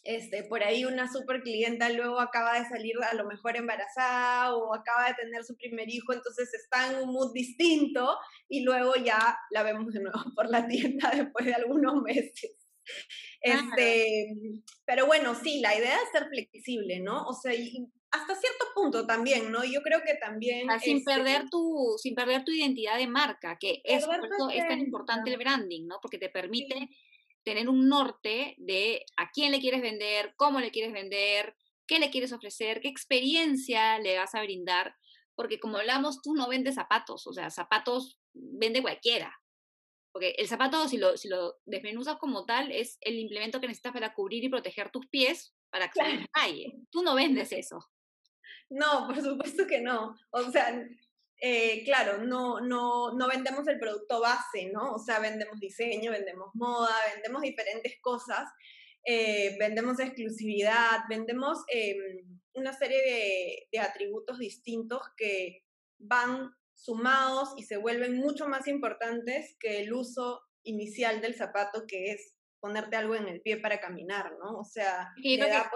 este, 0.03 0.43
por 0.43 0.63
ahí 0.63 0.85
una 0.85 1.11
super 1.11 1.41
clienta 1.41 1.89
luego 1.89 2.19
acaba 2.19 2.59
de 2.59 2.65
salir 2.67 2.95
a 3.09 3.13
lo 3.13 3.25
mejor 3.25 3.55
embarazada 3.55 4.55
o 4.55 4.73
acaba 4.73 5.07
de 5.07 5.13
tener 5.15 5.43
su 5.43 5.55
primer 5.55 5.89
hijo, 5.89 6.13
entonces 6.13 6.53
está 6.53 6.91
en 6.91 7.03
un 7.03 7.13
mood 7.13 7.33
distinto 7.33 8.17
y 8.49 8.63
luego 8.63 8.95
ya 8.95 9.37
la 9.51 9.63
vemos 9.63 9.93
de 9.93 10.01
nuevo 10.01 10.19
por 10.35 10.49
la 10.49 10.67
tienda 10.67 11.11
después 11.13 11.45
de 11.45 11.53
algunos 11.53 12.01
meses. 12.01 12.62
Este, 13.41 14.27
pero 14.85 15.05
bueno, 15.05 15.35
sí, 15.35 15.59
la 15.59 15.77
idea 15.77 15.95
es 15.95 16.09
ser 16.11 16.29
flexible, 16.29 16.99
¿no? 16.99 17.25
O 17.25 17.33
sea, 17.33 17.51
hasta 18.11 18.35
cierto 18.35 18.65
punto 18.75 19.05
también, 19.05 19.51
¿no? 19.51 19.63
Yo 19.63 19.81
creo 19.81 20.01
que 20.05 20.15
también... 20.15 20.69
Ah, 20.69 20.79
sin, 20.79 20.97
este 20.97 21.13
perder 21.13 21.49
tu, 21.49 21.95
sin 22.01 22.15
perder 22.15 22.43
tu 22.43 22.51
identidad 22.51 22.97
de 22.97 23.07
marca, 23.07 23.57
que 23.59 23.81
es, 23.83 24.05
es 24.53 24.67
tan 24.67 24.79
importante 24.79 25.31
el 25.31 25.37
branding, 25.37 25.87
¿no? 25.87 25.97
Porque 26.01 26.17
te 26.17 26.29
permite 26.29 26.89
tener 27.43 27.67
un 27.69 27.89
norte 27.89 28.55
de 28.57 29.05
a 29.17 29.29
quién 29.31 29.51
le 29.51 29.59
quieres 29.59 29.81
vender, 29.81 30.33
cómo 30.37 30.59
le 30.59 30.71
quieres 30.71 30.93
vender, 30.93 31.55
qué 31.87 31.99
le 31.99 32.09
quieres 32.09 32.31
ofrecer, 32.31 32.81
qué 32.81 32.87
experiencia 32.87 33.99
le 33.99 34.17
vas 34.17 34.33
a 34.35 34.41
brindar, 34.41 34.95
porque 35.35 35.59
como 35.59 35.77
hablamos, 35.77 36.21
tú 36.21 36.33
no 36.33 36.47
vendes 36.47 36.75
zapatos, 36.75 37.27
o 37.27 37.33
sea, 37.33 37.49
zapatos 37.49 38.19
vende 38.33 38.81
cualquiera. 38.81 39.37
Porque 40.13 40.35
el 40.37 40.47
zapato, 40.47 40.87
si 40.87 40.97
lo, 40.97 41.17
si 41.17 41.27
lo 41.27 41.59
desmenuzas 41.65 42.17
como 42.17 42.45
tal, 42.45 42.71
es 42.71 42.97
el 43.01 43.17
implemento 43.17 43.59
que 43.59 43.67
necesitas 43.67 43.93
para 43.93 44.13
cubrir 44.13 44.43
y 44.43 44.49
proteger 44.49 44.91
tus 44.91 45.07
pies 45.07 45.55
para 45.71 45.87
que 45.87 45.99
claro. 45.99 46.25
calle. 46.31 46.75
Tú 46.91 47.01
no 47.01 47.15
vendes 47.15 47.51
eso. 47.51 47.89
No, 48.69 49.07
por 49.07 49.19
supuesto 49.21 49.65
que 49.65 49.81
no. 49.81 50.15
O 50.29 50.51
sea, 50.51 50.87
eh, 51.41 51.83
claro, 51.83 52.19
no, 52.19 52.61
no, 52.61 53.13
no 53.13 53.27
vendemos 53.27 53.67
el 53.67 53.79
producto 53.79 54.21
base, 54.21 54.69
¿no? 54.71 54.93
O 54.93 54.99
sea, 54.99 55.19
vendemos 55.19 55.59
diseño, 55.59 56.11
vendemos 56.11 56.51
moda, 56.53 56.95
vendemos 57.15 57.41
diferentes 57.41 57.95
cosas, 57.99 58.49
eh, 59.03 59.57
vendemos 59.59 59.99
exclusividad, 59.99 61.01
vendemos 61.09 61.59
em, 61.67 62.39
una 62.53 62.71
serie 62.71 63.01
de, 63.01 63.67
de 63.71 63.79
atributos 63.79 64.37
distintos 64.37 65.01
que 65.17 65.65
van 65.97 66.55
sumados 66.83 67.49
y 67.57 67.63
se 67.63 67.77
vuelven 67.77 68.17
mucho 68.17 68.47
más 68.47 68.67
importantes 68.67 69.55
que 69.59 69.81
el 69.81 69.93
uso 69.93 70.41
inicial 70.63 71.21
del 71.21 71.33
zapato, 71.33 71.85
que 71.87 72.11
es 72.11 72.33
ponerte 72.59 72.95
algo 72.95 73.15
en 73.15 73.27
el 73.27 73.41
pie 73.41 73.57
para 73.57 73.79
caminar, 73.79 74.33
¿no? 74.39 74.59
O 74.59 74.65
sea, 74.65 75.09
en, 75.23 75.41
el 75.41 75.49
caso, 75.49 75.69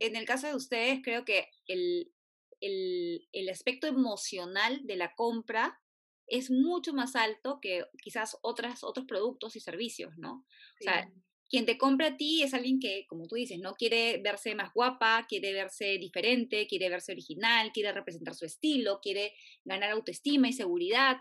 en 0.00 0.16
el 0.16 0.24
caso 0.26 0.46
de 0.46 0.54
ustedes, 0.54 1.00
creo 1.02 1.24
que 1.24 1.48
el, 1.66 2.12
el, 2.60 3.28
el 3.32 3.48
aspecto 3.48 3.86
emocional 3.86 4.80
de 4.84 4.96
la 4.96 5.14
compra 5.14 5.80
es 6.26 6.50
mucho 6.50 6.92
más 6.92 7.16
alto 7.16 7.58
que 7.60 7.84
quizás 8.02 8.36
otras, 8.42 8.84
otros 8.84 9.06
productos 9.06 9.56
y 9.56 9.60
servicios, 9.60 10.12
¿no? 10.18 10.44
O 10.80 10.84
sea, 10.84 11.10
quien 11.48 11.64
te 11.64 11.78
compra 11.78 12.08
a 12.08 12.16
ti 12.16 12.42
es 12.42 12.52
alguien 12.52 12.78
que, 12.78 13.06
como 13.08 13.26
tú 13.26 13.36
dices, 13.36 13.58
¿no? 13.58 13.74
Quiere 13.74 14.20
verse 14.22 14.54
más 14.54 14.72
guapa, 14.74 15.26
quiere 15.28 15.52
verse 15.52 15.98
diferente, 15.98 16.66
quiere 16.66 16.90
verse 16.90 17.12
original, 17.12 17.72
quiere 17.72 17.92
representar 17.92 18.34
su 18.34 18.44
estilo, 18.44 19.00
quiere 19.00 19.34
ganar 19.64 19.90
autoestima 19.90 20.48
y 20.48 20.52
seguridad, 20.52 21.16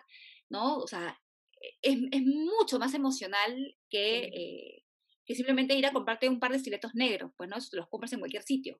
¿no? 0.50 0.78
O 0.78 0.88
sea, 0.88 1.18
es, 1.82 1.98
es 2.12 2.22
mucho 2.24 2.78
más 2.78 2.94
emocional 2.94 3.78
que, 3.90 4.26
eh, 4.26 4.84
que 5.26 5.36
simplemente 5.36 5.76
ir 5.76 5.86
a 5.86 5.94
comprarte 5.94 6.28
un 6.28 6.40
par 6.40 6.52
de 6.52 6.58
estiletos 6.58 6.94
negros, 6.94 7.32
pues, 7.38 7.50
¿no? 7.50 7.58
Eso 7.58 7.70
te 7.72 7.78
los 7.78 7.88
compras 7.88 8.12
en 8.14 8.20
cualquier 8.20 8.44
sitio. 8.44 8.80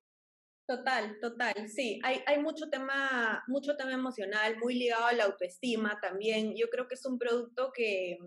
Total, 0.68 1.18
total, 1.22 1.70
sí, 1.70 1.98
hay, 2.04 2.20
hay 2.26 2.40
mucho, 2.40 2.70
tema, 2.70 3.42
mucho 3.48 3.78
tema 3.78 3.94
emocional, 3.94 4.58
muy 4.58 4.76
ligado 4.76 5.06
a 5.06 5.14
la 5.14 5.24
autoestima 5.24 5.98
también. 6.02 6.58
Yo 6.58 6.68
creo 6.70 6.90
que 6.90 6.96
es 6.96 7.06
un 7.06 7.18
producto 7.18 7.72
que, 7.74 8.18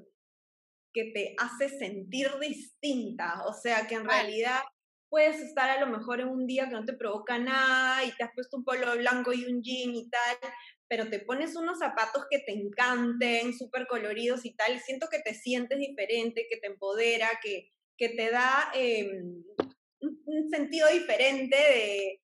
que 0.92 1.12
te 1.12 1.34
hace 1.38 1.68
sentir 1.68 2.28
distinta, 2.40 3.44
o 3.46 3.52
sea, 3.52 3.86
que 3.86 3.94
en 3.94 4.04
realidad 4.04 4.60
puedes 5.08 5.40
estar 5.40 5.68
a 5.68 5.80
lo 5.80 5.86
mejor 5.86 6.20
en 6.20 6.28
un 6.28 6.46
día 6.46 6.68
que 6.68 6.74
no 6.74 6.84
te 6.84 6.92
provoca 6.92 7.38
nada 7.38 8.04
y 8.04 8.12
te 8.12 8.24
has 8.24 8.30
puesto 8.34 8.56
un 8.56 8.64
polo 8.64 8.96
blanco 8.96 9.32
y 9.32 9.44
un 9.44 9.62
jean 9.62 9.94
y 9.94 10.08
tal, 10.08 10.36
pero 10.88 11.08
te 11.08 11.18
pones 11.18 11.56
unos 11.56 11.78
zapatos 11.78 12.24
que 12.30 12.38
te 12.38 12.52
encanten, 12.52 13.52
súper 13.52 13.86
coloridos 13.86 14.44
y 14.44 14.54
tal, 14.54 14.78
siento 14.80 15.08
que 15.10 15.20
te 15.20 15.34
sientes 15.34 15.78
diferente, 15.78 16.46
que 16.48 16.58
te 16.58 16.68
empodera, 16.68 17.28
que, 17.42 17.70
que 17.96 18.10
te 18.10 18.30
da 18.30 18.70
em, 18.74 19.42
un 20.00 20.50
sentido 20.50 20.88
diferente 20.88 21.56
de, 21.56 22.20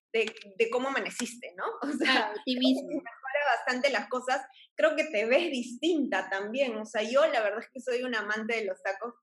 de, 0.57 0.69
cómo 0.69 0.89
amaneciste, 0.89 1.53
¿no? 1.55 1.65
O 1.81 1.91
sea, 1.97 2.33
mismo. 2.45 2.87
mejora 2.87 3.57
bastante 3.57 3.89
las 3.89 4.07
cosas. 4.09 4.41
Creo 4.77 4.95
que 4.95 5.05
te 5.05 5.25
ves 5.25 5.51
distinta 5.51 6.29
también. 6.29 6.77
O 6.77 6.85
sea, 6.85 7.03
yo 7.03 7.25
la 7.27 7.41
verdad 7.41 7.59
es 7.59 7.69
que 7.73 7.81
soy 7.81 8.03
un 8.03 8.15
amante 8.15 8.55
de 8.55 8.65
los 8.65 8.81
tacos, 8.81 9.15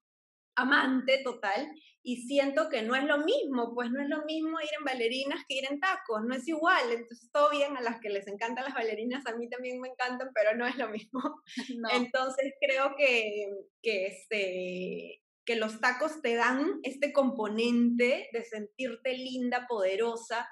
amante 0.57 1.23
total, 1.25 1.73
y 2.03 2.27
siento 2.27 2.69
que 2.69 2.83
no 2.83 2.95
es 2.95 3.05
lo 3.05 3.19
mismo, 3.19 3.75
pues 3.75 3.91
no 3.91 4.03
es 4.03 4.09
lo 4.09 4.25
mismo 4.27 4.61
ir 4.61 4.69
en 4.79 4.85
bailarinas 4.85 5.43
que 5.49 5.57
ir 5.57 5.65
en 5.71 5.81
tacos, 5.81 6.23
no 6.23 6.35
es 6.35 6.47
igual. 6.47 6.93
Entonces, 6.93 7.31
todo 7.33 7.51
bien 7.51 7.77
a 7.79 7.81
las 7.81 7.99
que 8.01 8.11
les 8.11 8.27
encantan 8.27 8.65
las 8.65 8.75
bailarinas, 8.75 9.27
a 9.27 9.35
mí 9.37 9.49
también 9.49 9.81
me 9.81 9.89
encantan, 9.89 10.31
pero 10.35 10.55
no 10.55 10.67
es 10.67 10.77
lo 10.77 10.89
mismo. 10.91 11.21
Entonces, 11.93 12.53
creo 12.61 12.95
que, 12.97 13.47
que 13.81 14.07
este, 14.09 15.23
que 15.47 15.57
los 15.57 15.81
tacos 15.81 16.21
te 16.21 16.35
dan 16.35 16.79
este 16.83 17.13
componente 17.13 18.29
de 18.33 18.45
sentirte 18.45 19.17
linda, 19.17 19.67
poderosa, 19.67 20.49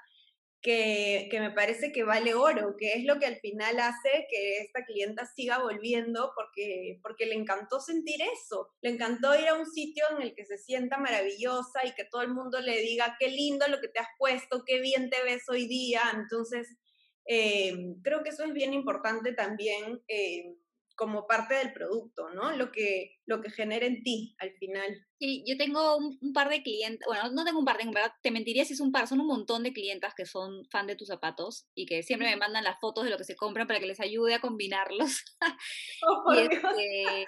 que, 0.63 1.27
me 1.33 1.51
parece 1.51 1.91
que 1.91 2.03
vale 2.03 2.33
oro, 2.33 2.77
que 2.77 2.93
es 2.93 3.03
lo 3.03 3.19
que 3.19 3.25
al 3.25 3.35
final 3.35 3.77
hace 3.79 4.27
que 4.29 4.59
esta 4.59 4.85
clienta 4.85 5.25
siga 5.25 5.59
volviendo 5.59 6.31
porque, 6.35 6.99
porque 7.03 7.25
le 7.25 7.35
encantó 7.35 7.81
sentir 7.81 8.21
eso, 8.21 8.69
le 8.81 8.91
encantó 8.91 9.37
ir 9.37 9.49
a 9.49 9.55
un 9.55 9.69
sitio 9.69 10.05
en 10.15 10.21
el 10.21 10.33
que 10.33 10.45
se 10.45 10.57
sienta 10.57 10.97
maravillosa 10.97 11.85
y 11.85 11.93
que 11.93 12.05
todo 12.05 12.21
el 12.21 12.33
mundo 12.33 12.61
le 12.61 12.79
diga 12.79 13.17
qué 13.19 13.27
lindo 13.27 13.67
lo 13.67 13.81
que 13.81 13.89
te 13.89 13.99
has 13.99 14.07
puesto, 14.17 14.63
qué 14.65 14.79
bien 14.79 15.09
te 15.09 15.21
ves 15.23 15.43
hoy 15.49 15.67
día. 15.67 16.01
Entonces, 16.15 16.77
eh, 17.25 17.95
creo 18.01 18.23
que 18.23 18.29
eso 18.29 18.45
es 18.45 18.53
bien 18.53 18.73
importante 18.73 19.33
también. 19.33 20.01
Eh, 20.07 20.55
como 20.95 21.25
parte 21.25 21.55
del 21.55 21.73
producto, 21.73 22.29
¿no? 22.29 22.55
Lo 22.55 22.71
que, 22.71 23.19
lo 23.25 23.41
que 23.41 23.49
genera 23.49 23.85
en 23.85 24.03
ti 24.03 24.35
al 24.39 24.51
final. 24.53 25.07
Yo 25.45 25.55
tengo 25.57 25.95
un, 25.95 26.33
par 26.33 26.49
de 26.49 26.61
clientes, 26.63 27.05
bueno, 27.07 27.31
no 27.31 27.45
tengo 27.45 27.59
un 27.59 27.65
par, 27.65 27.77
verdad 27.77 28.13
te 28.21 28.31
mentiría 28.31 28.65
si 28.65 28.73
es 28.73 28.81
un 28.81 28.91
par, 28.91 29.07
son 29.07 29.21
un 29.21 29.27
montón 29.27 29.63
de 29.63 29.71
clientas 29.71 30.13
que 30.13 30.25
son 30.25 30.65
fan 30.65 30.85
de 30.85 30.97
tus 30.97 31.07
zapatos 31.07 31.65
y 31.75 31.85
que 31.85 32.03
siempre 32.03 32.29
me 32.29 32.35
mandan 32.35 32.65
las 32.65 32.79
fotos 32.79 33.05
de 33.05 33.09
lo 33.09 33.17
que 33.17 33.23
se 33.23 33.37
compran 33.37 33.65
para 33.65 33.79
que 33.79 33.85
les 33.85 34.01
ayude 34.01 34.33
a 34.33 34.41
combinarlos. 34.41 35.23
Oh, 36.05 36.33
este, 36.33 37.25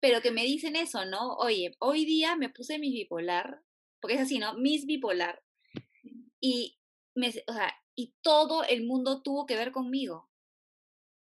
pero 0.00 0.20
que 0.20 0.32
me 0.32 0.42
dicen 0.42 0.74
eso, 0.74 1.04
¿no? 1.04 1.36
Oye, 1.36 1.76
hoy 1.78 2.04
día 2.04 2.34
me 2.34 2.48
puse 2.48 2.80
mis 2.80 2.92
bipolar, 2.92 3.62
porque 4.00 4.16
es 4.16 4.22
así, 4.22 4.40
¿no? 4.40 4.54
Mis 4.54 4.84
bipolar. 4.84 5.40
Y, 6.40 6.80
me, 7.14 7.28
o 7.28 7.52
sea, 7.52 7.72
y 7.94 8.14
todo 8.20 8.64
el 8.64 8.84
mundo 8.84 9.22
tuvo 9.22 9.46
que 9.46 9.56
ver 9.56 9.70
conmigo. 9.70 10.28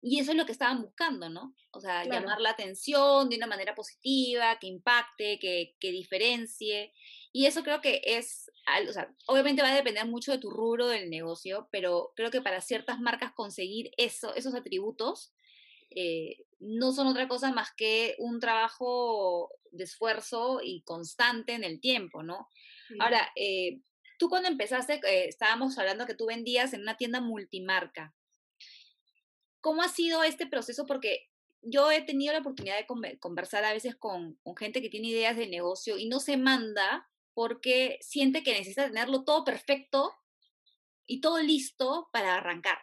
Y 0.07 0.21
eso 0.21 0.33
es 0.33 0.37
lo 0.37 0.45
que 0.45 0.53
estaban 0.53 0.83
buscando, 0.83 1.31
¿no? 1.31 1.55
O 1.73 1.81
sea, 1.81 2.05
llamar 2.05 2.39
la 2.39 2.51
atención 2.51 3.31
de 3.31 3.37
una 3.37 3.47
manera 3.47 3.75
positiva, 3.75 4.59
que 4.59 4.67
impacte, 4.67 5.39
que, 5.39 5.77
que 5.81 5.91
diferencie. 5.93 6.93
Y 7.33 7.47
eso 7.47 7.63
creo 7.63 7.81
que 7.81 8.03
es, 8.05 8.51
o 8.87 8.93
sea, 8.93 9.11
obviamente 9.27 9.63
va 9.63 9.73
a 9.73 9.75
depender 9.75 10.07
mucho 10.07 10.31
de 10.31 10.39
tu 10.39 10.51
rubro 10.51 10.89
del 10.89 11.09
negocio, 11.09 11.69
pero 11.73 12.13
creo 12.17 12.31
que 12.31 12.43
para 12.43 12.61
ciertas 12.61 13.01
marcas 13.01 13.33
conseguir 13.33 13.93
eso, 13.97 14.35
esos 14.35 14.55
atributos 14.55 15.33
eh, 15.89 16.45
no 16.61 16.93
son 16.93 17.07
otra 17.07 17.27
cosa 17.27 17.51
más 17.53 17.73
que 17.75 18.15
un 18.19 18.41
trabajo 18.41 19.51
de 19.71 19.85
esfuerzo 19.85 20.61
y 20.63 20.83
constante 20.83 21.55
en 21.55 21.65
el 21.65 21.81
tiempo, 21.81 22.23
¿no? 22.23 22.49
Ahora, 23.01 23.33
eh, 23.37 23.81
tú 24.19 24.29
cuando 24.29 24.49
empezaste, 24.49 25.01
eh, 25.07 25.29
estábamos 25.29 25.79
hablando 25.79 26.07
que 26.07 26.15
tú 26.15 26.27
vendías 26.27 26.75
en 26.75 26.83
una 26.83 26.97
tienda 26.97 27.21
multimarca. 27.21 28.15
¿Cómo 29.65 29.81
ha 29.81 29.89
sido 29.89 30.23
este 30.23 30.47
proceso? 30.47 30.85
Porque 30.85 31.31
yo 31.63 31.91
he 31.91 32.03
tenido 32.03 32.35
la 32.35 32.41
oportunidad 32.41 32.77
de 32.77 33.19
conversar 33.19 33.65
a 33.65 33.73
veces 33.73 33.97
con, 33.97 34.39
gente 34.59 34.83
que 34.83 34.91
tiene 34.91 35.09
ideas 35.09 35.39
de 35.39 35.47
negocio 35.47 35.97
y 35.97 36.07
no 36.07 36.21
se 36.21 36.37
manda 36.37 37.09
porque 37.33 37.97
siente 38.03 38.43
que 38.43 38.53
necesita 38.53 38.89
tenerlo 38.89 39.25
todo 39.25 39.43
perfecto 39.43 40.13
y 41.07 41.23
todo 41.23 41.41
listo 41.41 42.11
para 42.13 42.35
arrancar. 42.35 42.77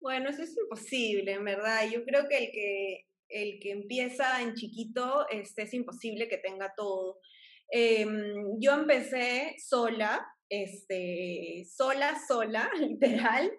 Bueno, 0.00 0.30
eso 0.30 0.44
es 0.44 0.56
imposible, 0.56 1.32
en 1.32 1.44
verdad. 1.44 1.90
Yo 1.92 2.06
creo 2.06 2.26
que 2.26 2.38
el 2.38 2.50
que, 2.50 3.06
el 3.28 3.60
que 3.60 3.72
empieza 3.72 4.40
en 4.40 4.54
chiquito 4.54 5.28
este, 5.28 5.64
es 5.64 5.74
imposible 5.74 6.26
que 6.26 6.38
tenga 6.38 6.72
todo. 6.74 7.20
Em, 7.68 8.58
yo 8.60 8.72
empecé 8.72 9.56
sola, 9.58 10.26
este, 10.48 11.66
sola, 11.70 12.18
sola, 12.26 12.70
literal. 12.80 13.52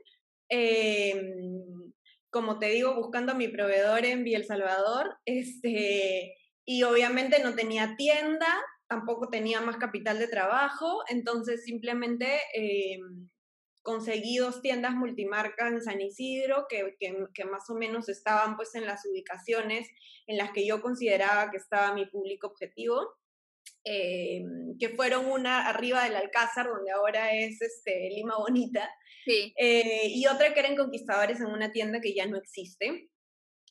Em, 0.50 1.94
como 2.30 2.60
te 2.60 2.68
digo, 2.68 2.96
buscando 2.96 3.32
a 3.32 3.36
mi 3.36 3.48
proveedor 3.48 4.06
en 4.06 4.24
Vía 4.24 4.38
El 4.38 4.46
Salvador, 4.46 5.18
este, 5.26 6.36
y 6.66 6.84
obviamente 6.84 7.42
no 7.42 7.56
tenía 7.56 7.96
tienda, 7.96 8.48
tampoco 8.88 9.30
tenía 9.30 9.62
más 9.62 9.78
capital 9.78 10.20
de 10.20 10.28
trabajo, 10.28 11.04
entonces 11.08 11.64
simplemente 11.64 12.40
em, 12.54 13.30
conseguí 13.82 14.38
dos 14.38 14.62
tiendas 14.62 14.94
multimarcas 14.96 15.72
en 15.72 15.82
San 15.82 16.02
Isidro 16.02 16.66
que, 16.68 16.96
que, 17.00 17.46
más 17.46 17.70
o 17.70 17.76
menos 17.76 18.10
estaban 18.10 18.56
pues 18.56 18.74
en 18.76 18.86
las 18.86 19.06
ubicaciones 19.06 19.88
en 20.28 20.38
las 20.38 20.52
que 20.52 20.66
yo 20.66 20.82
consideraba 20.82 21.52
que 21.52 21.58
estaba 21.58 21.94
mi 21.94 22.08
público 22.08 22.48
objetivo. 22.48 23.16
Em, 23.88 24.76
que 24.80 24.90
fueron 24.90 25.28
una 25.28 25.70
arriba 25.70 26.04
del 26.06 26.16
Alcázar, 26.16 26.68
donde 26.68 26.92
ahora 26.92 27.36
es 27.36 27.62
este, 27.62 28.10
Lima 28.10 28.36
Bonita, 28.36 28.90
eh, 29.28 30.08
y 30.08 30.26
otra 30.26 30.56
que 30.56 30.60
eran 30.60 30.76
conquistadores 30.76 31.40
en 31.40 31.48
una 31.48 31.72
tienda 31.72 32.02
que 32.02 32.16
ya 32.16 32.26
no 32.26 32.36
existe. 32.36 33.12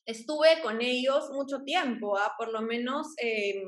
Estuve 0.06 0.60
con 0.62 0.80
ellos 0.82 1.30
mucho 1.30 1.64
tiempo, 1.64 2.16
¿ah? 2.16 2.32
por 2.38 2.52
lo 2.52 2.62
menos 2.62 3.08
eh, 3.20 3.60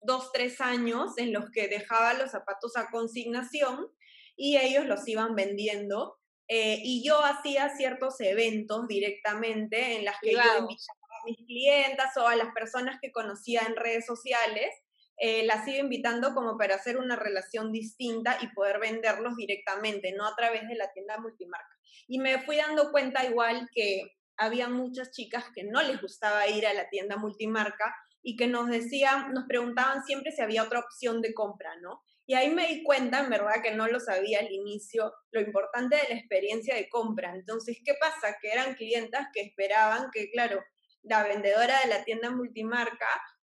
dos, 0.00 0.32
tres 0.32 0.60
años 0.60 1.16
en 1.18 1.32
los 1.32 1.52
que 1.52 1.68
dejaba 1.68 2.14
los 2.14 2.32
zapatos 2.32 2.76
a 2.76 2.90
consignación 2.90 3.86
y 4.34 4.56
ellos 4.56 4.86
los 4.86 5.06
iban 5.06 5.36
vendiendo. 5.36 6.18
Eh, 6.48 6.80
y 6.82 7.06
yo 7.06 7.24
hacía 7.24 7.76
ciertos 7.76 8.20
eventos 8.20 8.88
directamente 8.88 9.98
en 9.98 10.04
las 10.04 10.16
que 10.20 10.32
yo 10.32 10.38
invitaba 10.38 10.66
a 10.66 11.24
mis 11.26 11.36
clientas 11.46 12.16
o 12.16 12.26
a 12.26 12.34
las 12.34 12.52
personas 12.54 12.98
que 13.00 13.12
conocía 13.12 13.62
en 13.62 13.76
redes 13.76 14.04
sociales 14.04 14.72
eh, 15.18 15.44
las 15.46 15.66
iba 15.66 15.78
invitando 15.78 16.34
como 16.34 16.58
para 16.58 16.74
hacer 16.74 16.98
una 16.98 17.16
relación 17.16 17.72
distinta 17.72 18.38
y 18.40 18.48
poder 18.48 18.78
venderlos 18.78 19.36
directamente, 19.36 20.12
no 20.12 20.26
a 20.26 20.36
través 20.36 20.68
de 20.68 20.74
la 20.74 20.92
tienda 20.92 21.18
multimarca. 21.18 21.76
Y 22.06 22.18
me 22.18 22.42
fui 22.42 22.56
dando 22.56 22.90
cuenta 22.90 23.24
igual 23.24 23.68
que 23.74 24.16
había 24.36 24.68
muchas 24.68 25.12
chicas 25.12 25.44
que 25.54 25.64
no 25.64 25.82
les 25.82 26.00
gustaba 26.00 26.46
ir 26.48 26.66
a 26.66 26.74
la 26.74 26.88
tienda 26.90 27.16
multimarca 27.16 27.94
y 28.22 28.36
que 28.36 28.46
nos 28.46 28.68
decían, 28.68 29.32
nos 29.32 29.44
preguntaban 29.44 30.04
siempre 30.04 30.32
si 30.32 30.42
había 30.42 30.64
otra 30.64 30.80
opción 30.80 31.22
de 31.22 31.32
compra, 31.32 31.76
¿no? 31.80 32.02
Y 32.26 32.34
ahí 32.34 32.50
me 32.50 32.66
di 32.66 32.82
cuenta, 32.82 33.20
en 33.20 33.30
verdad, 33.30 33.62
que 33.62 33.70
no 33.70 33.86
lo 33.86 34.00
sabía 34.00 34.40
al 34.40 34.50
inicio, 34.50 35.14
lo 35.30 35.40
importante 35.40 35.96
de 35.96 36.08
la 36.08 36.18
experiencia 36.20 36.74
de 36.74 36.88
compra. 36.88 37.32
Entonces, 37.34 37.78
¿qué 37.84 37.94
pasa? 38.00 38.36
Que 38.42 38.50
eran 38.50 38.74
clientas 38.74 39.28
que 39.32 39.42
esperaban 39.42 40.10
que, 40.12 40.28
claro, 40.32 40.60
la 41.02 41.22
vendedora 41.22 41.80
de 41.82 41.88
la 41.88 42.04
tienda 42.04 42.30
multimarca 42.30 43.06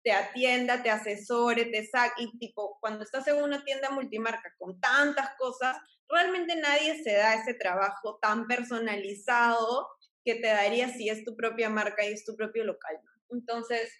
te 0.05 0.11
atienda, 0.11 0.83
te 0.83 0.91
asesore, 0.91 1.65
te 1.65 1.83
saque, 1.87 2.25
y 2.25 2.37
tipo, 2.37 2.77
cuando 2.79 3.03
estás 3.03 3.27
en 3.27 3.41
una 3.41 3.65
tienda 3.65 3.89
multimarca 3.89 4.53
con 4.59 4.79
tantas 4.79 5.35
cosas, 5.35 5.75
realmente 6.07 6.55
nadie 6.55 7.03
se 7.03 7.13
da 7.13 7.33
ese 7.33 7.55
trabajo 7.55 8.19
tan 8.21 8.45
personalizado 8.45 9.89
que 10.23 10.35
te 10.35 10.45
daría 10.45 10.89
si 10.89 11.09
es 11.09 11.25
tu 11.25 11.35
propia 11.35 11.71
marca 11.71 12.05
y 12.05 12.13
es 12.13 12.23
tu 12.23 12.35
propio 12.35 12.65
local. 12.65 12.99
Entonces, 13.31 13.91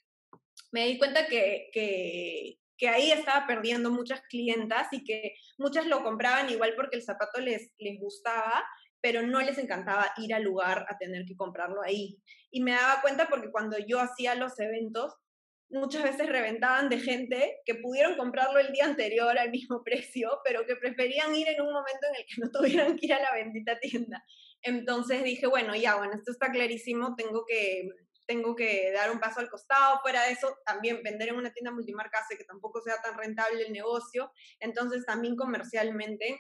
me 0.72 0.86
di 0.86 1.00
cuenta 1.00 1.26
que, 1.26 1.72
que, 1.74 2.60
que 2.78 2.88
ahí 2.88 3.12
estaba 3.12 3.48
perdiendo 3.48 3.90
muchas 3.90 4.22
clientas 4.30 4.88
y 4.92 5.04
que 5.04 5.34
muchas 5.58 5.88
lo 5.88 6.04
compraban 6.04 6.52
igual 6.52 6.74
porque 6.76 6.98
el 6.98 7.04
zapato 7.04 7.42
les, 7.42 7.72
les 7.80 8.00
gustaba, 8.00 8.64
pero 9.02 9.24
no 9.24 9.42
les 9.42 9.58
encantaba 9.58 10.14
ir 10.18 10.36
al 10.36 10.44
lugar 10.44 10.86
a 10.88 11.00
tener 11.00 11.26
que 11.26 11.36
comprarlo 11.36 11.82
ahí. 11.82 12.22
Y 12.52 12.62
me 12.62 12.74
daba 12.74 13.02
cuenta 13.02 13.28
porque 13.28 13.50
cuando 13.50 13.80
yo 13.80 14.00
hacía 14.00 14.36
los 14.36 14.60
eventos, 14.60 15.16
muchas 15.70 16.04
veces 16.04 16.30
reventaban 16.30 16.90
de 16.90 17.00
gente 17.00 17.62
que 17.66 17.76
pudieron 17.76 18.16
comprarlo 18.16 18.60
el 18.60 18.72
día 18.72 18.86
anterior 18.86 19.38
al 19.38 19.52
mismo 19.52 19.84
precio, 19.86 20.40
pero 20.44 20.66
que 20.66 20.76
preferían 20.76 21.36
ir 21.36 21.48
en 21.50 21.62
un 21.62 21.74
momento 21.74 22.08
en 22.10 22.16
el 22.16 22.26
que 22.26 22.42
no 22.42 22.52
tuvieran 22.52 22.98
que 22.98 23.06
ir 23.08 23.14
a 23.14 23.22
la 23.22 23.34
bendita 23.34 23.80
tienda. 23.80 24.24
Entonces 24.62 25.24
dije, 25.24 25.48
bueno, 25.48 25.76
ya, 25.76 25.96
bueno, 25.96 26.14
esto 26.16 26.32
está 26.32 26.52
clarísimo, 26.52 27.16
tengo 27.16 27.46
que 27.46 27.90
tengo 28.26 28.56
que 28.56 28.92
dar 28.92 29.12
un 29.12 29.20
paso 29.20 29.40
al 29.40 29.50
costado. 29.50 30.00
Fuera 30.02 30.24
de 30.24 30.32
eso, 30.32 30.58
también 30.66 31.02
vender 31.04 31.30
en 31.30 31.36
una 31.36 31.54
tienda 31.54 31.72
multimarca 31.72 32.20
hace 32.20 32.38
que 32.38 32.44
tampoco 32.44 32.82
sea 32.82 32.96
tan 33.02 33.18
rentable 33.18 33.62
el 33.64 33.72
negocio. 33.74 34.32
Entonces, 34.60 35.06
también 35.06 35.36
comercialmente 35.36 36.40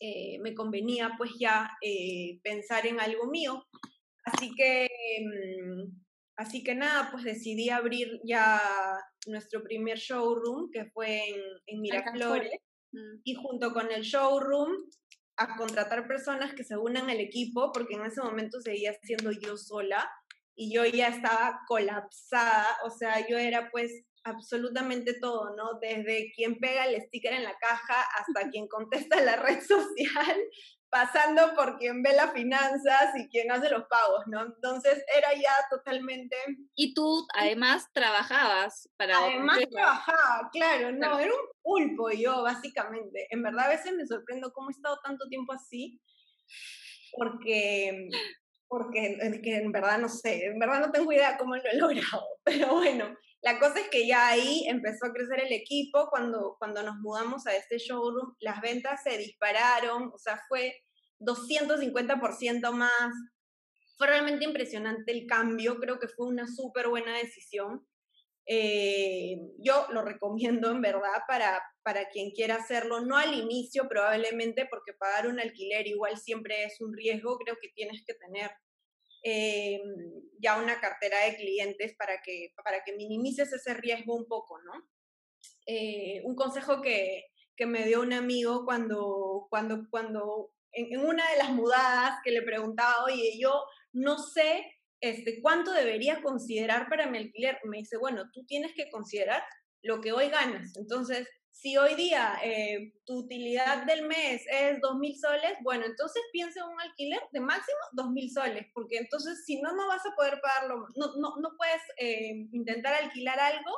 eh, 0.00 0.38
me 0.40 0.54
convenía 0.54 1.12
pues 1.16 1.30
ya 1.38 1.70
eh, 1.80 2.40
pensar 2.42 2.86
en 2.86 3.00
algo 3.00 3.26
mío. 3.26 3.64
Así 4.24 4.52
que, 4.56 4.88
mm, 5.20 6.03
así 6.36 6.62
que 6.62 6.74
nada, 6.74 7.10
pues 7.10 7.24
decidí 7.24 7.70
abrir 7.70 8.20
ya 8.24 8.60
nuestro 9.26 9.62
primer 9.62 9.98
showroom, 9.98 10.70
que 10.70 10.86
fue 10.86 11.28
en, 11.28 11.40
en 11.66 11.80
Miraflores. 11.80 12.60
Mm. 12.92 13.20
Y 13.24 13.34
junto 13.34 13.72
con 13.72 13.90
el 13.90 14.02
showroom, 14.02 14.72
a 15.36 15.56
contratar 15.56 16.06
personas 16.06 16.54
que 16.54 16.64
se 16.64 16.76
unan 16.76 17.10
al 17.10 17.20
equipo, 17.20 17.72
porque 17.72 17.94
en 17.94 18.04
ese 18.04 18.22
momento 18.22 18.60
seguía 18.60 18.94
siendo 19.02 19.32
yo 19.32 19.56
sola 19.56 20.08
y 20.56 20.72
yo 20.72 20.84
ya 20.84 21.08
estaba 21.08 21.60
colapsada, 21.66 22.68
o 22.84 22.90
sea, 22.90 23.26
yo 23.26 23.36
era 23.36 23.68
pues 23.70 24.04
absolutamente 24.24 25.14
todo, 25.20 25.54
¿no? 25.56 25.78
Desde 25.80 26.32
quien 26.34 26.58
pega 26.58 26.86
el 26.86 27.00
sticker 27.02 27.34
en 27.34 27.44
la 27.44 27.56
caja 27.58 28.02
hasta 28.18 28.48
quien 28.50 28.68
contesta 28.68 29.20
la 29.20 29.36
red 29.36 29.60
social, 29.60 30.36
pasando 30.94 31.56
por 31.56 31.76
quien 31.76 32.04
ve 32.04 32.12
las 32.14 32.32
finanzas 32.32 33.16
y 33.16 33.28
quien 33.28 33.50
hace 33.50 33.68
los 33.68 33.82
pagos, 33.88 34.28
¿no? 34.28 34.42
Entonces 34.42 35.04
era 35.16 35.34
ya 35.34 35.52
totalmente... 35.68 36.36
Y 36.76 36.94
tú 36.94 37.26
además 37.34 37.88
trabajabas 37.92 38.88
para... 38.96 39.18
Además 39.18 39.58
trabajaba, 39.72 40.48
claro, 40.52 40.92
no, 40.92 41.18
era 41.18 41.32
un 41.32 41.48
pulpo 41.62 42.12
yo, 42.12 42.44
básicamente. 42.44 43.26
En 43.30 43.42
verdad 43.42 43.66
a 43.66 43.70
veces 43.70 43.92
me 43.92 44.06
sorprendo 44.06 44.52
cómo 44.52 44.70
he 44.70 44.72
estado 44.72 45.00
tanto 45.02 45.26
tiempo 45.28 45.52
así, 45.52 46.00
porque 47.16 48.08
porque 48.68 49.18
en 49.20 49.72
verdad 49.72 49.98
no 49.98 50.08
sé, 50.08 50.46
en 50.46 50.58
verdad 50.58 50.80
no 50.80 50.92
tengo 50.92 51.12
idea 51.12 51.36
cómo 51.36 51.56
lo 51.56 51.62
he 51.62 51.76
logrado, 51.76 52.26
pero 52.44 52.74
bueno, 52.74 53.16
la 53.44 53.58
cosa 53.58 53.78
es 53.78 53.90
que 53.90 54.06
ya 54.06 54.28
ahí 54.28 54.64
empezó 54.68 55.04
a 55.04 55.12
crecer 55.12 55.40
el 55.40 55.52
equipo, 55.52 56.08
cuando, 56.08 56.56
cuando 56.58 56.82
nos 56.82 56.96
mudamos 56.96 57.46
a 57.46 57.54
este 57.54 57.76
showroom, 57.76 58.34
las 58.40 58.62
ventas 58.62 59.02
se 59.02 59.18
dispararon, 59.18 60.10
o 60.14 60.16
sea, 60.16 60.40
fue 60.48 60.74
250% 61.20 62.72
más, 62.72 63.12
fue 63.98 64.06
realmente 64.06 64.46
impresionante 64.46 65.12
el 65.12 65.26
cambio, 65.26 65.78
creo 65.78 65.98
que 65.98 66.08
fue 66.08 66.26
una 66.26 66.46
súper 66.46 66.88
buena 66.88 67.18
decisión. 67.18 67.86
Eh, 68.46 69.36
yo 69.58 69.88
lo 69.90 70.00
recomiendo 70.02 70.70
en 70.70 70.80
verdad 70.80 71.22
para, 71.28 71.62
para 71.82 72.08
quien 72.08 72.30
quiera 72.30 72.56
hacerlo, 72.56 73.00
no 73.00 73.18
al 73.18 73.34
inicio 73.34 73.88
probablemente, 73.90 74.66
porque 74.70 74.94
pagar 74.94 75.26
un 75.26 75.38
alquiler 75.38 75.86
igual 75.86 76.16
siempre 76.16 76.64
es 76.64 76.80
un 76.80 76.94
riesgo, 76.94 77.36
creo 77.36 77.56
que 77.60 77.68
tienes 77.74 78.02
que 78.06 78.14
tener 78.14 78.50
eh, 79.26 79.80
ya 80.38 80.60
una 80.60 80.78
cartera 80.80 81.24
de 81.24 81.36
clientes 81.36 81.96
para 81.96 82.20
que, 82.22 82.52
para 82.62 82.84
que 82.84 82.92
minimices 82.92 83.50
ese 83.52 83.72
riesgo 83.72 84.14
un 84.14 84.26
poco, 84.26 84.60
¿no? 84.60 84.72
Eh, 85.66 86.20
un 86.24 86.36
consejo 86.36 86.82
que, 86.82 87.24
que, 87.56 87.64
me 87.64 87.86
dio 87.86 88.02
un 88.02 88.12
amigo 88.12 88.66
cuando, 88.66 89.46
cuando, 89.48 89.88
cuando 89.90 90.52
en, 90.72 91.00
una 91.00 91.28
de 91.30 91.38
las 91.38 91.50
mudadas 91.50 92.18
que 92.22 92.32
le 92.32 92.42
preguntaba, 92.42 93.04
oye, 93.04 93.38
yo 93.40 93.64
no 93.94 94.18
sé 94.18 94.70
este, 95.00 95.40
cuánto 95.40 95.72
debería 95.72 96.22
considerar 96.22 96.90
para 96.90 97.06
mi 97.06 97.16
alquiler, 97.16 97.58
me 97.64 97.78
dice, 97.78 97.96
bueno, 97.96 98.30
tú 98.30 98.44
tienes 98.44 98.74
que 98.74 98.90
considerar 98.90 99.42
lo 99.82 100.02
que 100.02 100.12
hoy 100.12 100.28
ganas. 100.28 100.76
Entonces, 100.76 101.26
si 101.54 101.76
hoy 101.76 101.94
día 101.94 102.36
eh, 102.42 102.92
tu 103.06 103.20
utilidad 103.20 103.86
del 103.86 104.08
mes 104.08 104.42
es 104.50 104.80
2.000 104.80 105.14
soles, 105.16 105.52
bueno, 105.62 105.86
entonces 105.86 106.20
piensa 106.32 106.60
en 106.60 106.66
un 106.66 106.80
alquiler 106.80 107.20
de 107.30 107.40
máximo 107.40 107.78
2.000 107.96 108.32
soles, 108.32 108.66
porque 108.74 108.98
entonces 108.98 109.44
si 109.46 109.62
no, 109.62 109.74
no 109.74 109.86
vas 109.86 110.04
a 110.04 110.16
poder 110.16 110.40
pagarlo, 110.40 110.88
no, 110.96 111.14
no, 111.16 111.36
no 111.40 111.56
puedes 111.56 111.80
eh, 111.96 112.48
intentar 112.50 112.94
alquilar 112.94 113.38
algo 113.38 113.70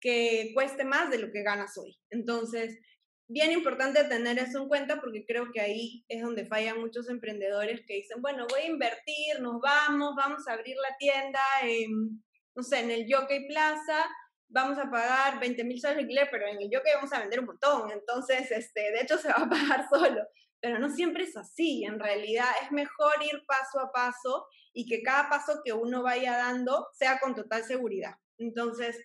que 0.00 0.52
cueste 0.54 0.84
más 0.84 1.10
de 1.10 1.18
lo 1.18 1.32
que 1.32 1.42
ganas 1.42 1.76
hoy. 1.76 1.98
Entonces, 2.10 2.78
bien 3.26 3.50
importante 3.50 4.04
tener 4.04 4.38
eso 4.38 4.62
en 4.62 4.68
cuenta 4.68 5.00
porque 5.00 5.26
creo 5.26 5.50
que 5.52 5.60
ahí 5.60 6.04
es 6.08 6.22
donde 6.22 6.46
fallan 6.46 6.80
muchos 6.80 7.08
emprendedores 7.08 7.84
que 7.86 7.96
dicen, 7.96 8.22
bueno, 8.22 8.46
voy 8.48 8.60
a 8.62 8.66
invertir, 8.66 9.40
nos 9.40 9.60
vamos, 9.60 10.14
vamos 10.16 10.46
a 10.46 10.52
abrir 10.52 10.76
la 10.76 10.96
tienda, 10.96 11.40
en, 11.64 12.22
no 12.54 12.62
sé, 12.62 12.80
en 12.80 12.92
el 12.92 13.12
Jockey 13.12 13.48
Plaza, 13.48 14.06
vamos 14.50 14.78
a 14.78 14.90
pagar 14.90 15.40
20 15.40 15.64
mil 15.64 15.80
soles 15.80 15.96
de 15.96 16.02
alquiler, 16.02 16.28
pero 16.30 16.46
en 16.46 16.60
el 16.60 16.70
Jockey 16.72 16.92
vamos 16.94 17.12
a 17.12 17.20
vender 17.20 17.40
un 17.40 17.46
montón, 17.46 17.90
entonces, 17.90 18.50
este, 18.50 18.92
de 18.92 19.00
hecho, 19.00 19.16
se 19.18 19.28
va 19.28 19.44
a 19.44 19.48
pagar 19.48 19.88
solo. 19.88 20.22
Pero 20.62 20.78
no 20.78 20.90
siempre 20.90 21.24
es 21.24 21.36
así, 21.38 21.84
en 21.84 21.98
realidad 21.98 22.48
es 22.62 22.70
mejor 22.70 23.14
ir 23.22 23.42
paso 23.46 23.80
a 23.80 23.90
paso 23.92 24.46
y 24.74 24.86
que 24.86 25.02
cada 25.02 25.30
paso 25.30 25.62
que 25.64 25.72
uno 25.72 26.02
vaya 26.02 26.36
dando 26.36 26.88
sea 26.92 27.18
con 27.18 27.34
total 27.34 27.64
seguridad. 27.64 28.16
Entonces, 28.36 28.98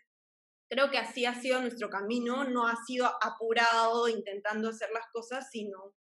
creo 0.69 0.91
que 0.91 0.97
así 0.97 1.25
ha 1.25 1.33
sido 1.33 1.61
nuestro 1.61 1.89
camino, 1.89 2.43
no 2.43 2.67
ha 2.67 2.75
sido 2.85 3.07
apurado 3.21 4.09
intentando 4.09 4.69
hacer 4.69 4.89
las 4.93 5.05
cosas, 5.13 5.49
sino 5.49 5.93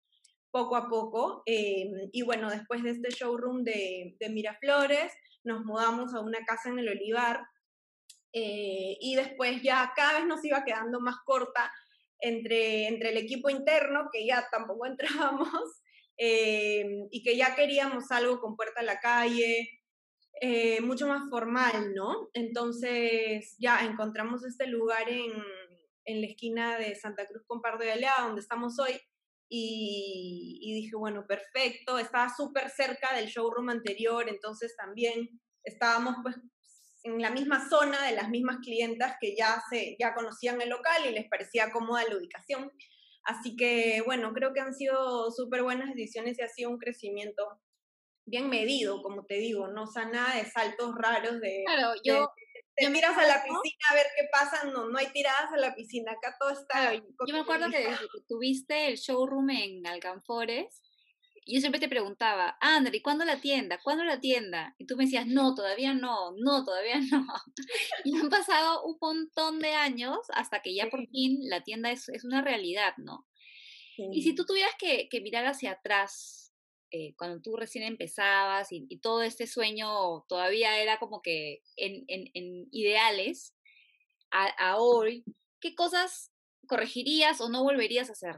poco 0.50 0.76
a 0.76 0.90
poco. 0.90 1.44
Eh, 1.46 2.10
y 2.12 2.24
bueno, 2.24 2.50
después 2.50 2.82
de 2.82 2.90
este 2.90 3.12
showroom 3.12 3.64
de, 3.64 4.16
de 4.20 4.30
Miraflores, 4.30 5.14
nos 5.44 5.64
mudamos 5.66 6.16
a 6.16 6.22
una 6.22 6.44
casa 6.46 6.70
en 6.70 6.80
el 6.80 6.90
Olivar, 6.90 7.46
eh, 8.34 8.98
y 9.00 9.16
después 9.16 9.62
ya 9.62 9.94
cada 9.96 10.18
vez 10.18 10.26
nos 10.26 10.44
iba 10.44 10.64
quedando 10.66 11.00
más 11.00 11.18
corta 11.24 11.72
entre, 12.20 12.88
entre 12.88 13.10
el 13.10 13.18
equipo 13.18 13.50
interno, 13.50 14.10
que 14.12 14.26
ya 14.26 14.48
tampoco 14.52 14.86
entrábamos, 14.88 15.82
eh, 16.18 17.08
y 17.12 17.24
que 17.24 17.38
ya 17.38 17.56
queríamos 17.56 18.12
algo 18.12 18.40
con 18.40 18.56
puerta 18.56 18.82
a 18.82 18.84
la 18.84 19.00
calle, 19.00 19.70
eh, 20.42 20.82
mucho 20.82 21.08
más 21.08 21.30
formal, 21.30 21.94
¿no? 21.94 22.30
Entonces 22.34 23.56
ya 23.60 23.86
encontramos 23.86 24.44
este 24.44 24.68
lugar 24.68 25.10
en, 25.10 25.32
en 26.06 26.22
la 26.22 26.28
esquina 26.28 26.78
de 26.78 26.96
Santa 26.96 27.28
Cruz 27.28 27.44
con 27.46 27.62
Pardo 27.62 27.84
de 27.84 27.92
Alea, 27.92 28.16
donde 28.22 28.42
estamos 28.42 28.80
hoy, 28.80 29.00
y, 29.48 30.60
y 30.62 30.74
dije, 30.74 30.96
bueno, 30.96 31.26
perfecto, 31.28 32.00
estaba 32.00 32.30
súper 32.36 32.72
cerca 32.72 33.14
del 33.16 33.28
showroom 33.28 33.70
anterior, 33.70 34.28
entonces 34.28 34.76
también 34.76 35.30
estábamos 35.64 36.16
pues 36.24 36.36
en 37.04 37.22
la 37.22 37.32
misma 37.32 37.68
zona 37.70 38.06
de 38.06 38.16
las 38.16 38.30
mismas 38.30 38.58
clientas 38.64 39.16
que 39.20 39.36
ya, 39.36 39.62
se, 39.70 39.96
ya 40.00 40.14
conocían 40.14 40.62
el 40.62 40.70
local 40.70 41.06
y 41.06 41.12
les 41.12 41.28
parecía 41.30 41.72
cómoda 41.72 42.04
la 42.08 42.18
ubicación. 42.18 42.72
Así 43.24 43.56
que, 43.56 44.02
bueno, 44.06 44.34
creo 44.34 44.54
que 44.54 44.62
han 44.62 44.74
sido 44.74 45.32
súper 45.32 45.64
buenas 45.64 45.90
decisiones 45.90 46.38
y 46.40 46.42
ha 46.42 46.48
sido 46.48 46.70
un 46.70 46.78
crecimiento 46.78 47.46
bien 48.26 48.50
medido, 48.50 49.02
como 49.02 49.26
te 49.26 49.36
digo, 49.36 49.68
no 49.68 49.84
o 49.84 49.88
sea, 49.88 50.06
nada 50.06 50.36
de 50.36 50.46
saltos 50.46 50.96
raros 50.96 51.40
de... 51.42 51.64
Claro, 51.66 51.94
yo... 52.04 52.32
te 52.76 52.90
miras 52.90 53.18
a 53.18 53.28
la 53.28 53.44
piscina 53.44 53.86
a 53.92 53.96
ver 53.96 54.08
qué 54.16 54.28
pasa, 54.32 54.64
no, 54.66 54.90
no 54.90 54.98
hay 54.98 55.08
tiradas 55.08 55.52
a 55.52 55.58
la 55.58 55.76
piscina, 55.76 56.14
acá 56.14 56.36
todo 56.40 56.52
está... 56.52 56.94
yo 56.94 57.34
me 57.34 57.40
acuerdo 57.40 57.70
que 57.70 57.86
tuviste 58.28 58.88
el 58.88 58.96
showroom 58.96 59.50
en 59.50 59.88
Alcanfores, 59.88 60.82
yo 61.46 61.60
siempre 61.60 61.80
te 61.80 61.90
preguntaba, 61.90 62.58
André, 62.62 63.02
¿cuándo 63.02 63.26
la 63.26 63.42
tienda? 63.42 63.80
¿Cuándo 63.84 64.04
la 64.04 64.20
tienda? 64.20 64.76
Y 64.78 64.86
tú 64.86 64.96
me 64.96 65.06
decías, 65.06 65.28
no, 65.28 65.56
todavía 65.56 65.94
no, 65.94 66.32
no, 66.38 66.64
todavía 66.64 67.00
no. 67.00 67.26
Y 68.06 68.18
han 68.18 68.30
pasado 68.30 68.84
un 68.84 68.98
montón 69.02 69.60
de 69.60 69.74
años 69.74 70.18
hasta 70.34 70.62
que 70.62 70.74
ya 70.74 70.90
por 70.90 71.08
fin 71.08 71.40
la 71.50 71.64
tienda 71.64 71.92
es, 71.92 72.10
es 72.10 72.24
una 72.24 72.42
realidad, 72.42 72.94
¿no? 72.98 73.28
Y 73.96 74.24
si 74.24 74.34
tú 74.34 74.46
tuvieras 74.46 74.74
que, 74.80 75.08
que 75.08 75.22
mirar 75.22 75.46
hacia 75.46 75.74
atrás, 75.74 76.52
eh, 76.90 77.14
cuando 77.16 77.42
tú 77.42 77.56
recién 77.56 77.84
empezabas 77.84 78.72
y, 78.72 78.88
y, 78.90 79.00
todo 79.00 79.22
este 79.22 79.46
sueño 79.46 80.24
todavía 80.28 80.82
era 80.82 80.98
como 80.98 81.22
que 81.22 81.62
en, 81.76 82.04
en, 82.08 82.30
en 82.34 82.68
ideales, 82.72 83.56
a, 84.32 84.46
a 84.58 84.78
hoy, 84.78 85.24
¿qué 85.60 85.76
cosas 85.76 86.32
corregirías 86.68 87.40
o 87.40 87.50
no 87.50 87.64
volverías 87.64 88.10
a 88.10 88.14
hacer? 88.14 88.36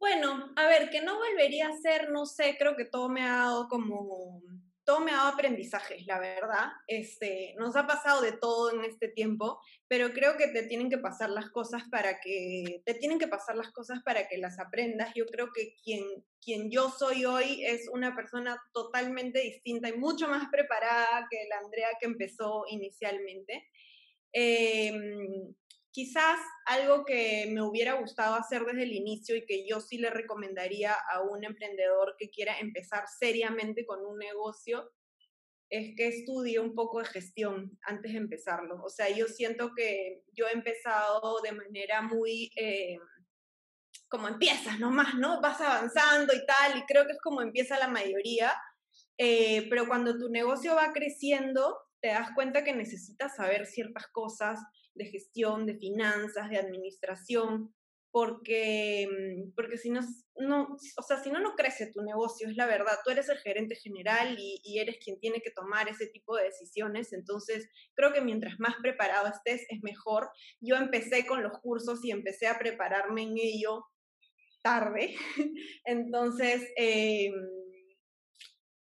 Bueno, 0.00 0.50
a 0.56 0.66
ver, 0.66 0.88
que 0.88 1.02
no 1.02 1.18
volvería 1.18 1.68
a 1.68 1.76
ser, 1.76 2.10
no 2.10 2.24
sé, 2.24 2.56
creo 2.58 2.74
que 2.74 2.86
todo 2.86 3.10
me 3.10 3.22
ha 3.22 3.36
dado 3.36 3.68
como, 3.68 4.42
todo 4.82 5.00
me 5.00 5.12
ha 5.12 5.16
dado 5.16 5.28
aprendizajes, 5.34 6.06
la 6.06 6.18
verdad. 6.18 6.68
Este, 6.86 7.54
nos 7.58 7.76
ha 7.76 7.86
pasado 7.86 8.22
de 8.22 8.32
todo 8.32 8.72
en 8.72 8.82
este 8.86 9.08
tiempo, 9.08 9.60
pero 9.88 10.10
creo 10.14 10.38
que 10.38 10.48
te 10.48 10.62
tienen 10.62 10.88
que 10.88 10.96
pasar 10.96 11.28
las 11.28 11.50
cosas 11.50 11.82
para 11.90 12.18
que 12.18 12.82
te 12.86 12.94
tienen 12.94 13.18
que 13.18 13.28
pasar 13.28 13.56
las 13.56 13.70
cosas 13.72 14.00
para 14.02 14.26
que 14.26 14.38
las 14.38 14.58
aprendas. 14.58 15.12
Yo 15.14 15.26
creo 15.26 15.52
que 15.54 15.74
quien 15.84 16.02
quien 16.42 16.70
yo 16.70 16.90
soy 16.90 17.26
hoy 17.26 17.62
es 17.66 17.86
una 17.92 18.16
persona 18.16 18.58
totalmente 18.72 19.40
distinta 19.40 19.90
y 19.90 19.98
mucho 19.98 20.28
más 20.28 20.48
preparada 20.50 21.28
que 21.30 21.46
la 21.48 21.58
Andrea 21.58 21.88
que 22.00 22.06
empezó 22.06 22.64
inicialmente. 22.68 23.68
Em, 24.32 25.54
quizás 25.92 26.38
algo 26.66 27.04
que 27.04 27.48
me 27.50 27.62
hubiera 27.62 27.94
gustado 27.94 28.34
hacer 28.34 28.64
desde 28.64 28.84
el 28.84 28.92
inicio 28.92 29.36
y 29.36 29.44
que 29.44 29.66
yo 29.66 29.80
sí 29.80 29.98
le 29.98 30.10
recomendaría 30.10 30.94
a 30.94 31.22
un 31.22 31.44
emprendedor 31.44 32.14
que 32.18 32.30
quiera 32.30 32.58
empezar 32.58 33.04
seriamente 33.08 33.84
con 33.84 34.04
un 34.04 34.18
negocio 34.18 34.90
es 35.70 35.94
que 35.96 36.08
estudie 36.08 36.58
un 36.58 36.74
poco 36.74 36.98
de 36.98 37.06
gestión 37.06 37.78
antes 37.82 38.12
de 38.12 38.18
empezarlo. 38.18 38.82
O 38.82 38.90
sea, 38.90 39.08
yo 39.08 39.26
siento 39.26 39.72
que 39.74 40.24
yo 40.32 40.48
he 40.48 40.52
empezado 40.52 41.40
de 41.42 41.52
manera 41.52 42.02
muy, 42.02 42.50
eh, 42.56 42.98
como 44.08 44.26
empiezas 44.26 44.80
nomás, 44.80 45.14
¿no? 45.14 45.40
Vas 45.40 45.60
avanzando 45.60 46.34
y 46.34 46.44
tal, 46.44 46.78
y 46.78 46.82
creo 46.86 47.06
que 47.06 47.12
es 47.12 47.20
como 47.22 47.40
empieza 47.40 47.78
la 47.78 47.86
mayoría, 47.86 48.52
eh, 49.16 49.68
pero 49.70 49.86
cuando 49.86 50.18
tu 50.18 50.28
negocio 50.28 50.74
va 50.74 50.92
creciendo, 50.92 51.78
te 52.00 52.08
das 52.08 52.30
cuenta 52.34 52.64
que 52.64 52.74
necesitas 52.74 53.36
saber 53.36 53.66
ciertas 53.66 54.08
cosas 54.08 54.58
de 54.94 55.06
gestión, 55.06 55.66
de 55.66 55.76
finanzas, 55.76 56.50
de 56.50 56.58
administración, 56.58 57.74
porque, 58.10 59.06
mm, 59.08 59.52
porque 59.54 59.78
si 59.78 59.90
no, 59.90 60.00
no, 60.36 60.76
o 60.96 61.02
sea, 61.02 61.22
si 61.22 61.30
no, 61.30 61.40
no 61.40 61.54
crece 61.54 61.92
tu 61.92 62.02
negocio, 62.02 62.48
es 62.48 62.56
la 62.56 62.66
verdad, 62.66 62.98
tú 63.04 63.10
eres 63.10 63.28
el 63.28 63.38
gerente 63.38 63.76
general 63.76 64.36
y, 64.38 64.78
eres 64.78 64.98
quien 64.98 65.20
tiene 65.20 65.40
que 65.40 65.50
tomar 65.50 65.88
ese 65.88 66.06
tipo 66.06 66.36
de 66.36 66.44
decisiones, 66.44 67.12
entonces 67.12 67.68
creo 67.94 68.12
que 68.12 68.20
mientras 68.20 68.58
más 68.58 68.74
preparado 68.82 69.28
estés 69.28 69.66
es 69.68 69.82
mejor. 69.82 70.30
Yo 70.60 70.76
empecé 70.76 71.26
con 71.26 71.42
los 71.42 71.58
cursos 71.60 72.04
y 72.04 72.10
empecé 72.10 72.46
a 72.46 72.58
prepararme 72.58 73.22
en 73.22 73.34
ello 73.36 73.84
tarde, 74.62 75.14
entonces... 75.84 76.68
Eh, 76.76 77.30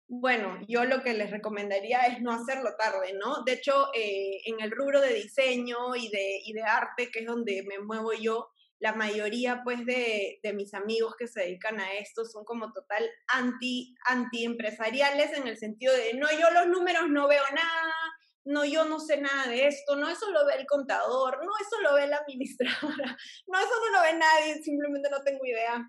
bueno, 0.06 0.58
yo 0.68 0.84
lo 0.84 1.02
que 1.02 1.14
les 1.14 1.30
recomendaría 1.30 2.02
es 2.06 2.20
no 2.20 2.32
hacerlo 2.32 2.76
tarde, 2.78 3.14
¿no? 3.14 3.42
De 3.44 3.54
hecho, 3.54 3.88
eh, 3.94 4.40
en 4.44 4.60
el 4.60 4.70
rubro 4.70 5.00
de 5.00 5.14
diseño 5.14 5.96
y 5.96 6.08
de, 6.08 6.62
arte, 6.62 7.10
que 7.10 7.20
es 7.20 7.26
donde 7.26 7.64
me 7.66 7.78
muevo 7.78 8.12
yo, 8.12 8.48
la 8.80 8.92
mayoría 8.92 9.62
pues 9.64 9.84
de, 9.86 10.40
de, 10.42 10.52
mis 10.52 10.74
amigos 10.74 11.14
que 11.18 11.26
se 11.26 11.40
dedican 11.40 11.80
a 11.80 11.94
esto 11.94 12.24
son 12.24 12.44
como 12.44 12.70
total 12.72 13.08
anti, 13.28 13.94
anti 14.06 14.44
empresariales 14.44 15.32
en 15.32 15.46
el 15.48 15.56
sentido 15.56 15.94
de, 15.94 16.14
no, 16.14 16.26
yo 16.30 16.50
los 16.52 16.66
números 16.66 17.08
no 17.08 17.26
veo 17.26 17.44
nada, 17.54 17.92
no, 18.44 18.64
yo 18.64 18.84
no 18.84 19.00
sé 19.00 19.16
nada 19.16 19.48
de 19.48 19.68
esto, 19.68 19.96
no, 19.96 20.08
eso 20.08 20.30
lo 20.30 20.44
ve 20.44 20.54
el 20.58 20.66
contador, 20.66 21.38
no, 21.44 21.52
eso 21.60 21.80
lo 21.80 21.94
ve 21.94 22.06
la 22.08 22.16
administradora, 22.26 23.16
no, 23.46 23.58
eso 23.58 23.72
no 23.86 23.96
lo 23.96 24.02
ve 24.02 24.18
nadie, 24.18 24.62
simplemente 24.62 25.08
no 25.10 25.22
tengo 25.22 25.46
idea 25.46 25.86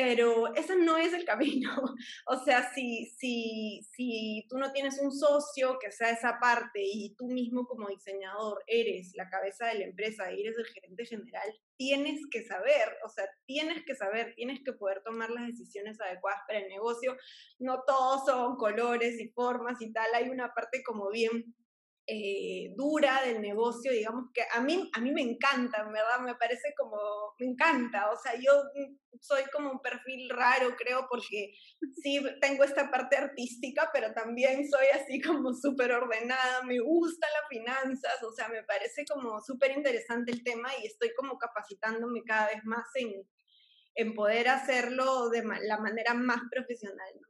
pero 0.00 0.54
ese 0.54 0.76
no 0.76 0.96
es 0.96 1.12
el 1.12 1.26
camino. 1.26 1.70
O 2.26 2.44
sea, 2.44 2.72
si, 2.72 3.06
si, 3.18 3.80
si 3.92 4.46
tú 4.48 4.56
no 4.56 4.72
tienes 4.72 4.98
un 4.98 5.12
socio 5.12 5.78
que 5.78 5.90
sea 5.90 6.10
esa 6.10 6.38
parte 6.40 6.80
y 6.82 7.14
tú 7.16 7.26
mismo 7.26 7.66
como 7.66 7.88
diseñador 7.88 8.62
eres 8.66 9.12
la 9.14 9.28
cabeza 9.28 9.66
de 9.66 9.80
la 9.80 9.84
empresa 9.84 10.32
y 10.32 10.40
eres 10.40 10.56
el 10.56 10.66
gerente 10.66 11.04
general, 11.04 11.48
tienes 11.76 12.20
que 12.30 12.44
saber, 12.44 12.96
o 13.04 13.08
sea, 13.08 13.28
tienes 13.46 13.84
que 13.84 13.94
saber, 13.94 14.34
tienes 14.36 14.60
que 14.64 14.72
poder 14.72 15.02
tomar 15.02 15.30
las 15.30 15.46
decisiones 15.48 16.00
adecuadas 16.00 16.40
para 16.46 16.60
el 16.60 16.68
negocio. 16.68 17.16
No 17.58 17.82
todos 17.86 18.24
son 18.24 18.56
colores 18.56 19.20
y 19.20 19.28
formas 19.28 19.80
y 19.82 19.92
tal, 19.92 20.14
hay 20.14 20.30
una 20.30 20.54
parte 20.54 20.82
como 20.82 21.10
bien 21.10 21.54
eh, 22.12 22.74
dura 22.76 23.22
del 23.22 23.40
negocio, 23.40 23.92
digamos 23.92 24.30
que 24.34 24.42
a 24.52 24.60
mí, 24.60 24.90
a 24.92 25.00
mí 25.00 25.12
me 25.12 25.22
encanta, 25.22 25.84
¿verdad? 25.84 26.18
Me 26.24 26.34
parece 26.34 26.74
como, 26.76 26.98
me 27.38 27.46
encanta, 27.46 28.10
o 28.10 28.16
sea, 28.16 28.34
yo 28.34 28.50
soy 29.20 29.44
como 29.52 29.70
un 29.70 29.80
perfil 29.80 30.28
raro, 30.28 30.74
creo, 30.76 31.06
porque 31.08 31.52
sí 32.02 32.20
tengo 32.40 32.64
esta 32.64 32.90
parte 32.90 33.16
artística, 33.16 33.90
pero 33.92 34.12
también 34.12 34.68
soy 34.68 34.86
así 34.92 35.20
como 35.20 35.54
súper 35.54 35.92
ordenada, 35.92 36.64
me 36.64 36.80
gusta 36.80 37.28
las 37.28 37.48
finanzas, 37.48 38.20
o 38.24 38.32
sea, 38.32 38.48
me 38.48 38.64
parece 38.64 39.04
como 39.04 39.40
súper 39.40 39.70
interesante 39.76 40.32
el 40.32 40.42
tema 40.42 40.68
y 40.82 40.86
estoy 40.86 41.14
como 41.14 41.38
capacitándome 41.38 42.24
cada 42.26 42.48
vez 42.48 42.64
más 42.64 42.86
en, 42.96 43.12
en 43.94 44.14
poder 44.14 44.48
hacerlo 44.48 45.28
de 45.28 45.44
la 45.62 45.78
manera 45.78 46.14
más 46.14 46.40
profesional, 46.50 47.12
¿no? 47.20 47.28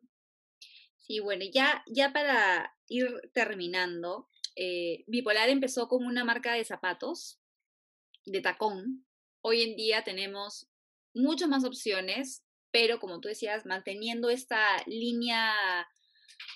Sí, 0.97 1.21
bueno, 1.21 1.45
ya, 1.53 1.83
ya 1.87 2.15
para 2.15 2.73
ir 2.87 3.21
terminando, 3.35 4.29
eh, 4.57 5.05
Bipolar 5.07 5.49
empezó 5.49 5.89
como 5.89 6.07
una 6.07 6.25
marca 6.25 6.55
de 6.55 6.65
zapatos, 6.65 7.41
de 8.27 8.41
tacón. 8.41 9.07
Hoy 9.43 9.63
en 9.63 9.77
día 9.77 10.05
tenemos 10.05 10.69
muchas 11.15 11.49
más 11.49 11.65
opciones, 11.65 12.45
pero 12.71 13.01
como 13.01 13.21
tú 13.21 13.29
decías, 13.29 13.67
manteniendo 13.67 14.31
esta 14.31 14.65
línea 14.87 15.55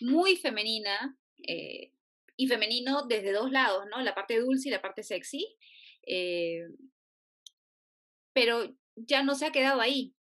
muy 0.01 0.37
femenina 0.37 1.19
eh, 1.47 1.93
y 2.37 2.47
femenino 2.47 3.03
desde 3.07 3.33
dos 3.33 3.51
lados, 3.51 3.85
¿no? 3.91 4.01
La 4.03 4.15
parte 4.15 4.39
dulce 4.39 4.69
y 4.69 4.73
la 4.73 4.83
parte 4.83 5.03
sexy. 5.03 5.57
Eh, 6.07 6.67
pero 8.33 8.77
ya 8.97 9.23
no 9.23 9.35
se 9.35 9.47
ha 9.47 9.53
quedado 9.53 9.81
ahí. 9.81 10.15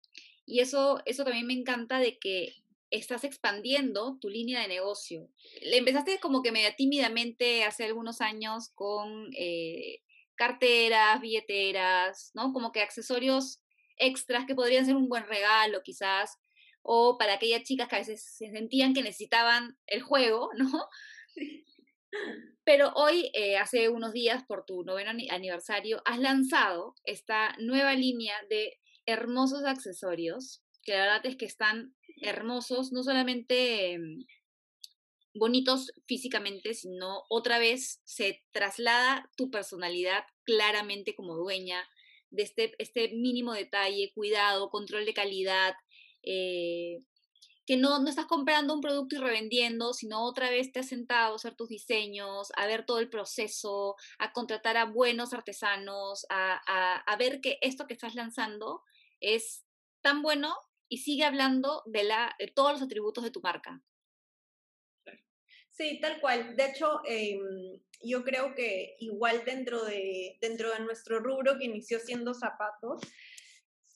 Y 0.47 0.61
eso, 0.61 1.01
eso 1.07 1.25
también 1.25 1.47
me 1.47 1.55
encanta 1.55 1.99
de 1.99 2.19
que 2.19 2.62
estás 2.93 3.25
expandiendo 3.25 4.19
tu 4.21 4.29
línea 4.29 4.61
de 4.61 4.69
negocio. 4.69 5.29
Le 5.63 5.79
empezaste 5.79 6.21
como 6.21 6.43
que 6.43 6.53
media 6.53 6.77
tímidamente 6.77 7.65
hace 7.65 7.85
algunos 7.85 8.21
años 8.21 8.71
con 8.75 9.31
eh, 9.37 10.03
carteras, 10.37 11.21
billeteras, 11.21 12.31
¿no? 12.35 12.53
Como 12.53 12.71
que 12.71 12.83
accesorios 12.83 13.63
extras 13.97 14.45
que 14.47 14.55
podrían 14.55 14.87
ser 14.87 14.97
un 14.97 15.09
buen 15.09 15.27
regalo 15.27 15.83
quizás, 15.83 16.39
o 16.83 17.17
para 17.19 17.35
aquellas 17.35 17.63
chicas 17.63 17.89
que 17.89 17.97
a 17.97 18.01
veces 18.01 18.25
se 18.37 18.51
sentían 18.51 18.95
que 18.95 19.03
necesitaban 19.03 19.79
el 19.87 20.03
juego, 20.03 20.51
¿no? 20.57 20.89
Pero 22.65 22.93
hoy, 22.95 23.31
eh, 23.35 23.57
hace 23.57 23.89
unos 23.89 24.13
días, 24.13 24.45
por 24.45 24.65
tu 24.65 24.85
noveno 24.85 25.11
aniversario, 25.11 26.03
has 26.05 26.19
lanzado 26.19 26.95
esta 27.05 27.57
nueva 27.59 27.95
línea 27.95 28.35
de 28.51 28.79
hermosos 29.07 29.65
accesorios, 29.65 30.63
que 30.83 30.93
la 30.93 31.05
verdad 31.05 31.27
es 31.27 31.37
que 31.37 31.47
están 31.47 31.95
hermosos, 32.21 32.93
no 32.93 33.03
solamente 33.03 33.99
mm, 33.99 34.25
bonitos 35.35 35.93
físicamente, 36.07 36.75
sino 36.75 37.23
otra 37.29 37.59
vez 37.59 38.01
se 38.05 38.43
traslada 38.53 39.31
tu 39.37 39.51
personalidad 39.51 40.25
claramente 40.45 41.15
como 41.15 41.37
dueña 41.37 41.89
de 42.31 42.43
este, 42.43 42.75
este 42.79 43.11
mínimo 43.15 43.53
detalle, 43.53 44.13
cuidado, 44.15 44.71
control 44.71 45.05
de 45.05 45.15
calidad, 45.15 45.75
eh, 46.23 46.99
que 47.67 47.77
no, 47.77 48.01
no 48.01 48.09
estás 48.09 48.27
comprando 48.27 48.75
un 48.75 48.81
producto 48.81 49.17
y 49.17 49.19
revendiendo, 49.19 49.93
sino 49.93 50.25
otra 50.25 50.51
vez 50.51 50.73
te 50.73 50.81
has 50.81 50.89
sentado 50.89 51.33
a 51.33 51.37
hacer 51.37 51.55
tus 51.55 51.69
diseños, 51.69 52.49
a 52.57 52.67
ver 52.67 52.85
todo 52.85 52.99
el 52.99 53.09
proceso, 53.09 53.95
a 54.19 54.33
contratar 54.33 54.77
a 54.77 54.87
buenos 54.87 55.33
artesanos, 55.33 56.27
a, 56.29 56.61
a, 56.67 56.97
a 56.97 57.17
ver 57.17 57.41
que 57.41 57.59
esto 57.61 57.87
que 57.87 57.95
estás 57.95 58.15
lanzando 58.15 58.83
es 59.21 59.65
tan 60.01 60.23
bueno 60.23 60.57
y 60.93 60.99
sigue 60.99 61.25
hablando 61.25 61.83
de, 61.87 62.05
la, 62.05 62.37
de 62.39 62.49
todos 62.49 62.73
los 62.73 62.83
atributos 62.83 63.25
de 63.25 63.31
tu 63.31 63.41
marca. 63.41 63.83
Sí, 65.71 65.99
tal 66.03 66.21
cual. 66.21 66.55
De 66.55 66.67
hecho, 66.67 67.01
em, 67.07 67.81
yo 68.03 68.23
creo 68.23 68.55
que 68.55 68.97
igual 68.99 69.43
dentro 69.47 69.87
de, 69.87 70.37
dentro 70.43 70.71
de 70.71 70.81
nuestro 70.81 71.19
rubro 71.21 71.57
que 71.57 71.65
inició 71.65 71.99
siendo 71.99 72.35
zapatos, 72.35 73.01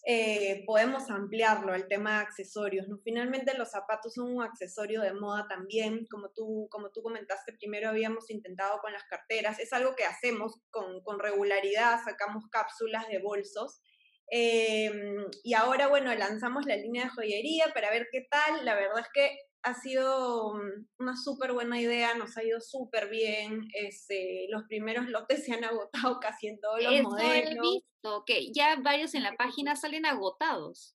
eh, 0.07 0.65
podemos 0.65 1.11
ampliarlo 1.11 1.75
al 1.75 1.87
tema 1.87 2.13
de 2.13 2.25
accesorios. 2.25 2.89
¿no? 2.89 2.97
Finalmente 3.05 3.59
los 3.59 3.73
zapatos 3.73 4.15
son 4.15 4.35
un 4.35 4.43
accesorio 4.43 5.03
de 5.03 5.13
moda 5.13 5.47
también, 5.51 6.07
como 6.07 6.31
tú, 6.31 6.67
como 6.71 6.91
tú 6.93 7.03
comentaste, 7.03 7.53
primero 7.53 7.91
habíamos 7.91 8.31
intentado 8.31 8.79
con 8.81 8.95
las 8.95 9.05
carteras, 9.05 9.59
es 9.59 9.75
algo 9.75 9.95
que 9.95 10.05
hacemos 10.05 10.63
con, 10.71 11.03
con 11.03 11.19
regularidad, 11.19 12.03
sacamos 12.03 12.45
cápsulas 12.51 13.07
de 13.09 13.19
bolsos 13.19 13.83
Em, 14.29 15.25
y 15.45 15.55
ahora, 15.55 15.87
bueno, 15.87 16.15
lanzamos 16.15 16.67
la 16.67 16.77
línea 16.77 17.05
de 17.05 17.11
joyería 17.11 17.73
para 17.73 17.91
ver 17.91 18.09
qué 18.11 18.27
tal. 18.31 18.65
La 18.65 18.75
verdad 18.75 19.01
es 19.01 19.09
que 19.13 19.39
ha 19.63 19.75
sido 19.75 20.55
mm, 20.55 20.87
una 20.99 21.17
súper 21.17 21.53
buena 21.53 21.81
idea, 21.81 22.15
nos 22.15 22.37
ha 22.37 22.45
ido 22.45 22.61
súper 22.61 23.09
bien. 23.09 23.69
Este, 23.75 24.47
los 24.49 24.65
primeros 24.65 25.09
lotes 25.09 25.45
se 25.45 25.53
han 25.53 25.65
agotado 25.65 26.21
casi 26.21 26.49
en 26.49 26.61
todos 26.61 26.83
los 26.83 26.93
Eso 26.93 27.03
modelos. 27.11 27.53
He 27.53 27.61
visto, 27.61 28.25
que 28.27 28.53
ya 28.53 28.77
varios 28.77 29.15
en 29.15 29.23
la 29.23 29.37
página 29.37 29.77
salen 29.77 30.07
agotados. 30.07 30.95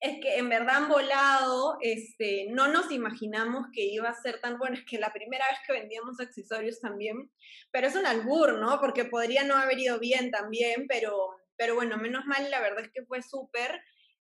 Es 0.00 0.20
que 0.20 0.36
en 0.36 0.48
verdad 0.48 0.76
han 0.76 0.88
volado, 0.88 1.76
este, 1.80 2.46
no 2.50 2.68
nos 2.68 2.92
imaginamos 2.92 3.66
que 3.72 3.84
iba 3.84 4.08
a 4.08 4.22
ser 4.22 4.40
tan 4.40 4.56
bueno, 4.56 4.76
es 4.76 4.84
que 4.84 4.96
la 4.96 5.12
primera 5.12 5.44
vez 5.50 5.58
que 5.66 5.72
vendíamos 5.72 6.20
accesorios 6.20 6.78
también, 6.80 7.32
pero 7.72 7.88
es 7.88 7.96
un 7.96 8.06
albur, 8.06 8.60
¿no? 8.60 8.78
Porque 8.78 9.06
podría 9.06 9.42
no 9.42 9.56
haber 9.56 9.76
ido 9.76 9.98
bien 9.98 10.30
también, 10.30 10.86
pero 10.86 11.37
pero 11.58 11.74
bueno, 11.74 11.98
menos 11.98 12.24
mal, 12.26 12.50
la 12.50 12.60
verdad 12.60 12.84
es 12.84 12.90
que 12.92 13.04
fue 13.04 13.22
súper. 13.22 13.82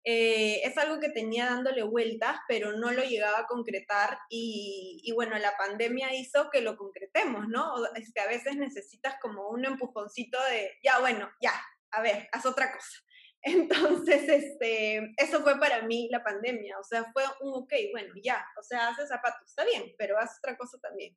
eh, 0.05 0.61
es 0.65 0.79
algo 0.79 1.01
que 1.01 1.09
tenía 1.09 1.47
dándole 1.47 1.83
vueltas, 1.83 2.39
pero 2.49 2.73
no 2.73 2.93
lo 2.93 3.03
llegaba 3.03 3.41
a 3.41 3.47
concretar 3.47 4.19
y, 4.31 5.01
y, 5.05 5.13
bueno, 5.13 5.37
la 5.39 5.57
pandemia 5.57 6.15
hizo 6.15 6.49
que 6.51 6.61
lo 6.61 6.77
concretemos, 6.77 7.49
¿no? 7.49 7.75
Es 7.97 8.13
que 8.15 8.21
a 8.21 8.29
veces 8.29 8.57
necesitas 8.57 9.17
como 9.21 9.49
un 9.51 9.65
empujoncito 9.65 10.39
de, 10.51 10.71
ya, 10.85 11.01
bueno, 11.01 11.29
ya, 11.43 11.53
a 11.91 12.03
ver, 12.03 12.29
haz 12.33 12.47
otra 12.47 12.73
cosa. 12.73 13.01
Entonces, 13.43 14.29
este, 14.29 15.13
eso 15.17 15.43
fue 15.43 15.59
para 15.59 15.83
mí 15.83 16.09
la 16.11 16.23
pandemia, 16.23 16.79
o 16.79 16.85
sea, 16.85 17.11
fue 17.13 17.23
un, 17.41 17.63
ok, 17.63 17.73
bueno, 17.93 18.15
ya, 18.23 18.45
o 18.59 18.63
sea, 18.63 18.89
haces 18.89 19.09
zapatos, 19.09 19.49
está 19.49 19.65
bien, 19.65 19.93
pero 19.99 20.19
haz 20.19 20.39
otra 20.39 20.57
cosa 20.57 20.79
también. 20.79 21.17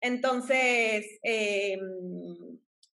Entonces, 0.00 1.06
em, 1.22 1.80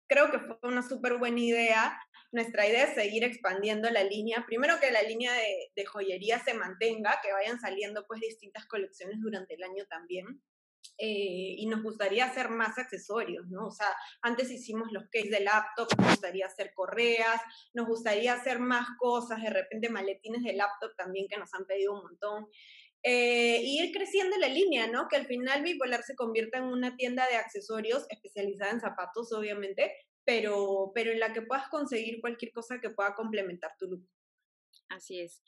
creo 0.07 0.31
que 0.31 0.39
fue 0.39 0.57
una 0.63 0.81
súper 0.81 1.17
buena 1.17 1.39
idea 1.39 1.99
nuestra 2.33 2.67
idea 2.67 2.85
es 2.85 2.95
seguir 2.95 3.23
expandiendo 3.23 3.89
la 3.91 4.03
línea. 4.03 4.43
Primero 4.47 4.79
que 4.81 4.91
la 4.91 5.03
línea 5.03 5.31
de, 5.31 5.85
joyería 5.85 6.39
se 6.39 6.55
mantenga, 6.55 7.19
que 7.21 7.31
vayan 7.31 7.59
saliendo 7.59 8.05
pues 8.07 8.19
distintas 8.21 8.65
colecciones 8.65 9.21
durante 9.21 9.53
el 9.53 9.63
año 9.63 9.85
también. 9.87 10.41
Eh, 10.97 11.55
y 11.57 11.65
nos 11.67 11.81
gustaría 11.81 12.25
hacer 12.25 12.49
más 12.49 12.77
accesorios, 12.77 13.47
¿no? 13.49 13.67
O 13.67 13.71
sea, 13.71 13.87
antes 14.21 14.51
hicimos 14.51 14.91
los 14.91 15.05
case 15.11 15.29
de 15.29 15.39
laptop, 15.39 15.87
nos 15.97 16.09
gustaría 16.09 16.45
hacer 16.45 16.73
correas, 16.73 17.41
nos 17.73 17.87
gustaría 17.87 18.33
hacer 18.33 18.59
más 18.59 18.87
cosas, 18.99 19.41
de 19.41 19.49
repente 19.49 19.89
maletines 19.89 20.43
de 20.43 20.53
laptop 20.53 20.95
también 20.95 21.27
que 21.27 21.37
nos 21.37 21.53
han 21.53 21.65
pedido 21.65 21.93
un 21.93 22.03
montón. 22.03 22.47
Eh, 23.03 23.59
y 23.61 23.81
ir 23.81 23.91
creciendo 23.91 24.37
la 24.37 24.47
línea, 24.47 24.87
¿no? 24.87 25.07
Que 25.07 25.17
al 25.17 25.27
final 25.27 25.61
Bipolar 25.61 26.03
se 26.03 26.15
convierta 26.15 26.57
en 26.57 26.65
una 26.65 26.95
tienda 26.95 27.27
de 27.27 27.35
accesorios 27.35 28.05
especializada 28.09 28.71
en 28.71 28.79
zapatos, 28.79 29.31
obviamente, 29.33 29.93
pero, 30.25 30.91
pero 30.93 31.11
en 31.11 31.19
la 31.19 31.33
que 31.33 31.41
puedas 31.41 31.67
conseguir 31.69 32.21
cualquier 32.21 32.51
cosa 32.51 32.79
que 32.79 32.89
pueda 32.89 33.15
complementar 33.15 33.75
tu 33.77 33.87
look. 33.87 34.07
Así 34.89 35.19
es. 35.19 35.41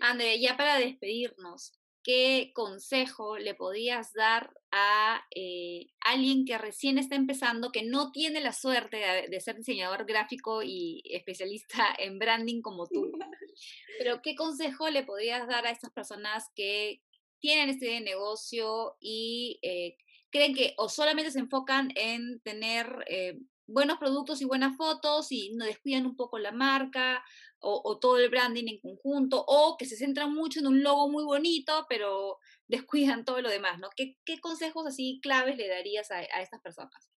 André, 0.00 0.40
ya 0.40 0.56
para 0.56 0.78
despedirnos, 0.78 1.72
¿qué 2.02 2.52
consejo 2.54 3.38
le 3.38 3.54
podías 3.54 4.12
dar 4.12 4.54
a 4.70 5.24
eh, 5.34 5.88
alguien 6.00 6.44
que 6.44 6.58
recién 6.58 6.98
está 6.98 7.16
empezando, 7.16 7.72
que 7.72 7.82
no 7.82 8.12
tiene 8.12 8.40
la 8.40 8.52
suerte 8.52 9.28
de, 9.28 9.40
ser 9.40 9.56
diseñador 9.56 10.06
gráfico 10.06 10.62
y 10.62 11.02
especialista 11.10 11.84
en 11.98 12.18
branding 12.18 12.62
como 12.62 12.86
tú? 12.86 13.10
Pero 13.98 14.22
¿qué 14.22 14.34
consejo 14.34 14.90
le 14.90 15.02
podrías 15.02 15.48
dar 15.48 15.66
a 15.66 15.70
estas 15.70 15.90
personas 15.90 16.44
que 16.54 17.02
tienen 17.40 17.70
este 17.70 18.00
negocio 18.00 18.96
y 19.00 19.58
eh, 19.62 19.96
creen 20.30 20.54
que 20.54 20.74
o 20.78 20.88
solamente 20.88 21.30
se 21.30 21.38
enfocan 21.38 21.92
en 21.96 22.40
tener 22.40 23.04
eh, 23.08 23.38
buenos 23.66 23.98
productos 23.98 24.40
y 24.40 24.44
buenas 24.44 24.76
fotos 24.76 25.32
y 25.32 25.52
no 25.54 25.64
descuidan 25.64 26.06
un 26.06 26.16
poco 26.16 26.38
la 26.38 26.52
marca 26.52 27.24
o, 27.58 27.98
todo 27.98 28.18
el 28.18 28.30
branding 28.30 28.68
en 28.68 28.80
conjunto, 28.80 29.44
o 29.44 29.76
que 29.76 29.86
se 29.86 29.96
centran 29.96 30.32
mucho 30.32 30.60
en 30.60 30.68
un 30.68 30.82
logo 30.82 31.08
muy 31.08 31.24
bonito, 31.24 31.86
pero 31.88 32.38
descuidan 32.68 33.24
todo 33.24 33.40
lo 33.40 33.50
demás, 33.50 33.78
¿no? 33.78 33.88
¿Qué, 33.96 34.16
consejos 34.40 34.86
así 34.86 35.18
claves 35.22 35.56
le 35.56 35.68
darías 35.68 36.10
a, 36.10 36.22
estas 36.22 36.60
personas? 36.60 37.10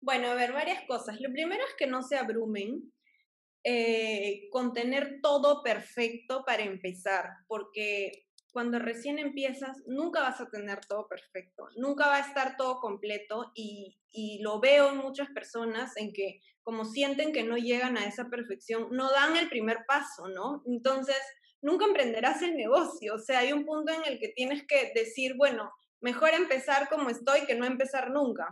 Bueno, 0.00 0.28
a 0.28 0.34
ver, 0.34 0.52
varias 0.52 0.84
cosas. 0.86 1.20
Lo 1.20 1.32
primero 1.32 1.62
es 1.64 1.74
que 1.78 1.86
no 1.86 2.02
se 2.02 2.18
abrumen 2.18 2.92
eh, 3.64 4.48
con 4.50 4.72
tener 4.72 5.20
todo 5.22 5.62
perfecto 5.62 6.44
para 6.44 6.64
empezar, 6.64 7.30
porque 7.46 8.26
cuando 8.52 8.78
recién 8.78 9.18
empiezas, 9.18 9.78
nunca 9.86 10.20
vas 10.20 10.40
a 10.40 10.50
tener 10.50 10.84
todo 10.84 11.08
perfecto, 11.08 11.68
nunca 11.76 12.06
va 12.06 12.16
a 12.16 12.28
estar 12.28 12.56
todo 12.56 12.80
completo 12.80 13.50
y, 13.54 13.98
lo 14.42 14.60
veo 14.60 14.90
en 14.90 14.98
muchas 14.98 15.30
personas 15.30 15.96
en 15.96 16.12
que 16.12 16.42
como 16.62 16.84
sienten 16.84 17.32
que 17.32 17.44
no 17.44 17.56
llegan 17.56 17.96
a 17.96 18.04
esa 18.04 18.28
perfección, 18.28 18.88
no 18.90 19.10
dan 19.10 19.36
el 19.36 19.48
primer 19.48 19.78
paso, 19.88 20.28
¿no? 20.28 20.62
Entonces, 20.66 21.16
nunca 21.62 21.86
emprenderás 21.86 22.42
el 22.42 22.54
negocio, 22.54 23.14
o 23.14 23.18
sea, 23.18 23.38
hay 23.38 23.52
un 23.54 23.64
punto 23.64 23.90
en 23.90 24.04
el 24.04 24.18
que 24.18 24.28
tienes 24.28 24.66
que 24.66 24.92
decir, 24.94 25.34
bueno, 25.36 25.72
mejor 26.00 26.34
empezar 26.34 26.90
como 26.90 27.08
estoy 27.08 27.46
que 27.46 27.54
no 27.54 27.64
empezar 27.64 28.10
nunca. 28.10 28.48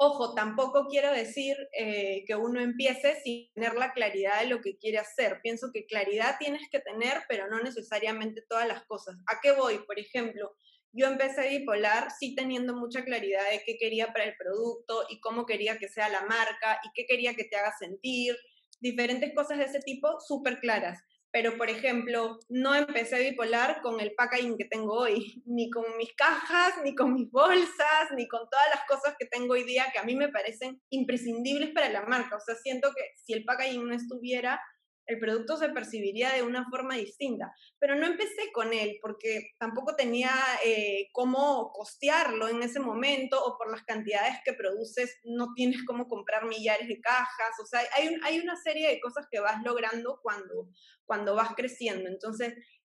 Ojo, 0.00 0.32
tampoco 0.32 0.86
quiero 0.88 1.10
decir 1.10 1.56
eh, 1.76 2.22
que 2.24 2.36
uno 2.36 2.60
empiece 2.60 3.20
sin 3.20 3.52
tener 3.52 3.74
la 3.74 3.92
claridad 3.92 4.40
de 4.40 4.46
lo 4.46 4.60
que 4.60 4.78
quiere 4.78 4.98
hacer. 4.98 5.40
Pienso 5.42 5.72
que 5.72 5.86
claridad 5.86 6.36
tienes 6.38 6.62
que 6.70 6.78
tener, 6.78 7.22
pero 7.28 7.48
no 7.48 7.60
necesariamente 7.60 8.44
todas 8.48 8.68
las 8.68 8.84
cosas. 8.86 9.16
¿A 9.26 9.40
qué 9.42 9.50
voy? 9.50 9.78
Por 9.88 9.98
ejemplo, 9.98 10.54
yo 10.92 11.08
empecé 11.08 11.48
bipolar 11.48 12.12
sí 12.16 12.36
teniendo 12.36 12.76
mucha 12.76 13.04
claridad 13.04 13.50
de 13.50 13.60
qué 13.66 13.76
quería 13.76 14.12
para 14.12 14.26
el 14.26 14.36
producto 14.36 15.04
y 15.08 15.18
cómo 15.18 15.46
quería 15.46 15.78
que 15.78 15.88
sea 15.88 16.08
la 16.08 16.22
marca 16.22 16.78
y 16.84 16.90
qué 16.94 17.04
quería 17.04 17.34
que 17.34 17.44
te 17.44 17.56
haga 17.56 17.72
sentir, 17.76 18.36
diferentes 18.78 19.34
cosas 19.34 19.58
de 19.58 19.64
ese 19.64 19.80
tipo 19.80 20.20
súper 20.20 20.60
claras 20.60 21.02
pero 21.30 21.56
por 21.56 21.68
ejemplo, 21.68 22.38
no 22.48 22.74
empecé 22.74 23.20
bipolar 23.20 23.80
con 23.82 24.00
el 24.00 24.14
packaging 24.14 24.56
que 24.56 24.64
tengo 24.64 24.94
hoy, 24.94 25.42
ni 25.46 25.70
con 25.70 25.84
mis 25.96 26.14
cajas, 26.14 26.74
ni 26.84 26.94
con 26.94 27.14
mis 27.14 27.30
bolsas, 27.30 28.10
ni 28.16 28.26
con 28.28 28.48
todas 28.48 28.66
las 28.74 28.84
cosas 28.86 29.14
que 29.18 29.26
tengo 29.26 29.54
hoy 29.54 29.64
día 29.64 29.86
que 29.92 29.98
a 29.98 30.04
mí 30.04 30.16
me 30.16 30.28
parecen 30.28 30.80
imprescindibles 30.90 31.70
para 31.70 31.88
la 31.90 32.02
marca. 32.06 32.36
O 32.36 32.40
sea, 32.40 32.54
siento 32.54 32.88
que 32.94 33.02
si 33.24 33.34
el 33.34 33.44
packaging 33.44 33.86
no 33.86 33.94
estuviera, 33.94 34.60
el 35.08 35.18
producto 35.18 35.56
se 35.56 35.70
percibiría 35.70 36.32
de 36.32 36.42
una 36.42 36.68
forma 36.70 36.94
distinta. 36.94 37.52
Pero 37.78 37.96
no 37.96 38.06
empecé 38.06 38.52
con 38.52 38.72
él 38.74 38.98
porque 39.00 39.52
tampoco 39.58 39.96
tenía 39.96 40.30
eh, 40.64 41.08
cómo 41.12 41.72
costearlo 41.72 42.48
en 42.48 42.62
ese 42.62 42.78
momento 42.78 43.42
o 43.42 43.56
por 43.56 43.70
las 43.70 43.82
cantidades 43.84 44.36
que 44.44 44.52
produces 44.52 45.18
no 45.24 45.54
tienes 45.54 45.84
cómo 45.86 46.06
comprar 46.08 46.46
millares 46.46 46.88
de 46.88 47.00
cajas. 47.00 47.58
O 47.62 47.66
sea, 47.66 47.80
hay, 47.96 48.16
hay 48.22 48.38
una 48.38 48.56
serie 48.56 48.88
de 48.88 49.00
cosas 49.00 49.26
que 49.30 49.40
vas 49.40 49.62
logrando 49.64 50.20
cuando, 50.22 50.68
cuando 51.06 51.34
vas 51.34 51.54
creciendo. 51.56 52.10
Entonces, 52.10 52.54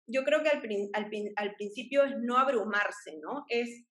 yo 0.06 0.24
creo 0.24 0.42
que 0.42 0.48
al, 0.48 0.60
al, 0.94 1.10
al 1.36 1.54
principio 1.54 2.04
es 2.04 2.14
no 2.20 2.38
abrumarse, 2.38 3.18
¿no? 3.22 3.44
Es 3.48 3.84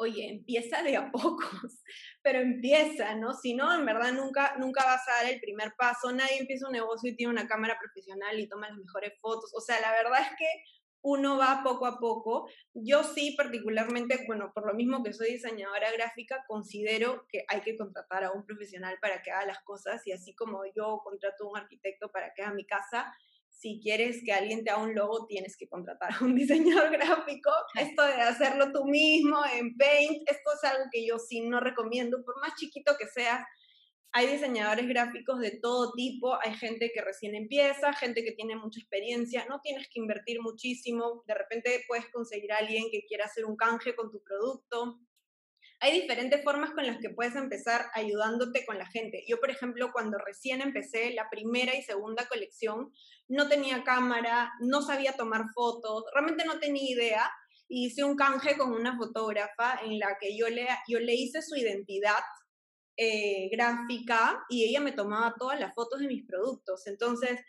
oye, 0.00 0.28
empieza 0.28 0.82
de 0.82 0.96
a 0.96 1.10
pocos, 1.10 1.40
pero 2.22 2.40
empieza, 2.40 3.14
¿no? 3.14 3.34
Si 3.34 3.54
no, 3.54 3.72
en 3.74 3.84
verdad 3.84 4.12
nunca, 4.12 4.56
nunca 4.58 4.84
vas 4.84 5.06
a 5.08 5.22
dar 5.22 5.32
el 5.32 5.40
primer 5.40 5.74
paso, 5.76 6.10
nadie 6.12 6.38
empieza 6.38 6.66
un 6.66 6.72
negocio 6.72 7.10
y 7.10 7.16
tiene 7.16 7.32
una 7.32 7.46
cámara 7.46 7.78
profesional 7.78 8.38
y 8.38 8.48
toma 8.48 8.68
las 8.68 8.78
mejores 8.78 9.12
fotos, 9.20 9.52
o 9.54 9.60
sea, 9.60 9.80
la 9.80 9.92
verdad 9.92 10.20
es 10.22 10.36
que 10.38 10.46
uno 11.02 11.38
va 11.38 11.62
poco 11.64 11.86
a 11.86 11.98
poco. 11.98 12.48
Yo 12.74 13.02
sí, 13.04 13.34
particularmente, 13.36 14.22
bueno, 14.26 14.52
por 14.54 14.66
lo 14.66 14.74
mismo 14.74 15.02
que 15.02 15.12
soy 15.12 15.32
diseñadora 15.32 15.90
gráfica, 15.92 16.44
considero 16.46 17.26
que 17.28 17.44
hay 17.48 17.62
que 17.62 17.76
contratar 17.76 18.24
a 18.24 18.32
un 18.32 18.44
profesional 18.44 18.98
para 19.00 19.22
que 19.22 19.30
haga 19.30 19.46
las 19.46 19.62
cosas 19.62 20.06
y 20.06 20.12
así 20.12 20.34
como 20.34 20.62
yo 20.76 21.00
contrato 21.02 21.44
a 21.44 21.50
un 21.50 21.56
arquitecto 21.56 22.10
para 22.10 22.34
que 22.34 22.42
haga 22.42 22.54
mi 22.54 22.66
casa, 22.66 23.14
si 23.60 23.78
quieres 23.82 24.22
que 24.24 24.32
alguien 24.32 24.64
te 24.64 24.70
haga 24.70 24.82
un 24.82 24.94
logo, 24.94 25.26
tienes 25.26 25.54
que 25.56 25.68
contratar 25.68 26.14
a 26.14 26.24
un 26.24 26.34
diseñador 26.34 26.90
gráfico. 26.90 27.50
Esto 27.78 28.02
de 28.02 28.14
hacerlo 28.14 28.72
tú 28.72 28.86
mismo 28.86 29.38
en 29.54 29.76
Paint, 29.76 30.22
esto 30.28 30.50
es 30.54 30.70
algo 30.70 30.84
que 30.90 31.06
yo 31.06 31.18
sí 31.18 31.42
no 31.42 31.60
recomiendo, 31.60 32.24
por 32.24 32.40
más 32.40 32.54
chiquito 32.56 32.94
que 32.98 33.06
sea. 33.06 33.46
Hay 34.12 34.26
diseñadores 34.26 34.88
gráficos 34.88 35.38
de 35.40 35.58
todo 35.60 35.92
tipo, 35.92 36.36
hay 36.42 36.54
gente 36.54 36.90
que 36.92 37.02
recién 37.02 37.34
empieza, 37.34 37.92
gente 37.92 38.24
que 38.24 38.32
tiene 38.32 38.56
mucha 38.56 38.80
experiencia, 38.80 39.46
no 39.48 39.60
tienes 39.60 39.88
que 39.88 40.00
invertir 40.00 40.40
muchísimo, 40.40 41.22
de 41.28 41.34
repente 41.34 41.84
puedes 41.86 42.08
conseguir 42.10 42.50
a 42.52 42.58
alguien 42.58 42.86
que 42.90 43.04
quiera 43.06 43.26
hacer 43.26 43.44
un 43.44 43.56
canje 43.56 43.94
con 43.94 44.10
tu 44.10 44.20
producto, 44.22 44.98
hay 45.80 45.98
diferentes 45.98 46.44
formas 46.44 46.72
con 46.72 46.86
las 46.86 46.98
que 46.98 47.08
puedes 47.08 47.34
empezar 47.34 47.86
ayudándote 47.94 48.66
con 48.66 48.76
la 48.76 48.86
gente. 48.86 49.24
Yo, 49.26 49.40
por 49.40 49.50
ejemplo, 49.50 49.90
cuando 49.92 50.18
recién 50.18 50.60
empecé 50.60 51.12
la 51.14 51.28
primera 51.30 51.74
y 51.74 51.82
segunda 51.82 52.26
colección, 52.28 52.92
no 53.28 53.48
tenía 53.48 53.82
cámara, 53.82 54.52
no 54.60 54.82
sabía 54.82 55.12
tomar 55.12 55.46
fotos, 55.54 56.04
realmente 56.12 56.44
no 56.44 56.58
tenía 56.58 56.90
idea. 56.90 57.30
Hice 57.68 58.04
un 58.04 58.14
canje 58.14 58.58
con 58.58 58.72
una 58.72 58.96
fotógrafa 58.96 59.80
en 59.82 59.98
la 59.98 60.18
que 60.20 60.36
yo 60.36 60.48
le, 60.48 60.68
yo 60.86 61.00
le 61.00 61.14
hice 61.14 61.40
su 61.40 61.56
identidad 61.56 62.20
eh, 62.96 63.48
gráfica 63.50 64.44
y 64.50 64.64
ella 64.68 64.80
me 64.80 64.92
tomaba 64.92 65.34
todas 65.38 65.58
las 65.58 65.74
fotos 65.74 66.00
de 66.00 66.08
mis 66.08 66.26
productos. 66.26 66.86
Entonces, 66.86 67.40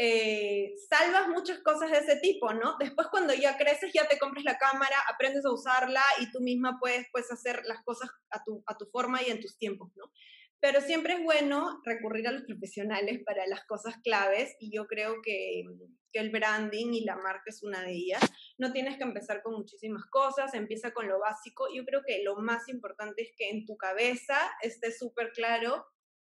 eh, 0.00 0.76
salvas 0.88 1.26
muchas 1.28 1.58
cosas 1.58 1.90
de 1.90 1.98
ese 1.98 2.20
tipo, 2.20 2.54
¿no? 2.54 2.76
Después 2.78 3.08
cuando 3.08 3.34
ya 3.34 3.58
creces, 3.58 3.90
ya 3.92 4.06
te 4.06 4.16
compras 4.16 4.44
la 4.44 4.56
cámara, 4.56 4.94
aprendes 5.12 5.44
a 5.44 5.52
usarla 5.52 6.02
y 6.20 6.30
tú 6.30 6.40
misma 6.40 6.78
puedes, 6.78 7.08
pues, 7.10 7.30
hacer 7.32 7.62
las 7.64 7.82
cosas 7.82 8.08
a 8.30 8.44
tu, 8.44 8.62
a 8.66 8.78
tu 8.78 8.86
forma 8.86 9.20
y 9.22 9.30
en 9.30 9.40
tus 9.40 9.58
tiempos, 9.58 9.90
¿no? 9.96 10.04
Pero 10.60 10.80
siempre 10.80 11.14
es 11.14 11.22
bueno 11.24 11.80
recurrir 11.84 12.28
a 12.28 12.32
los 12.32 12.44
profesionales 12.44 13.20
para 13.24 13.46
las 13.48 13.64
cosas 13.64 13.96
claves 14.04 14.54
y 14.60 14.72
yo 14.72 14.86
creo 14.86 15.16
que, 15.22 15.64
que 16.12 16.20
el 16.20 16.30
branding 16.30 16.92
y 16.92 17.04
la 17.04 17.16
marca 17.16 17.44
es 17.46 17.64
una 17.64 17.82
de 17.82 17.92
ellas. 17.92 18.22
No 18.56 18.72
tienes 18.72 18.98
que 18.98 19.04
empezar 19.04 19.42
con 19.42 19.54
muchísimas 19.54 20.04
cosas, 20.10 20.54
empieza 20.54 20.92
con 20.92 21.08
lo 21.08 21.18
básico. 21.20 21.66
Yo 21.74 21.84
creo 21.84 22.02
que 22.06 22.22
lo 22.22 22.36
más 22.36 22.68
importante 22.68 23.22
es 23.22 23.30
que 23.36 23.50
en 23.50 23.66
tu 23.66 23.76
cabeza 23.76 24.38
esté 24.62 24.92
súper 24.92 25.32
claro 25.32 25.86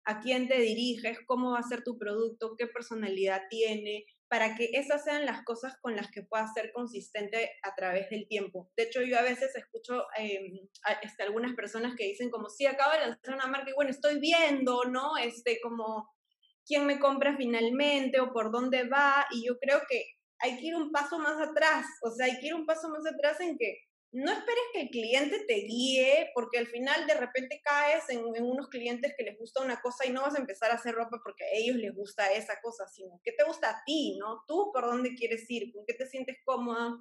a 0.09 0.19
quién 0.21 0.47
te 0.47 0.59
diriges, 0.59 1.19
cómo 1.25 1.51
va 1.51 1.59
a 1.59 1.63
ser 1.63 1.83
tu 1.83 1.97
producto, 1.97 2.55
qué 2.57 2.67
personalidad 2.67 3.43
tiene, 3.49 4.05
para 4.27 4.55
que 4.55 4.69
esas 4.73 5.03
sean 5.03 5.25
las 5.25 5.43
cosas 5.43 5.75
con 5.81 5.95
las 5.95 6.09
que 6.11 6.23
puedas 6.23 6.53
ser 6.53 6.71
consistente 6.71 7.51
a 7.63 7.75
través 7.75 8.09
del 8.09 8.27
tiempo. 8.27 8.71
De 8.75 8.83
hecho, 8.83 9.01
yo 9.01 9.17
a 9.17 9.23
veces 9.23 9.55
escucho 9.55 10.05
eh, 10.17 10.67
a, 10.83 10.93
este, 10.93 11.23
algunas 11.23 11.55
personas 11.55 11.95
que 11.95 12.05
dicen 12.05 12.29
como, 12.29 12.49
sí, 12.49 12.65
acabo 12.65 12.91
de 12.91 13.07
lanzar 13.07 13.35
una 13.35 13.47
marca 13.47 13.71
y 13.71 13.73
bueno, 13.73 13.91
estoy 13.91 14.19
viendo, 14.19 14.83
¿no? 14.85 15.17
Este, 15.17 15.59
como, 15.61 16.07
quién 16.69 16.85
me 16.85 16.99
compra 16.99 17.35
finalmente 17.35 18.19
o 18.19 18.31
por 18.31 18.51
dónde 18.51 18.87
va. 18.87 19.25
Y 19.31 19.47
yo 19.47 19.57
creo 19.59 19.81
que 19.89 20.05
hay 20.39 20.57
que 20.57 20.67
ir 20.67 20.75
un 20.75 20.91
paso 20.91 21.19
más 21.19 21.37
atrás, 21.41 21.85
o 22.01 22.11
sea, 22.11 22.27
hay 22.27 22.39
que 22.39 22.47
ir 22.47 22.55
un 22.55 22.65
paso 22.65 22.87
más 22.89 23.05
atrás 23.05 23.41
en 23.41 23.57
que 23.57 23.77
no 24.11 24.31
esperes 24.31 24.63
que 24.73 24.81
el 24.81 24.89
cliente 24.89 25.45
te 25.47 25.53
guíe, 25.53 26.31
porque 26.33 26.57
al 26.57 26.67
final 26.67 27.05
de 27.05 27.13
repente 27.13 27.61
caes 27.63 28.09
en, 28.09 28.23
unos 28.43 28.67
clientes 28.69 29.13
que 29.15 29.23
les 29.23 29.37
gusta 29.37 29.63
una 29.63 29.79
cosa 29.81 30.07
y 30.07 30.11
no 30.11 30.23
vas 30.23 30.35
a 30.35 30.39
empezar 30.39 30.71
a 30.71 30.75
hacer 30.75 30.95
ropa 30.95 31.19
porque 31.23 31.43
a 31.43 31.53
ellos 31.53 31.75
les 31.75 31.93
gusta 31.93 32.31
esa 32.33 32.59
cosa, 32.61 32.87
sino 32.87 33.21
que 33.23 33.33
te 33.33 33.43
gusta 33.43 33.69
a 33.69 33.83
ti, 33.85 34.17
¿no? 34.17 34.43
Tú 34.47 34.71
por 34.73 34.85
dónde 34.85 35.13
quieres 35.13 35.49
ir, 35.49 35.71
con 35.71 35.85
qué 35.85 35.93
te 35.93 36.07
sientes 36.07 36.37
cómoda, 36.43 36.97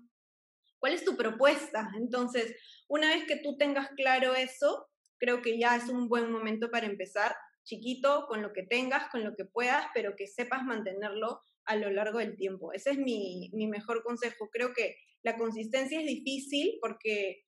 cuál 0.79 0.93
es 0.93 1.05
tu 1.05 1.17
propuesta. 1.17 1.91
Entonces, 1.97 2.55
una 2.89 3.09
vez 3.09 3.25
que 3.25 3.37
tú 3.37 3.57
tengas 3.57 3.89
claro 3.97 4.35
eso, 4.35 4.89
creo 5.19 5.41
que 5.41 5.59
ya 5.59 5.77
es 5.77 5.89
un 5.89 6.09
buen 6.09 6.31
momento 6.31 6.71
para 6.71 6.87
empezar 6.87 7.35
chiquito, 7.65 8.27
con 8.29 8.43
lo 8.43 8.53
que 8.53 8.63
tengas, 8.63 9.11
con 9.11 9.25
lo 9.25 9.35
que 9.35 9.45
puedas, 9.45 9.87
pero 9.93 10.17
que 10.17 10.27
sepas 10.27 10.63
mantenerlo 10.65 11.41
a 11.65 11.77
lo 11.77 11.91
largo 11.91 12.19
del 12.19 12.37
tiempo. 12.37 12.73
Ese 12.73 12.91
es 12.91 12.99
mi, 12.99 13.51
mi 13.53 13.67
mejor 13.67 14.03
consejo. 14.03 14.49
Creo 14.51 14.73
que 14.73 14.97
la 15.23 15.37
consistencia 15.37 16.01
es 16.01 16.07
difícil 16.07 16.79
porque 16.81 17.45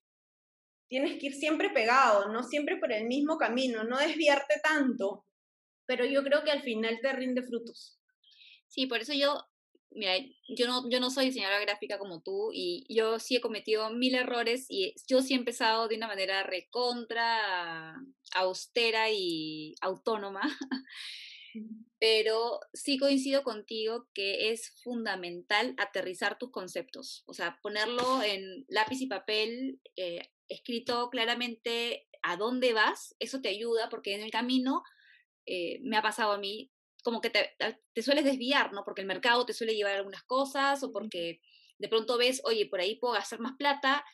tienes 0.88 1.18
que 1.18 1.26
ir 1.26 1.34
siempre 1.34 1.70
pegado, 1.70 2.32
no 2.32 2.42
siempre 2.42 2.76
por 2.76 2.92
el 2.92 3.06
mismo 3.06 3.38
camino, 3.38 3.84
no 3.84 3.98
desviarte 3.98 4.60
tanto, 4.62 5.24
pero 5.86 6.04
yo 6.04 6.22
creo 6.24 6.42
que 6.42 6.50
al 6.50 6.62
final 6.62 6.98
te 7.00 7.12
rinde 7.12 7.42
frutos. 7.42 8.00
Sí, 8.66 8.86
por 8.86 9.00
eso 9.00 9.12
yo, 9.12 9.40
mira, 9.90 10.14
yo 10.56 10.66
no, 10.66 10.90
yo 10.90 11.00
no 11.00 11.10
soy 11.10 11.26
diseñadora 11.26 11.60
gráfica 11.60 11.98
como 11.98 12.22
tú 12.22 12.50
y 12.52 12.86
yo 12.88 13.18
sí 13.20 13.36
he 13.36 13.40
cometido 13.40 13.90
mil 13.90 14.14
errores 14.14 14.66
y 14.68 14.94
yo 15.08 15.22
sí 15.22 15.34
he 15.34 15.36
empezado 15.36 15.88
de 15.88 15.96
una 15.96 16.08
manera 16.08 16.42
recontra, 16.42 17.94
austera 18.34 19.10
y 19.10 19.74
autónoma. 19.80 20.42
Pero 22.00 22.60
sí 22.72 22.98
coincido 22.98 23.42
contigo 23.42 24.08
que 24.14 24.50
es 24.50 24.72
fundamental 24.82 25.74
aterrizar 25.76 26.38
tus 26.38 26.50
conceptos, 26.50 27.22
o 27.26 27.34
sea, 27.34 27.58
ponerlo 27.62 28.22
en 28.22 28.64
lápiz 28.68 29.02
y 29.02 29.06
papel, 29.06 29.80
eh, 29.96 30.22
escrito 30.48 31.10
claramente 31.10 32.08
a 32.22 32.36
dónde 32.36 32.72
vas, 32.72 33.14
eso 33.18 33.42
te 33.42 33.50
ayuda 33.50 33.90
porque 33.90 34.14
en 34.14 34.22
el 34.22 34.30
camino 34.30 34.82
eh, 35.44 35.78
me 35.82 35.98
ha 35.98 36.02
pasado 36.02 36.32
a 36.32 36.38
mí 36.38 36.72
como 37.04 37.20
que 37.20 37.30
te, 37.30 37.54
te, 37.92 38.02
sueles 38.02 38.24
desviar, 38.24 38.72
¿no? 38.72 38.82
Porque 38.84 39.02
el 39.02 39.06
mercado 39.06 39.44
te 39.44 39.54
suele 39.54 39.74
llevar 39.74 39.96
algunas 39.96 40.22
cosas 40.22 40.82
o 40.82 40.92
porque 40.92 41.40
de 41.78 41.88
pronto 41.88 42.18
ves, 42.18 42.40
oye, 42.44 42.66
por 42.66 42.80
ahí 42.80 42.96
puedo 42.96 43.14
hacer 43.14 43.40
más 43.40 43.56
plata 43.58 44.04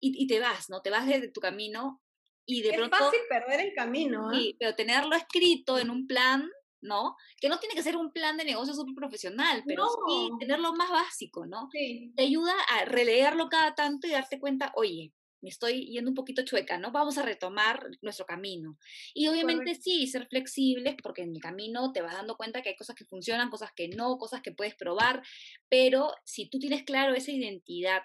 y, 0.00 0.22
y 0.22 0.26
te 0.26 0.38
vas, 0.38 0.68
¿no? 0.68 0.82
Te 0.82 0.90
vas 0.90 1.06
desde 1.06 1.30
tu 1.30 1.40
camino 1.40 2.02
y 2.46 2.62
de 2.62 2.70
es 2.70 2.76
pronto... 2.76 2.96
Es 2.96 3.02
fácil 3.02 3.20
perder 3.28 3.60
el 3.60 3.74
camino, 3.74 4.32
¿eh? 4.32 4.36
Sí, 4.36 4.56
pero 4.58 4.74
tenerlo 4.74 5.14
escrito 5.16 5.78
en 5.78 5.90
un 5.90 6.06
plan 6.06 6.50
¿no? 6.82 7.16
Que 7.40 7.48
no 7.48 7.58
tiene 7.58 7.74
que 7.74 7.82
ser 7.82 7.96
un 7.96 8.12
plan 8.12 8.36
de 8.36 8.44
negocio 8.44 8.74
súper 8.74 8.94
profesional, 8.94 9.62
pero 9.66 9.86
sí 10.06 10.30
tenerlo 10.38 10.74
más 10.74 10.90
básico, 10.90 11.46
¿no? 11.46 11.68
Sí. 11.72 12.12
Te 12.16 12.24
ayuda 12.24 12.52
a 12.70 12.84
releerlo 12.84 13.48
cada 13.48 13.74
tanto 13.74 14.06
y 14.06 14.10
darte 14.10 14.38
cuenta, 14.38 14.72
oye, 14.74 15.12
me 15.42 15.48
estoy 15.48 15.86
yendo 15.86 16.10
un 16.10 16.14
poquito 16.14 16.44
chueca, 16.44 16.78
¿no? 16.78 16.92
Vamos 16.92 17.18
a 17.18 17.22
retomar 17.22 17.88
nuestro 18.00 18.24
camino. 18.24 18.78
Y 19.12 19.26
obviamente 19.26 19.74
sí, 19.74 20.06
ser 20.06 20.28
flexibles, 20.28 20.94
porque 21.02 21.22
en 21.22 21.34
el 21.34 21.40
camino 21.40 21.92
te 21.92 22.00
vas 22.00 22.14
dando 22.14 22.36
cuenta 22.36 22.62
que 22.62 22.70
hay 22.70 22.76
cosas 22.76 22.94
que 22.94 23.04
funcionan, 23.04 23.50
cosas 23.50 23.70
que 23.74 23.88
no, 23.88 24.18
cosas 24.18 24.40
que 24.40 24.52
puedes 24.52 24.76
probar, 24.76 25.22
pero 25.68 26.12
si 26.24 26.48
tú 26.48 26.58
tienes 26.60 26.84
claro 26.84 27.14
esa 27.14 27.32
identidad 27.32 28.02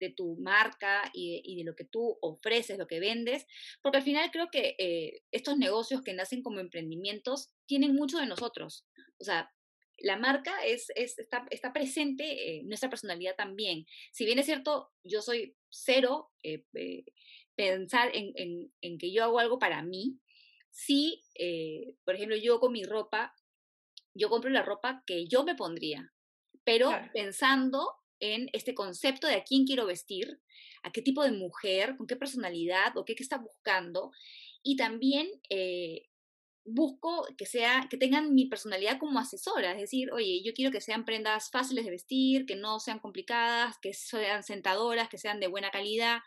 de 0.00 0.10
tu 0.10 0.36
marca 0.36 1.10
y, 1.12 1.56
de 1.56 1.64
lo 1.64 1.76
que 1.76 1.84
tú 1.84 2.18
ofreces, 2.22 2.78
lo 2.78 2.86
que 2.86 2.98
vendes, 2.98 3.46
porque 3.82 3.98
al 3.98 4.04
final 4.04 4.30
creo 4.32 4.48
que 4.50 4.74
eh, 4.78 5.22
estos 5.30 5.58
negocios 5.58 6.02
que 6.02 6.14
nacen 6.14 6.42
como 6.42 6.58
emprendimientos 6.58 7.52
tienen 7.66 7.94
mucho 7.94 8.18
de 8.18 8.26
nosotros. 8.26 8.86
O 9.18 9.24
sea, 9.24 9.52
la 9.98 10.16
marca 10.16 10.64
es, 10.64 10.90
está, 10.96 11.46
está, 11.50 11.74
presente 11.74 12.56
en 12.56 12.68
nuestra 12.68 12.88
personalidad 12.88 13.36
también. 13.36 13.84
Si 14.12 14.24
bien 14.24 14.38
es 14.38 14.46
cierto, 14.46 14.90
yo 15.04 15.20
soy 15.20 15.54
cero 15.68 16.32
eh, 16.42 16.64
eh, 16.74 17.04
pensar 17.54 18.10
en, 18.14 18.32
en, 18.80 18.98
que 18.98 19.12
yo 19.12 19.22
hago 19.22 19.38
algo 19.38 19.58
para 19.58 19.82
mí, 19.82 20.18
sí, 20.70 21.22
por 22.04 22.14
ejemplo, 22.14 22.36
yo 22.36 22.58
con 22.58 22.72
mi 22.72 22.84
ropa, 22.84 23.34
yo 24.14 24.30
compro 24.30 24.48
la 24.48 24.62
ropa 24.62 25.04
que 25.06 25.26
yo 25.26 25.44
me 25.44 25.54
pondría, 25.54 26.14
pero 26.64 26.90
pensando 27.12 27.99
en 28.20 28.48
este 28.52 28.74
concepto 28.74 29.26
de 29.26 29.34
a 29.34 29.44
quién 29.44 29.64
quiero 29.66 29.86
vestir, 29.86 30.40
a 30.82 30.92
qué 30.92 31.02
tipo 31.02 31.24
de 31.24 31.32
mujer, 31.32 31.96
con 31.96 32.06
qué 32.06 32.16
personalidad 32.16 32.96
o 32.96 33.04
qué, 33.04 33.14
qué 33.14 33.22
está 33.22 33.38
buscando. 33.38 34.12
Y 34.62 34.76
también 34.76 35.28
eh, 35.48 36.10
busco 36.64 37.26
que, 37.36 37.46
sea, 37.46 37.86
que 37.90 37.96
tengan 37.96 38.34
mi 38.34 38.46
personalidad 38.46 38.98
como 38.98 39.18
asesora, 39.18 39.72
es 39.72 39.80
decir, 39.80 40.12
oye, 40.12 40.42
yo 40.44 40.52
quiero 40.52 40.70
que 40.70 40.80
sean 40.80 41.04
prendas 41.04 41.50
fáciles 41.50 41.84
de 41.84 41.90
vestir, 41.90 42.46
que 42.46 42.56
no 42.56 42.80
sean 42.80 42.98
complicadas, 42.98 43.76
que 43.80 43.94
sean 43.94 44.42
sentadoras, 44.42 45.08
que 45.08 45.18
sean 45.18 45.40
de 45.40 45.48
buena 45.48 45.70
calidad. 45.70 46.20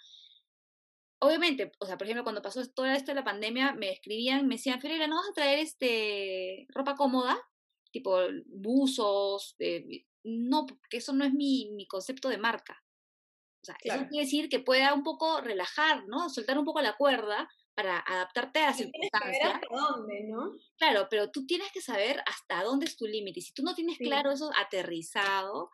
Obviamente, 1.19 1.71
o 1.79 1.85
sea, 1.85 1.97
por 1.97 2.05
ejemplo, 2.05 2.23
cuando 2.23 2.41
pasó 2.41 2.67
todo 2.71 2.87
esto 2.87 3.11
de 3.11 3.15
la 3.15 3.23
pandemia, 3.23 3.73
me 3.73 3.91
escribían, 3.91 4.47
me 4.47 4.55
decían, 4.55 4.81
Ferreira, 4.81 5.07
¿no 5.07 5.15
vas 5.15 5.29
a 5.29 5.33
traer 5.33 5.59
este, 5.59 6.67
ropa 6.69 6.95
cómoda? 6.95 7.37
Tipo 7.91 8.17
buzos, 8.47 9.55
eh, 9.59 10.05
no, 10.23 10.65
porque 10.65 10.97
eso 10.97 11.13
no 11.13 11.25
es 11.25 11.33
mi, 11.33 11.71
mi 11.75 11.87
concepto 11.87 12.29
de 12.29 12.37
marca. 12.37 12.83
O 13.61 13.65
sea, 13.65 13.77
eso 13.81 14.07
quiere 14.09 14.25
decir 14.25 14.49
que 14.49 14.59
pueda 14.59 14.93
un 14.93 15.03
poco 15.03 15.39
relajar, 15.39 16.05
¿no? 16.07 16.29
Soltar 16.29 16.57
un 16.57 16.65
poco 16.65 16.81
la 16.81 16.97
cuerda 16.97 17.49
para 17.73 17.99
adaptarte 17.99 18.59
a 18.59 18.67
las 18.67 18.77
circunstancias. 18.77 19.53
hasta 19.53 19.67
dónde, 19.71 20.25
¿no? 20.25 20.51
Claro, 20.77 21.07
pero 21.09 21.31
tú 21.31 21.45
tienes 21.45 21.71
que 21.71 21.81
saber 21.81 22.21
hasta 22.25 22.61
dónde 22.63 22.85
es 22.85 22.97
tu 22.97 23.05
límite. 23.05 23.39
Y 23.39 23.43
si 23.43 23.53
tú 23.53 23.63
no 23.63 23.73
tienes 23.73 23.97
claro 23.97 24.31
eso 24.31 24.51
aterrizado, 24.59 25.71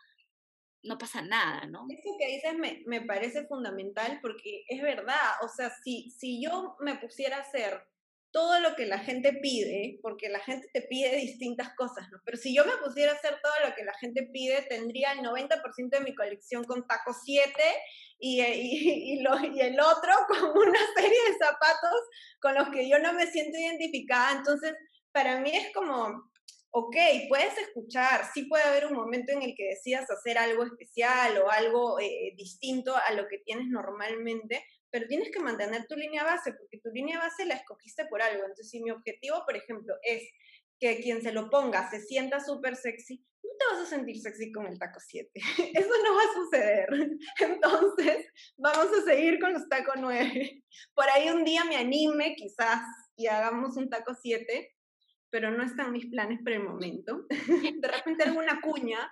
no 0.84 0.97
pasa 0.97 1.22
nada, 1.22 1.66
¿no? 1.66 1.88
Eso 1.89 2.16
que 2.18 2.28
dices 2.28 2.58
me, 2.58 2.84
me, 2.86 3.02
parece 3.02 3.47
fundamental 3.47 4.20
porque 4.22 4.64
es 4.68 4.82
verdad. 4.82 5.34
O 5.43 5.50
sea, 5.50 5.72
si, 5.84 6.12
si 6.12 6.41
yo 6.41 6.78
me 6.80 6.95
pusiera 6.97 7.38
a 7.38 7.41
hacer 7.41 7.82
todo 8.32 8.59
lo 8.59 8.75
que 8.75 8.86
la 8.86 8.99
gente 8.99 9.34
pide, 9.34 9.99
porque 10.01 10.30
la 10.30 10.39
gente 10.39 10.69
te 10.73 10.82
pide 10.84 11.15
distintas 11.15 11.73
cosas. 11.75 12.07
Pero 12.23 12.38
si 12.38 12.55
yo 12.55 12.65
me 12.65 12.77
pusiera 12.77 13.11
a 13.11 13.15
hacer 13.15 13.39
todo 13.41 13.53
lo 13.67 13.75
que 13.75 13.84
la 13.84 13.93
gente 13.95 14.30
pide, 14.32 14.61
tendría 14.63 15.13
el 15.13 15.19
90% 15.19 15.89
de 15.89 15.99
mi 16.01 16.13
colección 16.13 16.63
con 16.63 16.86
taco 16.88 17.13
7 17.13 17.51
y, 18.19 19.21
lo, 19.21 19.39
y 19.39 19.61
el 19.61 19.80
otro 19.80 20.13
con 20.27 20.57
una 20.57 20.80
serie 20.95 21.09
de 21.09 21.38
zapatos 21.43 22.01
con 22.39 22.55
los 22.55 22.69
que 22.69 22.88
yo 22.88 22.99
no 22.99 23.13
me 23.13 23.27
siento 23.27 23.57
identificada. 23.57 24.38
Entonces, 24.38 24.75
para 25.11 25.39
mí 25.39 25.51
es 25.55 25.73
como, 25.73 26.30
ok, 26.71 26.95
puedes 27.30 27.57
escuchar, 27.57 28.30
sí 28.34 28.43
puede 28.43 28.63
haber 28.63 28.86
un 28.86 28.93
momento 28.93 29.32
en 29.32 29.41
el 29.41 29.55
que 29.55 29.69
decidas 29.69 30.09
hacer 30.11 30.38
algo 30.38 30.63
especial 30.63 31.38
o 31.39 31.49
algo 31.49 31.99
eh, 31.99 32.34
distinto 32.36 32.95
a 32.95 33.13
lo 33.13 33.27
que 33.27 33.39
tienes 33.39 33.67
normalmente, 33.67 34.63
pero 34.91 35.07
tienes 35.07 35.31
que 35.31 35.39
mantener 35.39 35.85
tu 35.87 35.95
línea 35.95 36.23
base, 36.23 36.53
porque 36.53 36.79
tu 36.79 36.89
línea 36.89 37.19
base 37.19 37.45
la 37.45 37.55
escogiste 37.55 38.05
por 38.05 38.21
algo. 38.21 38.41
Entonces, 38.41 38.69
si 38.69 38.81
mi 38.81 38.91
objetivo, 38.91 39.43
por 39.45 39.55
ejemplo, 39.55 39.95
es 40.03 40.23
que 40.79 41.01
quien 41.01 41.21
se 41.21 41.31
lo 41.31 41.49
ponga 41.49 41.89
se 41.89 42.01
sienta 42.01 42.39
súper 42.39 42.75
sexy, 42.75 43.23
no 43.43 43.49
te 43.57 43.75
vas 43.75 43.85
a 43.85 43.89
sentir 43.89 44.19
sexy 44.19 44.51
con 44.51 44.65
el 44.65 44.79
taco 44.79 44.99
7. 44.99 45.29
Eso 45.73 45.89
no 46.03 46.15
va 46.15 46.21
a 46.21 46.33
suceder. 46.33 46.89
Entonces, 47.39 48.27
vamos 48.57 48.87
a 48.97 49.03
seguir 49.03 49.39
con 49.39 49.53
los 49.53 49.67
tacos 49.69 49.95
9. 49.99 50.63
Por 50.93 51.09
ahí 51.09 51.29
un 51.29 51.43
día 51.43 51.63
me 51.65 51.75
anime, 51.75 52.35
quizás, 52.35 52.81
y 53.15 53.27
hagamos 53.27 53.77
un 53.77 53.89
taco 53.89 54.15
7, 54.19 54.75
pero 55.29 55.51
no 55.51 55.63
están 55.63 55.91
mis 55.91 56.07
planes 56.07 56.39
por 56.43 56.53
el 56.53 56.63
momento. 56.63 57.25
De 57.29 57.87
repente 57.87 58.23
alguna 58.23 58.59
cuña. 58.61 59.11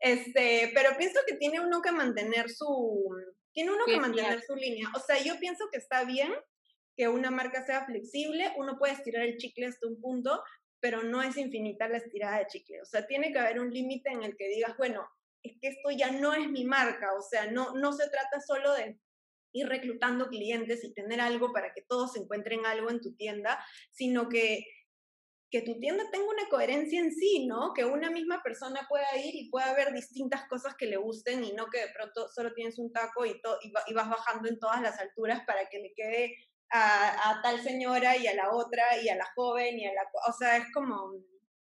Este, 0.00 0.70
pero 0.74 0.96
pienso 0.96 1.20
que 1.26 1.36
tiene 1.36 1.60
uno 1.60 1.82
que 1.82 1.92
mantener 1.92 2.48
su, 2.50 3.10
tiene 3.58 3.72
uno 3.72 3.86
que 3.86 3.98
mantener 3.98 4.40
su 4.40 4.54
línea. 4.54 4.88
O 4.94 5.00
sea, 5.00 5.20
yo 5.20 5.36
pienso 5.40 5.64
que 5.72 5.78
está 5.78 6.04
bien 6.04 6.32
que 6.96 7.08
una 7.08 7.32
marca 7.32 7.66
sea 7.66 7.84
flexible, 7.86 8.52
uno 8.56 8.78
puede 8.78 8.92
estirar 8.92 9.24
el 9.24 9.36
chicle 9.36 9.66
hasta 9.66 9.88
un 9.88 10.00
punto, 10.00 10.40
pero 10.78 11.02
no 11.02 11.24
es 11.24 11.36
infinita 11.36 11.88
la 11.88 11.96
estirada 11.96 12.38
de 12.38 12.46
chicle. 12.46 12.80
O 12.80 12.84
sea, 12.84 13.04
tiene 13.08 13.32
que 13.32 13.38
haber 13.40 13.58
un 13.58 13.72
límite 13.72 14.10
en 14.10 14.22
el 14.22 14.36
que 14.36 14.46
digas, 14.46 14.76
bueno, 14.76 15.08
es 15.42 15.58
que 15.60 15.70
esto 15.70 15.90
ya 15.90 16.12
no 16.12 16.34
es 16.34 16.48
mi 16.48 16.66
marca, 16.66 17.12
o 17.14 17.20
sea, 17.20 17.50
no, 17.50 17.74
no 17.74 17.92
se 17.92 18.08
trata 18.08 18.40
solo 18.40 18.74
de 18.74 18.96
ir 19.52 19.66
reclutando 19.66 20.28
clientes 20.28 20.84
y 20.84 20.94
tener 20.94 21.20
algo 21.20 21.52
para 21.52 21.72
que 21.74 21.82
todos 21.82 22.14
encuentren 22.16 22.64
algo 22.64 22.90
en 22.90 23.00
tu 23.00 23.16
tienda, 23.16 23.58
sino 23.90 24.28
que 24.28 24.64
que 25.50 25.62
tu 25.62 25.78
tienda 25.80 26.04
tenga 26.10 26.28
una 26.28 26.48
coherencia 26.50 27.00
en 27.00 27.12
sí, 27.12 27.46
¿no? 27.46 27.72
Que 27.72 27.84
una 27.84 28.10
misma 28.10 28.42
persona 28.42 28.86
pueda 28.88 29.06
ir 29.16 29.34
y 29.34 29.48
pueda 29.50 29.74
ver 29.74 29.92
distintas 29.92 30.46
cosas 30.48 30.74
que 30.76 30.86
le 30.86 30.98
gusten 30.98 31.42
y 31.42 31.52
no 31.52 31.66
que 31.66 31.80
de 31.80 31.92
pronto 31.94 32.28
solo 32.28 32.52
tienes 32.52 32.78
un 32.78 32.92
taco 32.92 33.24
y, 33.24 33.40
y, 33.62 33.94
vas 33.94 34.10
bajando 34.10 34.48
en 34.48 34.58
todas 34.58 34.82
las 34.82 34.98
alturas 34.98 35.42
para 35.46 35.68
que 35.68 35.78
le 35.78 35.92
quede 35.94 36.36
a, 36.70 37.40
tal 37.42 37.62
señora 37.62 38.16
y 38.16 38.26
a 38.26 38.34
la 38.34 38.54
otra 38.54 39.00
y 39.02 39.08
a 39.08 39.16
la 39.16 39.26
joven 39.34 39.78
y 39.78 39.86
a 39.86 39.94
la... 39.94 40.02
O 40.28 40.32
sea, 40.32 40.58
es 40.58 40.66
como... 40.72 41.12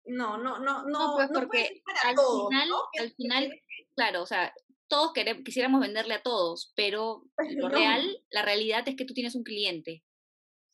No, 0.05 0.37
no, 0.37 0.59
no, 0.59 0.83
no. 0.85 0.89
No, 0.89 1.15
pues 1.15 1.29
porque 1.33 1.83
al 2.05 2.17
final, 2.17 2.69
al 2.99 3.13
final, 3.13 3.63
claro, 3.95 4.23
o 4.23 4.27
sea, 4.27 4.53
todos 4.89 5.13
queremos, 5.13 5.45
quisiéramos 5.45 5.81
venderle 5.81 6.15
a 6.15 6.23
todos, 6.23 6.73
pero 6.75 7.23
lo 7.57 7.69
real, 7.69 8.23
la 8.31 8.43
realidad 8.43 8.87
es 8.89 8.97
que 8.97 9.05
tú 9.05 9.15
tienes 9.15 9.35
un 9.35 9.45
cliente 9.45 10.03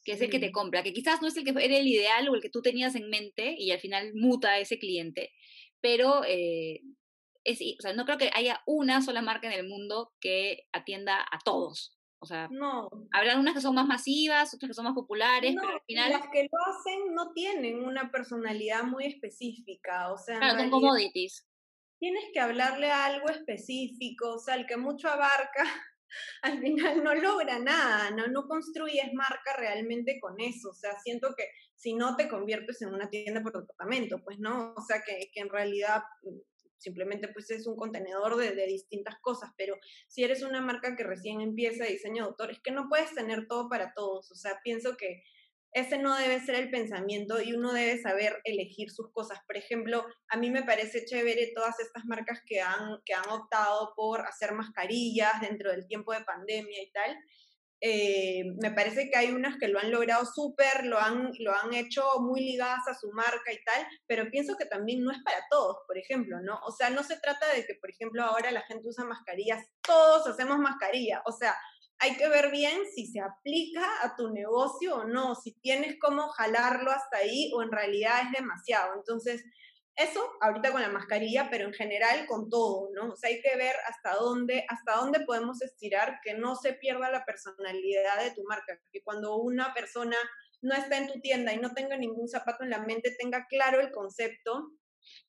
que 0.06 0.12
es 0.12 0.20
el 0.20 0.30
que 0.30 0.38
te 0.38 0.52
compra, 0.52 0.84
que 0.84 0.92
quizás 0.92 1.20
no 1.20 1.26
es 1.26 1.36
el 1.36 1.42
que 1.42 1.50
era 1.50 1.76
el 1.76 1.86
ideal 1.88 2.28
o 2.28 2.36
el 2.36 2.40
que 2.40 2.48
tú 2.48 2.62
tenías 2.62 2.94
en 2.94 3.10
mente 3.10 3.56
y 3.58 3.72
al 3.72 3.80
final 3.80 4.12
muta 4.14 4.50
a 4.50 4.60
ese 4.60 4.78
cliente, 4.78 5.32
pero 5.80 6.22
eh, 6.24 6.80
es, 7.42 7.60
o 7.60 7.82
sea, 7.82 7.92
no 7.92 8.04
creo 8.04 8.16
que 8.16 8.30
haya 8.32 8.62
una 8.66 9.02
sola 9.02 9.20
marca 9.20 9.48
en 9.48 9.58
el 9.58 9.68
mundo 9.68 10.12
que 10.20 10.68
atienda 10.72 11.20
a 11.20 11.40
todos. 11.44 11.98
O 12.20 12.26
sea, 12.26 12.48
no. 12.50 12.88
habrá 13.12 13.36
unas 13.36 13.54
que 13.54 13.60
son 13.60 13.74
más 13.74 13.86
masivas, 13.86 14.54
otras 14.54 14.70
que 14.70 14.74
son 14.74 14.84
más 14.84 14.94
populares, 14.94 15.54
pero 15.60 15.74
al 15.74 15.82
final... 15.86 16.12
Las 16.12 16.28
que 16.32 16.44
lo 16.44 16.58
hacen 16.72 17.12
no 17.12 17.32
tienen 17.32 17.84
una 17.84 18.10
personalidad 18.12 18.84
muy 18.84 19.06
específica, 19.06 20.12
o 20.12 20.18
sea... 20.18 20.38
Claro, 20.38 20.60
son 20.60 20.70
commodities. 20.70 21.46
Tienes 21.98 22.24
que 22.32 22.38
hablarle 22.38 22.90
a 22.90 23.06
algo 23.06 23.28
específico, 23.28 24.34
o 24.34 24.38
sea, 24.38 24.54
el 24.54 24.66
que 24.66 24.76
mucho 24.76 25.08
abarca, 25.08 25.64
al 26.42 26.60
final 26.60 27.02
no 27.02 27.14
logra 27.14 27.58
nada, 27.58 28.10
¿no? 28.10 28.26
No 28.28 28.46
construyes 28.46 29.12
marca 29.12 29.56
realmente 29.56 30.18
con 30.20 30.40
eso, 30.40 30.70
o 30.70 30.74
sea, 30.74 30.98
siento 31.00 31.34
que 31.36 31.48
si 31.74 31.94
no 31.94 32.16
te 32.16 32.28
conviertes 32.28 32.80
en 32.82 32.94
una 32.94 33.08
tienda 33.10 33.42
por 33.42 33.52
departamento, 33.52 34.22
pues 34.22 34.38
no, 34.38 34.74
o 34.76 34.80
sea, 34.80 35.02
que, 35.02 35.30
que 35.32 35.40
en 35.40 35.48
realidad 35.48 36.02
simplemente 36.78 37.28
pues 37.28 37.50
es 37.50 37.66
un 37.66 37.76
contenedor 37.76 38.36
de, 38.36 38.54
de, 38.54 38.66
distintas 38.66 39.16
cosas, 39.20 39.50
pero 39.56 39.76
si 40.08 40.24
eres 40.24 40.42
una 40.42 40.60
marca 40.60 40.94
que 40.94 41.04
recién 41.04 41.40
empieza 41.40 41.84
diseño 41.84 42.22
de 42.22 42.28
autor, 42.30 42.50
es 42.50 42.60
que 42.60 42.70
no 42.70 42.88
puedes 42.88 43.14
tener 43.14 43.46
todo 43.46 43.68
para 43.68 43.92
todos, 43.94 44.30
o 44.30 44.34
sea, 44.34 44.60
pienso 44.62 44.96
que 44.96 45.22
ese 45.72 45.98
no 45.98 46.16
debe 46.16 46.40
ser 46.40 46.54
el 46.54 46.70
pensamiento 46.70 47.40
y 47.40 47.52
uno 47.52 47.72
debe 47.72 48.00
saber 48.00 48.40
elegir 48.44 48.90
sus 48.90 49.10
cosas. 49.12 49.38
Por 49.46 49.56
ejemplo, 49.56 50.06
a 50.28 50.36
mí 50.36 50.50
me 50.50 50.62
parece 50.62 51.04
chévere 51.04 51.52
todas 51.54 51.78
estas 51.80 52.04
marcas 52.06 52.40
que 52.46 52.60
han, 52.60 53.00
que 53.04 53.14
han 53.14 53.28
optado 53.28 53.92
por 53.94 54.20
hacer 54.20 54.52
mascarillas 54.52 55.40
dentro 55.40 55.70
del 55.70 55.86
tiempo 55.86 56.12
de 56.12 56.24
pandemia 56.24 56.82
y 56.82 56.90
tal, 56.92 57.16
eh, 57.82 58.42
me 58.62 58.70
parece 58.70 59.10
que 59.10 59.18
hay 59.18 59.32
unas 59.32 59.58
que 59.58 59.68
lo 59.68 59.78
han 59.78 59.90
logrado 59.90 60.24
súper, 60.24 60.86
lo 60.86 60.98
han, 60.98 61.30
lo 61.40 61.52
han 61.54 61.74
hecho 61.74 62.02
muy 62.20 62.40
ligadas 62.40 62.88
a 62.88 62.94
su 62.94 63.12
marca 63.12 63.52
y 63.52 63.62
tal, 63.64 63.86
pero 64.06 64.30
pienso 64.30 64.56
que 64.56 64.64
también 64.64 65.04
no 65.04 65.10
es 65.10 65.18
para 65.22 65.44
todos, 65.50 65.78
por 65.86 65.98
ejemplo, 65.98 66.40
¿no? 66.40 66.58
O 66.64 66.72
sea, 66.72 66.88
no 66.88 67.02
se 67.02 67.20
trata 67.20 67.52
de 67.52 67.66
que, 67.66 67.74
por 67.74 67.90
ejemplo, 67.90 68.24
ahora 68.24 68.50
la 68.50 68.62
gente 68.62 68.88
usa 68.88 69.04
mascarillas, 69.04 69.62
todos 69.82 70.26
hacemos 70.26 70.58
mascarilla, 70.58 71.22
o 71.26 71.32
sea, 71.32 71.54
hay 71.98 72.16
que 72.16 72.28
ver 72.28 72.50
bien 72.50 72.82
si 72.94 73.06
se 73.06 73.20
aplica 73.20 73.86
a 74.02 74.16
tu 74.16 74.30
negocio 74.30 74.96
o 74.96 75.04
no, 75.04 75.34
si 75.34 75.52
tienes 75.60 75.96
cómo 76.00 76.28
jalarlo 76.28 76.90
hasta 76.90 77.18
ahí 77.18 77.50
o 77.54 77.62
en 77.62 77.72
realidad 77.72 78.22
es 78.24 78.32
demasiado. 78.32 78.94
Entonces, 78.94 79.42
eso 79.96 80.30
ahorita 80.42 80.72
con 80.72 80.82
la 80.82 80.90
mascarilla, 80.90 81.48
pero 81.50 81.66
en 81.66 81.72
general 81.72 82.26
con 82.26 82.50
todo, 82.50 82.90
¿no? 82.92 83.12
O 83.12 83.16
sea, 83.16 83.30
hay 83.30 83.40
que 83.40 83.56
ver 83.56 83.74
hasta 83.88 84.14
dónde, 84.14 84.66
hasta 84.68 84.96
dónde 84.96 85.20
podemos 85.20 85.62
estirar 85.62 86.20
que 86.22 86.34
no 86.34 86.54
se 86.54 86.74
pierda 86.74 87.10
la 87.10 87.24
personalidad 87.24 88.22
de 88.22 88.34
tu 88.34 88.42
marca, 88.44 88.78
que 88.92 89.02
cuando 89.02 89.36
una 89.36 89.72
persona 89.72 90.16
no 90.60 90.74
está 90.74 90.98
en 90.98 91.10
tu 91.10 91.20
tienda 91.20 91.54
y 91.54 91.58
no 91.58 91.72
tenga 91.72 91.96
ningún 91.96 92.28
zapato 92.28 92.62
en 92.62 92.70
la 92.70 92.80
mente, 92.80 93.16
tenga 93.18 93.46
claro 93.46 93.80
el 93.80 93.90
concepto 93.90 94.72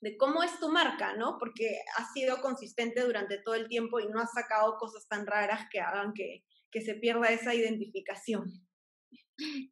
de 0.02 0.18
cómo 0.18 0.44
es 0.44 0.60
tu 0.60 0.70
marca, 0.70 1.16
¿no? 1.16 1.38
Porque 1.40 1.80
ha 1.98 2.12
sido 2.12 2.42
consistente 2.42 3.02
durante 3.02 3.38
todo 3.38 3.56
el 3.56 3.70
tiempo 3.70 4.00
y 4.00 4.08
no 4.08 4.20
ha 4.20 4.28
sacado 4.28 4.78
cosas 4.78 5.08
tan 5.08 5.26
raras 5.26 5.68
que 5.72 5.80
hagan 5.80 6.14
que, 6.14 6.44
que 6.72 6.82
se 6.82 6.96
pierda 6.96 7.28
esa 7.30 7.54
identificación. 7.56 8.68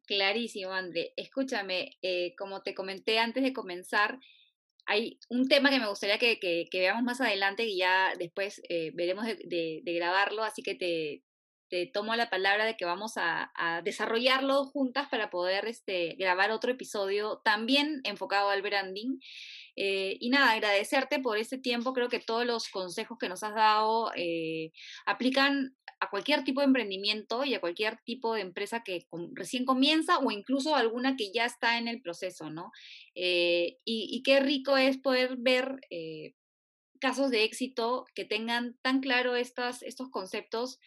Clarísimo, 0.06 0.72
André. 0.72 1.12
Escúchame, 1.16 1.98
eh, 2.02 2.34
como 2.36 2.62
te 2.62 2.74
comenté 2.74 3.18
antes 3.18 3.42
de 3.42 3.52
comenzar, 3.52 4.18
hay 4.86 5.18
un 5.28 5.48
tema 5.48 5.70
que 5.70 5.80
me 5.80 5.88
gustaría 5.88 6.18
que, 6.18 6.38
que, 6.38 6.68
veamos 6.72 7.02
más 7.02 7.20
adelante 7.20 7.64
y 7.64 7.78
ya 7.78 8.14
después 8.16 8.62
eh, 8.68 8.92
veremos 8.94 9.26
de, 9.26 9.82
grabarlo, 9.84 10.44
así 10.44 10.62
que 10.62 10.76
te, 10.76 11.24
te, 11.68 11.86
tomo 11.86 12.14
la 12.14 12.30
palabra 12.30 12.64
de 12.64 12.76
que 12.76 12.84
vamos 12.84 13.16
a, 13.16 13.50
a, 13.56 13.82
desarrollarlo 13.82 14.64
juntas 14.64 15.08
para 15.08 15.28
poder 15.28 15.66
este, 15.66 16.14
grabar 16.16 16.52
otro 16.52 16.70
episodio 16.70 17.40
también 17.44 18.00
enfocado 18.04 18.50
al 18.50 18.62
branding. 18.62 19.18
Eh, 19.76 20.16
y 20.20 20.30
nada, 20.30 20.52
agradecerte 20.52 21.20
por 21.20 21.38
este 21.38 21.58
tiempo. 21.58 21.92
Creo 21.92 22.08
que 22.08 22.18
todos 22.18 22.46
los 22.46 22.68
consejos 22.68 23.18
que 23.18 23.28
nos 23.28 23.42
has 23.42 23.54
dado 23.54 24.10
eh, 24.16 24.72
aplican 25.04 25.76
a 26.00 26.10
cualquier 26.10 26.44
tipo 26.44 26.60
de 26.60 26.66
emprendimiento 26.66 27.44
y 27.44 27.54
a 27.54 27.60
cualquier 27.60 27.98
tipo 28.04 28.34
de 28.34 28.42
empresa 28.42 28.82
que 28.84 29.06
recién 29.32 29.64
comienza 29.64 30.18
o 30.18 30.30
incluso 30.30 30.74
alguna 30.74 31.16
que 31.16 31.32
ya 31.32 31.46
está 31.46 31.78
en 31.78 31.88
el 31.88 32.02
proceso, 32.02 32.50
¿no? 32.50 32.72
Eh, 33.14 33.78
y, 33.84 34.22
qué 34.22 34.40
rico 34.40 34.76
es 34.76 34.98
poder 34.98 35.36
ver 35.38 35.80
eh, 35.90 36.34
casos 37.00 37.30
de 37.30 37.44
éxito 37.44 38.04
que 38.14 38.24
tengan 38.24 38.76
tan 38.82 39.00
claro 39.00 39.36
estas, 39.36 39.82
estos 39.82 40.10
conceptos 40.10 40.78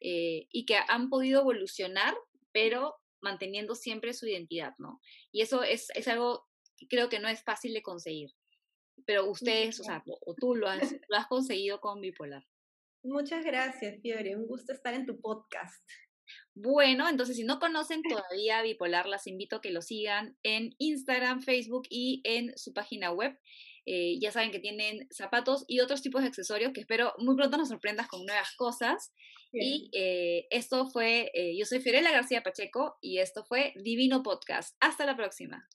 eh, 0.00 0.46
y 0.52 0.64
que 0.64 0.76
han 0.88 1.08
podido 1.08 1.40
evolucionar, 1.40 2.14
pero 2.52 2.96
manteniendo 3.20 3.74
siempre 3.74 4.14
su 4.14 4.26
identidad, 4.26 4.74
¿no? 4.78 5.00
Y 5.32 5.42
eso 5.42 5.62
es, 5.62 5.90
es 5.94 6.08
algo 6.08 6.46
que 6.82 6.88
creo 6.88 7.08
que 7.08 7.20
no 7.20 7.28
es 7.28 7.42
fácil 7.42 7.72
de 7.74 7.82
conseguir. 7.82 8.30
Pero 9.06 9.30
ustedes, 9.30 9.80
o 9.80 9.84
sea, 9.84 10.02
o 10.06 10.34
tú 10.34 10.54
lo 10.54 10.68
has, 10.68 10.80
lo 11.08 11.16
has 11.16 11.26
conseguido 11.26 11.80
con 11.80 12.00
Bipolar. 12.00 12.44
Muchas 13.04 13.44
gracias, 13.44 14.00
Fiore. 14.00 14.36
Un 14.36 14.46
gusto 14.46 14.72
estar 14.72 14.94
en 14.94 15.06
tu 15.06 15.20
podcast. 15.20 15.82
Bueno, 16.54 17.08
entonces 17.08 17.36
si 17.36 17.44
no 17.44 17.58
conocen 17.58 18.02
todavía 18.02 18.62
Bipolar, 18.62 19.06
las 19.06 19.26
invito 19.26 19.56
a 19.56 19.60
que 19.60 19.70
lo 19.70 19.82
sigan 19.82 20.36
en 20.42 20.74
Instagram, 20.78 21.42
Facebook 21.42 21.84
y 21.90 22.20
en 22.24 22.56
su 22.56 22.72
página 22.72 23.10
web. 23.10 23.38
Eh, 23.84 24.18
ya 24.20 24.30
saben 24.30 24.52
que 24.52 24.60
tienen 24.60 25.08
zapatos 25.10 25.64
y 25.66 25.80
otros 25.80 26.02
tipos 26.02 26.22
de 26.22 26.28
accesorios 26.28 26.72
que 26.72 26.80
espero 26.80 27.14
muy 27.18 27.34
pronto 27.34 27.56
nos 27.56 27.68
sorprendas 27.68 28.06
con 28.06 28.24
nuevas 28.24 28.54
cosas. 28.56 29.12
Y 29.54 29.90
eh, 29.92 30.46
esto 30.50 30.88
fue, 30.88 31.30
eh, 31.34 31.54
yo 31.58 31.66
soy 31.66 31.80
Fiorella 31.80 32.10
García 32.10 32.42
Pacheco 32.42 32.96
y 33.02 33.18
esto 33.18 33.44
fue 33.44 33.74
Divino 33.76 34.22
Podcast. 34.22 34.76
Hasta 34.80 35.04
la 35.04 35.16
próxima. 35.16 35.68